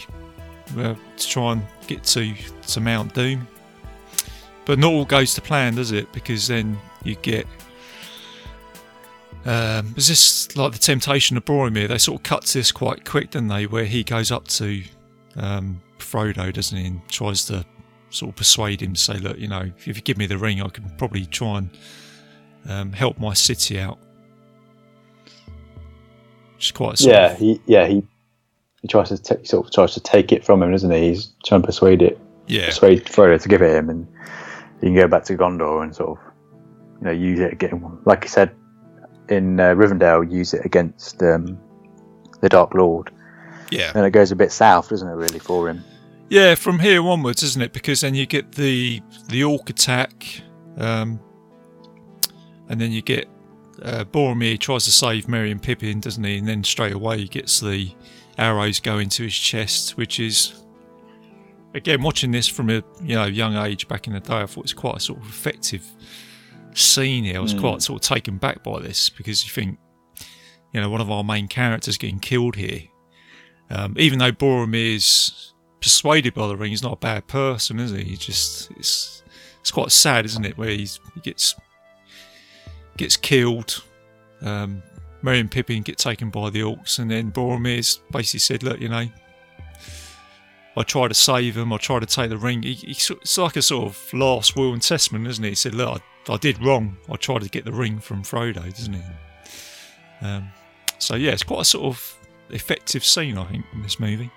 [0.76, 2.34] uh, to try and get to,
[2.68, 3.46] to Mount Doom.
[4.64, 6.12] But not all goes to plan, does it?
[6.12, 7.46] Because then you get.
[9.44, 11.86] Um, is this like the temptation of Boromir?
[11.86, 13.66] They sort of cut to this quite quick, don't they?
[13.66, 14.82] Where he goes up to
[15.36, 17.64] um, Frodo, doesn't he, and tries to
[18.10, 20.60] sort of persuade him to say, "Look, you know, if you give me the ring,
[20.60, 21.70] I can probably try and
[22.68, 23.98] um, help my city out."
[26.56, 28.02] Which is quite yeah, he yeah he
[28.86, 31.08] he tries to ta- sort of tries to take it from him, doesn't he?
[31.08, 34.06] He's trying to persuade it, yeah, persuade Frodo to give it him, and
[34.80, 36.24] he can go back to Gondor and sort of
[37.00, 38.54] you know use it again, like he said
[39.28, 41.58] in uh, Rivendell, use it against um,
[42.40, 43.10] the Dark Lord.
[43.70, 43.90] yeah.
[43.94, 45.82] And it goes a bit south, doesn't it, really, for him?
[46.28, 47.72] Yeah, from here onwards, isn't it?
[47.72, 50.42] Because then you get the the orc attack,
[50.76, 51.20] um,
[52.68, 53.28] and then you get
[53.82, 56.38] uh, Boromir tries to save Merry and Pippin, doesn't he?
[56.38, 57.90] And then straight away he gets the
[58.38, 60.62] arrows go into his chest, which is
[61.74, 64.34] again watching this from a you know young age back in the day.
[64.34, 65.84] I thought it was quite a sort of effective
[66.74, 67.36] scene here.
[67.36, 69.78] I was quite sort of taken back by this because you think
[70.72, 72.82] you know one of our main characters getting killed here,
[73.70, 76.70] um, even though Boromir's persuaded by the ring.
[76.70, 78.02] He's not a bad person, is he?
[78.02, 79.22] He just it's
[79.60, 80.56] it's quite sad, isn't it?
[80.56, 81.54] Where he's, he gets
[82.96, 83.82] gets killed.
[84.42, 84.82] Um,
[85.22, 88.88] Merry and Pippin get taken by the orcs, and then Boromir's basically said, "Look, you
[88.88, 89.08] know,
[90.76, 91.72] I try to save him.
[91.72, 92.62] I try to take the ring.
[92.62, 95.48] He, he, it's like a sort of last will and testament, isn't it?
[95.50, 96.96] He said, "Look, I, I did wrong.
[97.10, 99.02] I tried to get the ring from Frodo, doesn't he?"
[100.22, 100.48] Um,
[100.98, 102.18] so yeah, it's quite a sort of
[102.50, 104.30] effective scene, I think, in this movie.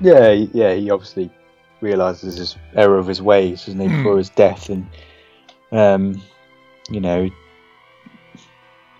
[0.00, 0.74] Yeah, yeah.
[0.74, 1.30] He obviously
[1.80, 3.96] realizes his error of his ways, doesn't he, Hmm.
[3.98, 4.86] before his death, and
[5.72, 6.20] um,
[6.90, 7.28] you know,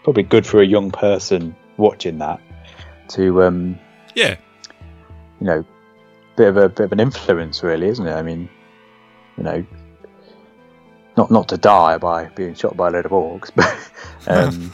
[0.09, 2.41] probably good for a young person watching that
[3.09, 3.79] to um,
[4.15, 4.37] Yeah,
[5.39, 5.65] you know,
[6.35, 8.13] bit of a bit of an influence, really, isn't it?
[8.15, 8.49] I mean,
[9.37, 9.67] you know,
[11.19, 13.69] not not to die by being shot by a load of orcs, but
[14.27, 14.73] um,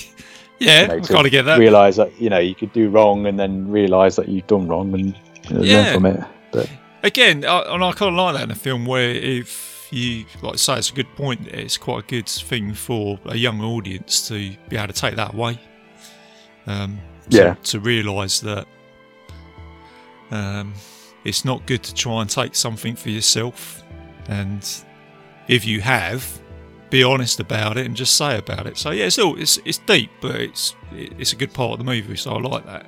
[0.58, 1.58] yeah, you know, kind of get that.
[1.58, 4.94] realize that you know you could do wrong, and then realize that you've done wrong,
[4.94, 5.14] and
[5.50, 5.74] you know, Yeah.
[5.82, 6.20] learn from it.
[6.52, 6.70] But
[7.02, 10.54] Again, I, and I kind of like that in a film where if you, like
[10.54, 11.48] I say, it's a good point.
[11.48, 15.34] It's quite a good thing for a young audience to be able to take that
[15.34, 15.58] away.
[16.66, 17.00] Um,
[17.30, 17.54] to, Yeah.
[17.54, 18.66] To realise that
[20.30, 20.74] um,
[21.24, 23.82] it's not good to try and take something for yourself,
[24.28, 24.68] and
[25.48, 26.40] if you have,
[26.90, 28.76] be honest about it and just say about it.
[28.76, 31.84] So yeah, it's all it's it's deep, but it's it's a good part of the
[31.84, 32.16] movie.
[32.16, 32.86] So I like that.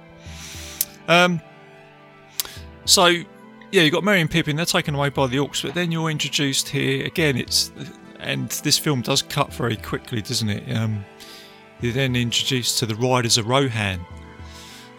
[1.09, 1.41] Um.
[2.85, 3.23] So
[3.71, 4.57] yeah, you've got Merry and Pippin.
[4.57, 7.37] They're taken away by the orcs, but then you're introduced here again.
[7.37, 7.71] It's
[8.19, 10.77] and this film does cut very quickly, doesn't it?
[10.77, 11.05] Um,
[11.81, 14.01] you're then introduced to the Riders of Rohan,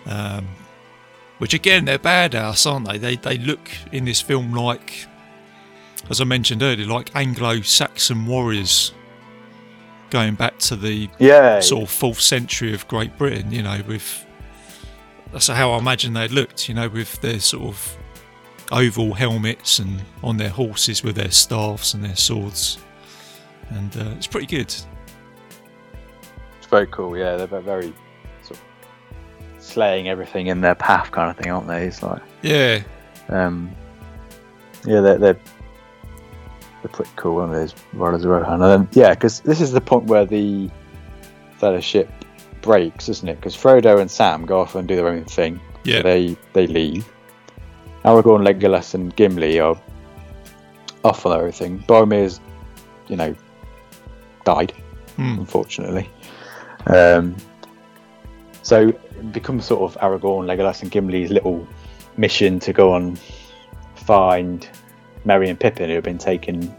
[0.06, 0.48] um,
[1.40, 2.98] which again they're badass, aren't they?
[2.98, 5.06] They they look in this film like,
[6.10, 8.94] as I mentioned earlier, like Anglo-Saxon warriors,
[10.12, 14.26] going back to the yeah, sort of fourth century of Great Britain, you know, with
[15.32, 17.98] that's how I imagine they looked, you know, with their sort of
[18.72, 22.80] oval helmets and on their horses with their staffs and their swords,
[23.70, 24.68] and uh, it's pretty good.
[24.68, 24.86] it's
[26.70, 27.18] very cool.
[27.18, 27.94] Yeah, they're very
[28.44, 31.86] sort of slaying everything in their path, kind of thing, aren't they?
[31.88, 32.82] It's like, Yeah,
[33.30, 33.72] um,
[34.86, 35.34] yeah, they're they're,
[36.82, 37.74] they're pretty cool, aren't they?
[37.98, 38.62] Riders of Rohan.
[38.62, 40.70] And then, yeah, because this is the point where the
[41.58, 42.10] Fellowship
[42.62, 43.36] breaks, isn't it?
[43.36, 45.60] Because Frodo and Sam go off and do their own thing.
[45.84, 47.08] yeah, So they they leave.
[48.04, 49.80] Aragorn, Legolas, and Gimli are
[51.04, 51.80] off on their own thing.
[51.88, 52.40] Boromir's,
[53.08, 53.36] you know,
[54.46, 54.74] died
[55.16, 55.40] Hmm.
[55.40, 56.10] unfortunately.
[56.88, 57.36] Um,
[58.64, 61.68] so it becomes sort of Aragorn, Legolas, and Gimli's little
[62.18, 63.20] mission to go and
[63.96, 64.68] find
[65.26, 66.74] Merry and Pippin, who have been taken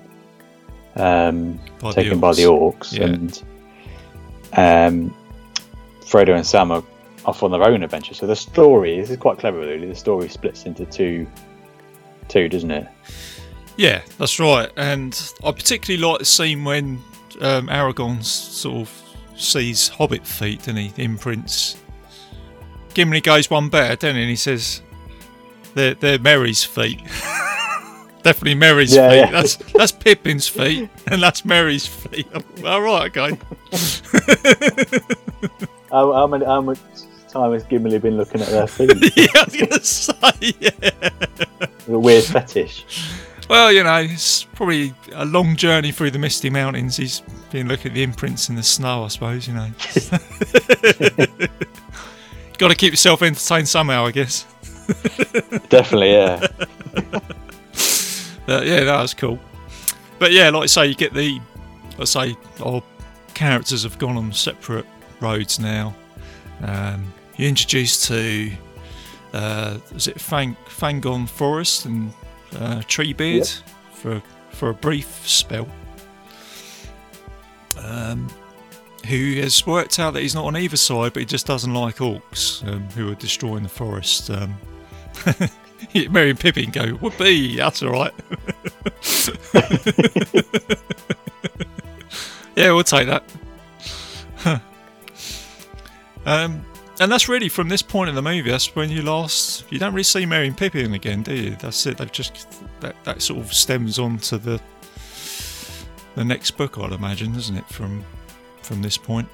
[0.97, 1.29] Mm.
[1.29, 2.93] um, By the taken by the orcs.
[2.93, 3.05] orcs, Yeah.
[3.05, 3.43] and
[4.57, 5.15] um,
[6.03, 6.83] Frodo and Sam are
[7.31, 8.13] off on their own adventure.
[8.15, 9.87] So the story this is quite clever, really.
[9.89, 11.27] The story splits into two,
[12.29, 12.87] two, doesn't it?
[13.77, 14.71] Yeah, that's right.
[14.77, 16.99] And I particularly like the scene when
[17.41, 19.03] um, Aragorn sort of
[19.41, 20.93] sees Hobbit feet, doesn't he?
[21.03, 21.77] Imprints.
[22.93, 24.23] Gimli goes one better, doesn't he?
[24.23, 24.83] And he says,
[25.75, 27.01] "They're they're Merry's feet."
[28.23, 29.17] Definitely Merry's Yeah, feet.
[29.17, 29.31] yeah.
[29.31, 32.27] That's that's Pippin's feet, and that's Merry's feet.
[32.67, 33.39] All right, okay.
[35.91, 36.79] How, how, many, how much
[37.31, 38.91] time has Gimli been looking at their feet?
[39.17, 40.55] yeah, I was gonna say.
[40.61, 40.71] Yeah.
[41.89, 42.85] a weird fetish.
[43.49, 46.97] Well, you know, it's probably a long journey through the misty mountains.
[46.97, 47.21] He's
[47.51, 49.69] been looking at the imprints in the snow, I suppose, you know.
[52.59, 54.45] Got to keep yourself entertained somehow, I guess.
[55.69, 56.47] Definitely, yeah.
[58.47, 59.39] But yeah, that was cool.
[60.19, 61.41] But yeah, like I say, you get the,
[62.01, 62.83] I say, our
[63.35, 64.87] characters have gone on separate
[65.21, 65.95] roads now.
[66.63, 68.53] Um, you're introduced to,
[69.33, 72.13] uh, is it Fang, Fangorn Forest and
[72.57, 73.63] uh, Treebeard
[73.95, 75.67] for for a brief spell.
[77.79, 78.29] Um,
[79.07, 81.97] who has worked out that he's not on either side, but he just doesn't like
[81.97, 84.29] orcs um, who are destroying the forest.
[84.29, 84.57] Um,
[86.11, 88.13] Merry and Pippin go, would be, that's alright.
[92.55, 93.25] yeah, we'll take that.
[96.27, 96.63] um,
[97.01, 98.51] and that's really from this point in the movie.
[98.51, 99.65] That's when you last.
[99.73, 101.57] You don't really see Merry and Pippin again, do you?
[101.57, 101.99] That's it.
[101.99, 102.47] They've just
[102.81, 104.61] that that sort of stems on to the
[106.15, 107.67] the next book, I'd imagine, doesn't it?
[107.69, 108.05] From
[108.63, 109.29] from this point.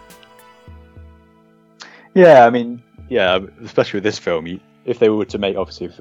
[2.15, 5.89] Yeah, I mean, yeah, especially with this film, you, if they were to make, obviously,
[5.89, 6.01] if,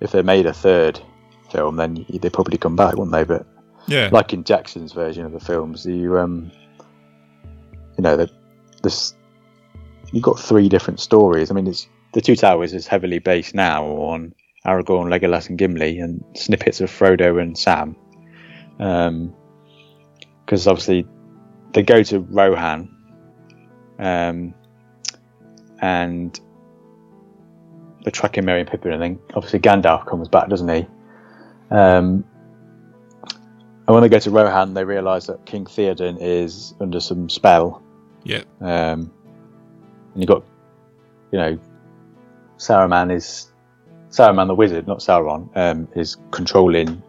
[0.00, 1.00] if they made a third
[1.50, 3.24] film, then they'd probably come back, wouldn't they?
[3.24, 3.46] But
[3.86, 4.10] Yeah.
[4.12, 6.50] like in Jackson's version of the films, you um,
[7.96, 8.30] you know, the
[8.82, 9.14] this
[10.12, 11.50] you've got three different stories.
[11.50, 14.34] I mean, it's the Two Towers is heavily based now on
[14.66, 17.96] Aragorn, Legolas, and Gimli, and snippets of Frodo and Sam.
[18.78, 19.34] Um,
[20.44, 21.06] because obviously
[21.74, 22.88] they go to Rohan,
[23.98, 24.54] um,
[25.80, 26.40] and
[28.02, 30.86] they're tracking Merry and Pippin, and then obviously Gandalf comes back, doesn't he?
[31.70, 32.24] Um,
[33.86, 37.82] and when they go to Rohan, they realise that King Theoden is under some spell.
[38.24, 38.44] Yeah.
[38.60, 39.12] Um,
[40.18, 40.44] and you got,
[41.30, 41.58] you know,
[42.56, 43.52] Saruman is
[44.10, 47.00] Saruman the wizard, not Sauron, um, is controlling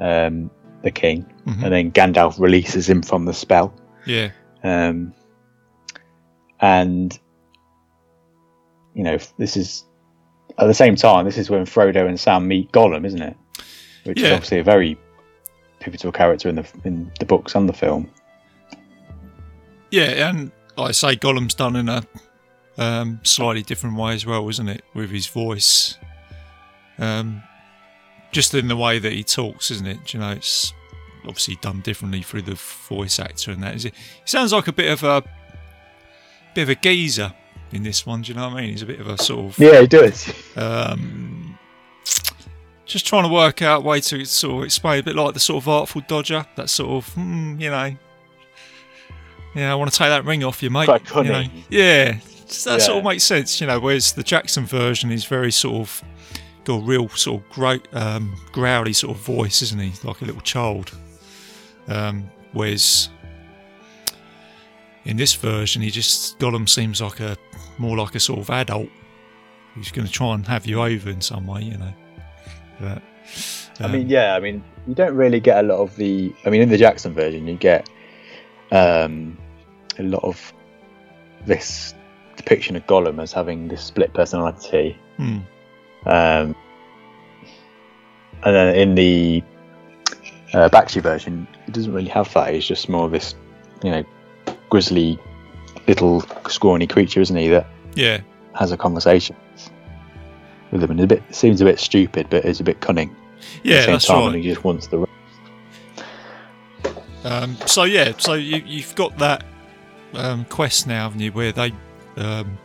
[0.00, 0.50] um,
[0.82, 1.62] the king, Mhm.
[1.62, 3.72] and then Gandalf releases him from the spell.
[4.04, 4.30] Yeah.
[4.64, 5.14] Um,
[6.60, 7.16] and
[8.94, 9.84] you know, this is
[10.58, 11.24] at the same time.
[11.24, 13.36] This is when Frodo and Sam meet Gollum, isn't it?
[14.04, 14.96] Which is obviously a very
[15.80, 18.10] pivotal character in the in the books and the film.
[19.92, 22.02] Yeah, and like I say, Gollum's done in a
[22.78, 24.82] um, slightly different way as well, isn't it?
[24.94, 25.96] With his voice,
[26.98, 27.42] um,
[28.32, 30.04] just in the way that he talks, isn't it?
[30.06, 30.72] Do you know, it's
[31.26, 33.74] obviously done differently through the voice actor and that.
[33.76, 33.94] Is it?
[33.94, 35.22] He sounds like a bit of a
[36.54, 37.32] bit of a geezer
[37.72, 38.22] in this one.
[38.22, 38.70] Do you know what I mean?
[38.70, 40.32] He's a bit of a sort of Yeah, he does.
[40.56, 41.58] um,
[42.84, 45.40] just trying to work out a way to sort of explain a bit like the
[45.40, 47.96] sort of artful dodger, that sort of, hmm, you know,
[49.54, 50.86] yeah, I want to take that ring off you, mate.
[51.14, 51.44] You know.
[51.70, 52.18] Yeah,
[52.64, 53.10] that sort of Yeah.
[53.10, 53.80] makes sense, you know.
[53.80, 56.02] Whereas the Jackson version is very sort of
[56.64, 59.92] got a real sort of great, um, growly sort of voice, isn't he?
[60.06, 60.92] Like a little child.
[61.88, 63.08] Um, whereas
[65.04, 67.36] in this version, he just Gollum seems like a
[67.78, 68.88] more like a sort of adult
[69.74, 71.92] who's going to try and have you over in some way, you know.
[72.80, 73.02] But,
[73.80, 76.32] I um, mean, yeah, I mean, you don't really get a lot of the.
[76.44, 77.88] I mean, in the Jackson version, you get
[78.70, 79.36] um,
[79.98, 80.52] a lot of
[81.44, 81.94] this
[82.36, 84.98] depiction of Gollum as having this split personality.
[85.16, 85.38] hmm,
[86.06, 86.54] Um,
[88.42, 89.42] and then in the
[90.52, 92.52] uh, Bakshi version, it doesn't really have that.
[92.52, 93.34] He's just more of this,
[93.82, 94.04] you know,
[94.70, 95.18] grizzly
[95.86, 97.48] little scrawny creature, isn't he?
[97.48, 98.20] That yeah,
[98.54, 99.36] has a conversation
[100.70, 103.14] with him, and a bit seems a bit stupid, but is a bit cunning.
[103.62, 104.34] yeah, at the same that's time, right.
[104.34, 105.06] and he just wants the.
[107.24, 109.44] Um, so yeah, so you, you've got that
[110.12, 111.32] um, quest now, haven't you?
[111.32, 111.72] Where they,
[112.16, 112.58] um,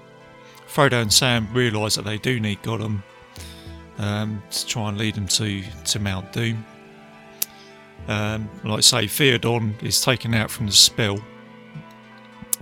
[0.68, 3.02] Frodo and Sam realise that they do need Gollum
[3.98, 6.66] um, to try and lead them to to Mount Doom.
[8.08, 11.20] Um, like I say, Theoden is taken out from the spell,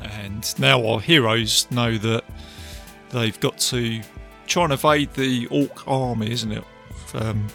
[0.01, 2.23] and now our heroes know that
[3.09, 4.01] they've got to
[4.45, 6.63] try and evade the Orc army, isn't it?
[7.13, 7.47] Um,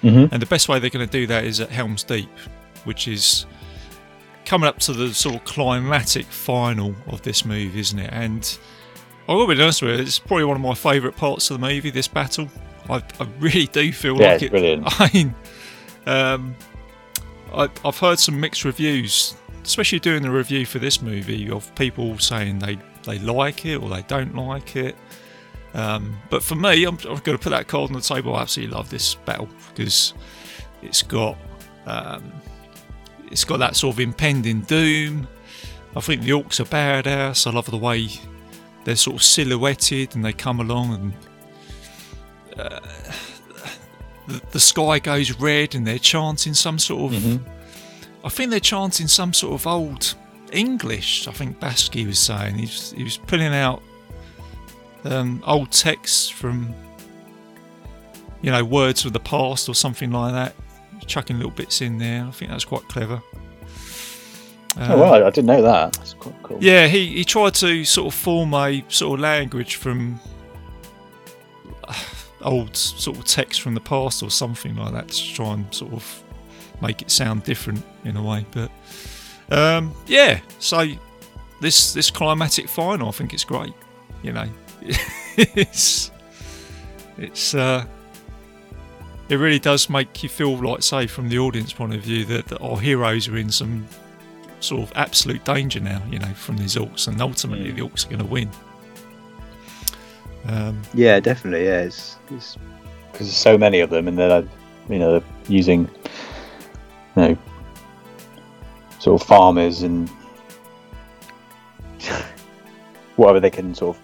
[0.00, 0.32] Mm-hmm.
[0.32, 2.30] and the best way they're going to do that is at Helm's Deep.
[2.84, 3.46] which is
[4.48, 8.08] coming up to the sort of climatic final of this movie, isn't it?
[8.10, 8.58] And
[9.28, 11.66] I will be honest with you, it's probably one of my favourite parts of the
[11.68, 11.90] movie.
[11.90, 12.48] This battle,
[12.88, 14.50] I, I really do feel Yeah, like it's it.
[14.50, 14.84] brilliant.
[15.00, 15.34] I mean,
[16.06, 16.56] um,
[17.52, 22.18] I, I've heard some mixed reviews, especially doing the review for this movie, of people
[22.18, 24.96] saying they they like it or they don't like it.
[25.74, 28.34] Um, but for me, I'm, I'm going to put that card on the table.
[28.34, 30.14] I absolutely love this battle because
[30.80, 31.36] it's got
[31.84, 32.32] um,
[33.30, 35.28] it's got that sort of impending doom.
[35.96, 37.46] I think the orcs are badass.
[37.46, 38.08] I love the way
[38.84, 41.12] they're sort of silhouetted and they come along and
[42.60, 42.80] uh,
[44.26, 47.20] the, the sky goes red and they're chanting some sort of.
[47.22, 47.40] Mhm.
[48.24, 50.14] I think they're chanting some sort of old
[50.52, 51.28] English.
[51.28, 53.82] I think Bakshi was saying he was, he was putting out
[55.04, 56.74] um, old texts from
[58.42, 60.54] you know words of the past or something like that,
[61.08, 62.24] chucking little bits in there.
[62.24, 63.20] I think that's quite clever.
[64.76, 65.94] Oh, Um, well, I didn't know that.
[65.94, 66.58] That's quite cool.
[66.60, 70.20] yeah, he, he tried to sort of form a sort of language from
[71.88, 71.94] uh,
[72.42, 75.92] old sort of text from the past or something like that to try and sort
[75.92, 76.22] of
[76.80, 78.46] make it sound different in a way.
[78.52, 78.70] But
[79.50, 80.86] um, yeah, so
[81.60, 83.72] this this climatic final, I think it's great.
[84.22, 84.48] You know,
[85.36, 86.12] it's
[87.16, 87.84] it's uh,
[89.28, 92.46] it really does make you feel like, say, from the audience point of view, that,
[92.48, 93.86] that our heroes are in some
[94.60, 97.76] sort of absolute danger now, you know, from these orcs, and ultimately Mm.
[97.76, 98.50] the orcs are going to win.
[100.46, 101.66] Um, Yeah, definitely.
[101.66, 102.56] Yeah, it's because
[103.18, 104.44] there's so many of them, and they're
[104.88, 105.82] you know they're using
[107.16, 107.38] you know
[108.98, 110.08] sort of farmers and
[113.16, 114.02] whatever they can sort of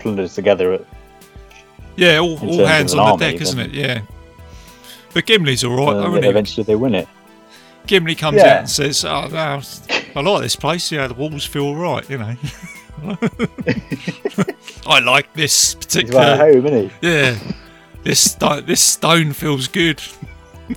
[0.00, 0.74] plunder together.
[0.74, 0.84] At,
[1.96, 3.70] yeah, all, all hands on the deck, isn't it?
[3.70, 4.00] Yeah.
[5.16, 6.28] But Gimli's all right, uh, he?
[6.28, 7.08] eventually they win it.
[7.86, 8.48] Gimli comes Yeah.
[8.52, 9.62] out and says, "Oh, no,
[10.14, 10.92] I like this place.
[10.92, 12.04] Yeah, the walls feel right.
[12.10, 12.36] You know,
[14.86, 16.36] I like this He's right particular.
[16.36, 17.08] home, isn't he?
[17.08, 17.38] Yeah,
[18.02, 20.02] this sto- this stone feels good.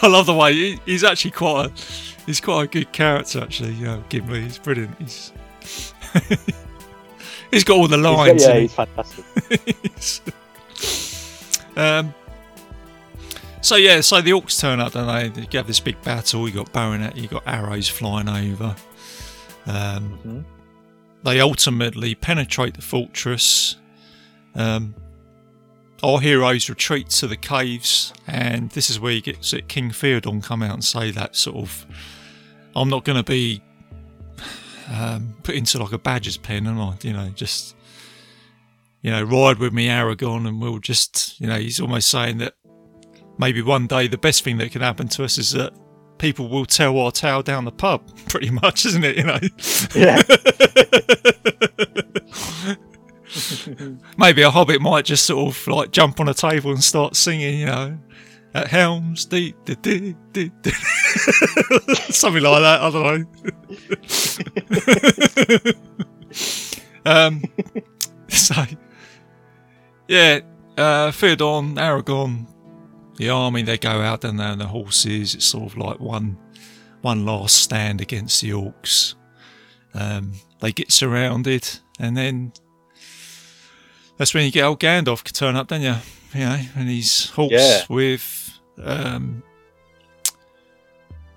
[0.00, 1.72] I love the way he, he's actually quite a
[2.24, 3.40] he's quite a good character.
[3.40, 4.42] Actually, you know, Gimli.
[4.42, 4.96] He's brilliant.
[5.00, 5.32] He's
[7.50, 8.46] he's got all the He's got- lines.
[8.46, 9.24] yeah, he's fantastic.
[11.80, 12.14] Um,
[13.62, 15.40] so yeah, so the orcs turn up, don't they?
[15.42, 16.48] You have this big battle.
[16.48, 17.16] You got baronet.
[17.16, 18.74] you got arrows flying over.
[19.66, 20.44] Um, Mhm.
[21.22, 23.76] They ultimately penetrate the fortress.
[24.54, 24.94] Um,
[26.02, 30.62] our heroes retreat to the caves, and this is where you get King Theoden come
[30.62, 31.86] out and say that sort of,
[32.74, 33.60] "I'm not going to be
[34.90, 36.94] um, put into like a badger's pen, am I?
[37.02, 37.74] You know, just."
[39.02, 42.54] You know, ride with me, Aragorn, and we'll just, you know, he's almost saying that
[43.38, 45.72] maybe one day the best thing that can happen to us is that
[46.18, 49.16] people will tell our tale down the pub, pretty much, isn't it?
[49.16, 49.38] You know,
[49.94, 50.22] Yeah.
[54.18, 57.60] maybe a hobbit might just sort of like jump on a table and start singing,
[57.60, 57.96] you know,
[58.54, 60.70] at Helm's Deep, dee, dee, dee, dee.
[62.10, 62.80] something like that.
[62.82, 63.28] I don't
[67.04, 67.06] know.
[67.10, 67.42] um,
[68.28, 68.54] so
[70.10, 70.40] yeah,
[70.76, 72.46] uh, Theoden, Aragorn,
[73.16, 75.34] the army they go out and then the horses.
[75.34, 76.36] It's sort of like one
[77.02, 79.14] one last stand against the orcs.
[79.94, 82.52] Um, they get surrounded, and then
[84.16, 85.94] that's when you get old Gandalf can turn up, don't you?
[86.34, 87.82] You know, and he's horse Yeah.
[87.88, 89.42] with um,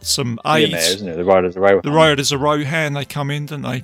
[0.01, 0.71] some aids.
[0.71, 1.15] there, isn't it?
[1.15, 1.81] The Riders of Rohan.
[1.83, 3.83] The Riders of Rohan, they come in, don't they?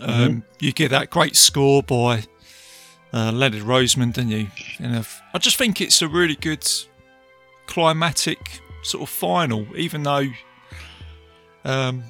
[0.00, 2.24] Um, you get that great score by
[3.16, 4.48] uh, Leonard Rosenman, don't you?
[4.78, 6.68] And if- I just think it's a really good
[7.66, 10.26] climatic sort of final, even though
[11.64, 12.04] um,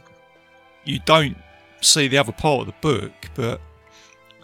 [0.84, 1.36] you don't
[1.80, 3.12] see the other part of the book.
[3.34, 3.60] But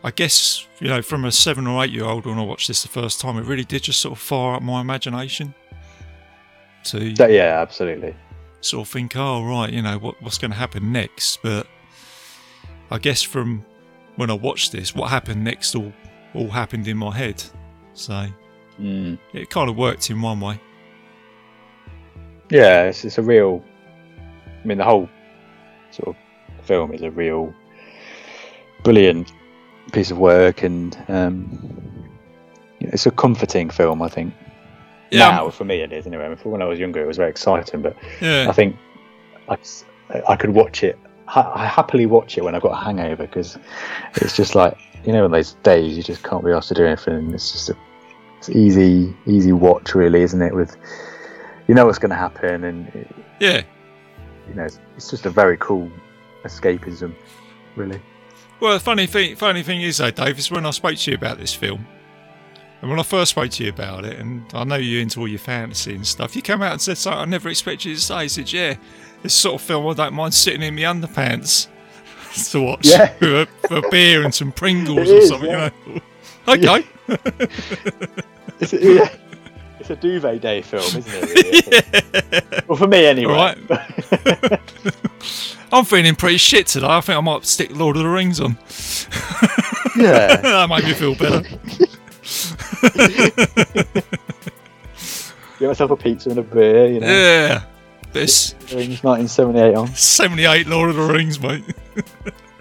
[0.05, 2.83] I guess, you know, from a seven or eight year old when I watched this
[2.83, 5.55] the first time, it really did just sort of fire up my imagination
[6.85, 8.15] to yeah, absolutely.
[8.61, 11.43] sort of think, oh right, you know what what's going to happen next.
[11.43, 11.67] But
[12.91, 13.65] I guess from
[14.15, 15.93] when I watched this, what happened next all
[16.35, 17.43] all happened in my head.
[17.95, 18.27] So
[18.81, 19.19] Mm.
[19.35, 20.59] it kind of worked in one way.
[22.51, 23.63] Yeah, it's, it's a real.
[24.63, 25.09] I mean, the whole
[25.91, 27.53] sort of film is a real
[28.83, 29.33] brilliant
[29.93, 32.09] piece of work, and um,
[32.81, 34.03] it's a comforting film.
[34.03, 34.33] I think
[35.11, 36.35] Yeah, now for me it is anyway.
[36.37, 38.77] For when I was younger, it was very exciting, but yeah, I think
[39.49, 39.57] I,
[40.29, 40.99] I could watch it.
[41.27, 43.59] ha- I happily watch it when I've got a hangover because
[44.17, 46.85] it's just like you know, in those days you just can't be asked to do
[46.87, 47.33] anything.
[47.35, 47.77] It's just a
[48.39, 50.55] it's easy, easy watch, really, isn't it?
[50.55, 50.77] With
[51.69, 53.09] you know what's going to happen, and it,
[53.41, 53.63] Yeah.
[54.49, 55.91] you know it's, it's just a very cool
[56.45, 57.15] escapism,
[57.77, 58.01] really.
[58.61, 61.17] Well, the funny thing, funny thing is though, Dave, is when I spoke to you
[61.17, 61.87] about this film,
[62.81, 65.29] and when I first spoke to you about it, and I know you're into all
[65.29, 68.01] your fantasy and stuff, you came out and said something I never expected you to
[68.01, 68.25] say.
[68.25, 68.75] You said, "Yeah,
[69.23, 71.69] this sort of film I don't mind sitting in my underpants
[72.53, 73.13] to watch Yeah.
[73.21, 75.71] with a beer and some Pringles It or is, something." yeah.
[75.87, 76.01] You know?
[76.49, 76.85] Okay.
[78.59, 79.09] It's a, yeah,
[79.79, 81.67] it's a duvet day film, isn't it?
[82.51, 82.63] Really?
[82.67, 83.33] Well, for me anyway.
[83.69, 84.61] Right.
[85.73, 86.87] I'm feeling pretty shit today.
[86.89, 88.59] I think I might stick Lord of the Rings on.
[89.97, 90.37] yeah.
[90.37, 91.43] that made me feel better.
[95.59, 97.07] Get myself a pizza and a beer, you know.
[97.07, 97.63] Yeah.
[98.13, 99.89] This Rings 1978 on.
[99.89, 101.65] 78 Lord of the Rings, mate.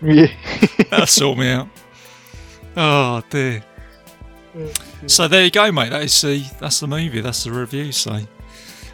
[0.02, 0.28] Yeah.
[0.90, 1.68] That'll sort me out.
[2.78, 3.64] Oh dear.
[5.08, 5.90] So there you go, mate.
[5.90, 7.22] That is the that's the movie.
[7.22, 7.92] That's the review.
[7.92, 8.20] So,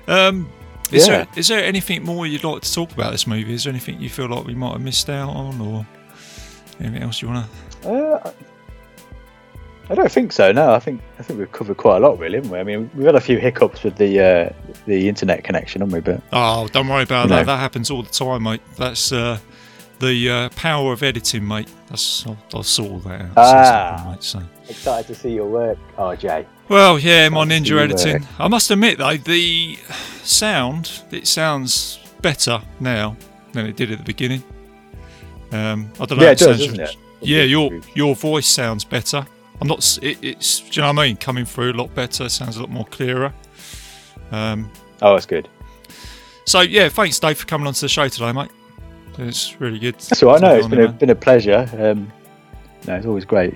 [0.07, 0.49] um,
[0.91, 1.17] is Yeah.
[1.23, 3.53] there is there anything more you'd like to talk about this movie?
[3.53, 5.85] Is there anything you feel like we might have missed out on, or
[6.79, 7.45] anything else you want
[7.81, 7.89] to?
[7.89, 8.31] Uh,
[9.89, 10.51] I don't think so.
[10.51, 12.59] No, I think I think we've covered quite a lot, really, haven't we?
[12.59, 14.49] I mean, we've had a few hiccups with the uh,
[14.85, 16.01] the internet connection, haven't we?
[16.01, 17.39] But Oh, don't worry about that.
[17.39, 17.45] know.
[17.45, 18.61] That happens all the time, mate.
[18.77, 19.39] That's uh,
[19.99, 21.69] the uh, power of editing, mate.
[21.89, 23.31] That's I'll, I'll sort all that out.
[23.37, 24.07] Ah.
[24.11, 24.41] mate, so.
[24.67, 26.45] excited to see your work, RJ.
[26.67, 28.21] Well, yeah, my ninja editing.
[28.23, 28.39] work.
[28.39, 29.77] I must admit though, the
[30.23, 33.15] sound it sounds better now
[33.53, 34.43] than it did at the beginning.
[35.53, 36.25] Um, I don't know.
[36.25, 36.97] Yeah, it does, doesn't it?
[37.21, 39.25] Yeah, your your voice sounds better.
[39.61, 39.97] I'm not.
[40.01, 40.59] It, it's.
[40.61, 41.17] Do you know what I mean?
[41.17, 42.29] Coming through a lot better.
[42.29, 43.33] Sounds a lot more clearer.
[44.31, 44.69] Um,
[45.01, 45.47] Oh, that's good.
[46.45, 48.49] so yeah, thanks Dave for coming onto the show today, mate.
[49.19, 49.95] It's really good.
[49.95, 51.67] That's all to No, have it's on been a been a pleasure.
[51.77, 52.11] Um,
[52.87, 53.55] no, it's always great.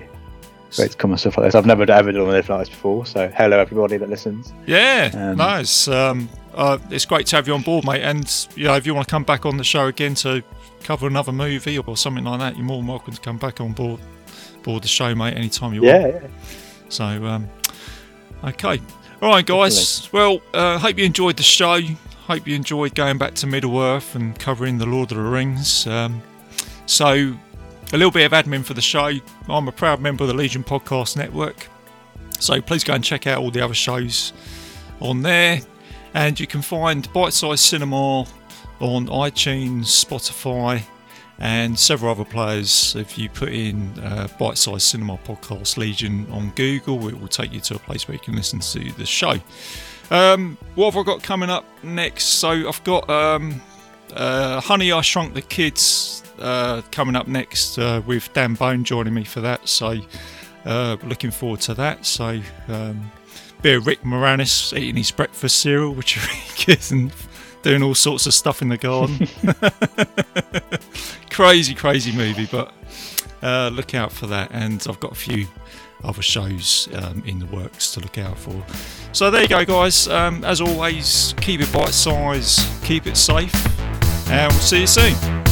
[0.74, 1.54] Great to come on stuff like this.
[1.54, 3.04] I've never ever done anything like this before.
[3.06, 4.52] So hello everybody that listens.
[4.66, 5.86] Yeah, Um, nice.
[5.88, 8.02] Um, uh, it's great to have you on board, mate.
[8.02, 8.24] And
[8.56, 10.42] you know, if you want to come back on the show again to
[10.82, 13.72] cover another movie or something like that, you're more than welcome to come back on
[13.72, 14.00] board
[14.62, 16.22] board the show, mate, anytime you Yeah, want.
[16.22, 16.28] yeah.
[16.88, 17.48] So, um,
[18.44, 18.80] okay,
[19.20, 20.08] all right, guys.
[20.12, 21.80] Well, uh, hope you enjoyed the show.
[22.26, 25.86] Hope you enjoyed going back to Middle Earth and covering the Lord of the Rings.
[25.86, 26.22] Um,
[26.86, 27.34] so,
[27.92, 29.10] a little bit of admin for the show.
[29.48, 31.68] I'm a proud member of the Legion Podcast Network.
[32.38, 34.32] So please go and check out all the other shows
[35.00, 35.60] on there.
[36.14, 38.22] And you can find Bite Size Cinema
[38.80, 40.82] on iTunes, Spotify,
[41.42, 42.94] and several other players.
[42.96, 47.52] If you put in uh, Bite Size Cinema Podcast Legion on Google, it will take
[47.52, 49.34] you to a place where you can listen to the show.
[50.10, 52.24] Um, what have I got coming up next?
[52.24, 53.60] So I've got um,
[54.14, 59.12] uh, Honey, I Shrunk the Kids uh, coming up next uh, with Dan Bone joining
[59.12, 59.68] me for that.
[59.68, 59.98] So
[60.64, 62.06] uh, looking forward to that.
[62.06, 63.10] So um,
[63.62, 67.12] bit of Rick Moranis eating his breakfast cereal, which is really good,
[67.62, 69.26] doing all sorts of stuff in the garden.
[71.30, 72.72] crazy, crazy movie, but
[73.42, 74.50] uh, look out for that.
[74.52, 75.46] And I've got a few
[76.04, 78.64] other shows um, in the works to look out for.
[79.12, 80.08] So there you go, guys.
[80.08, 83.54] Um, as always, keep it bite size, keep it safe,
[84.28, 85.51] and we'll see you soon.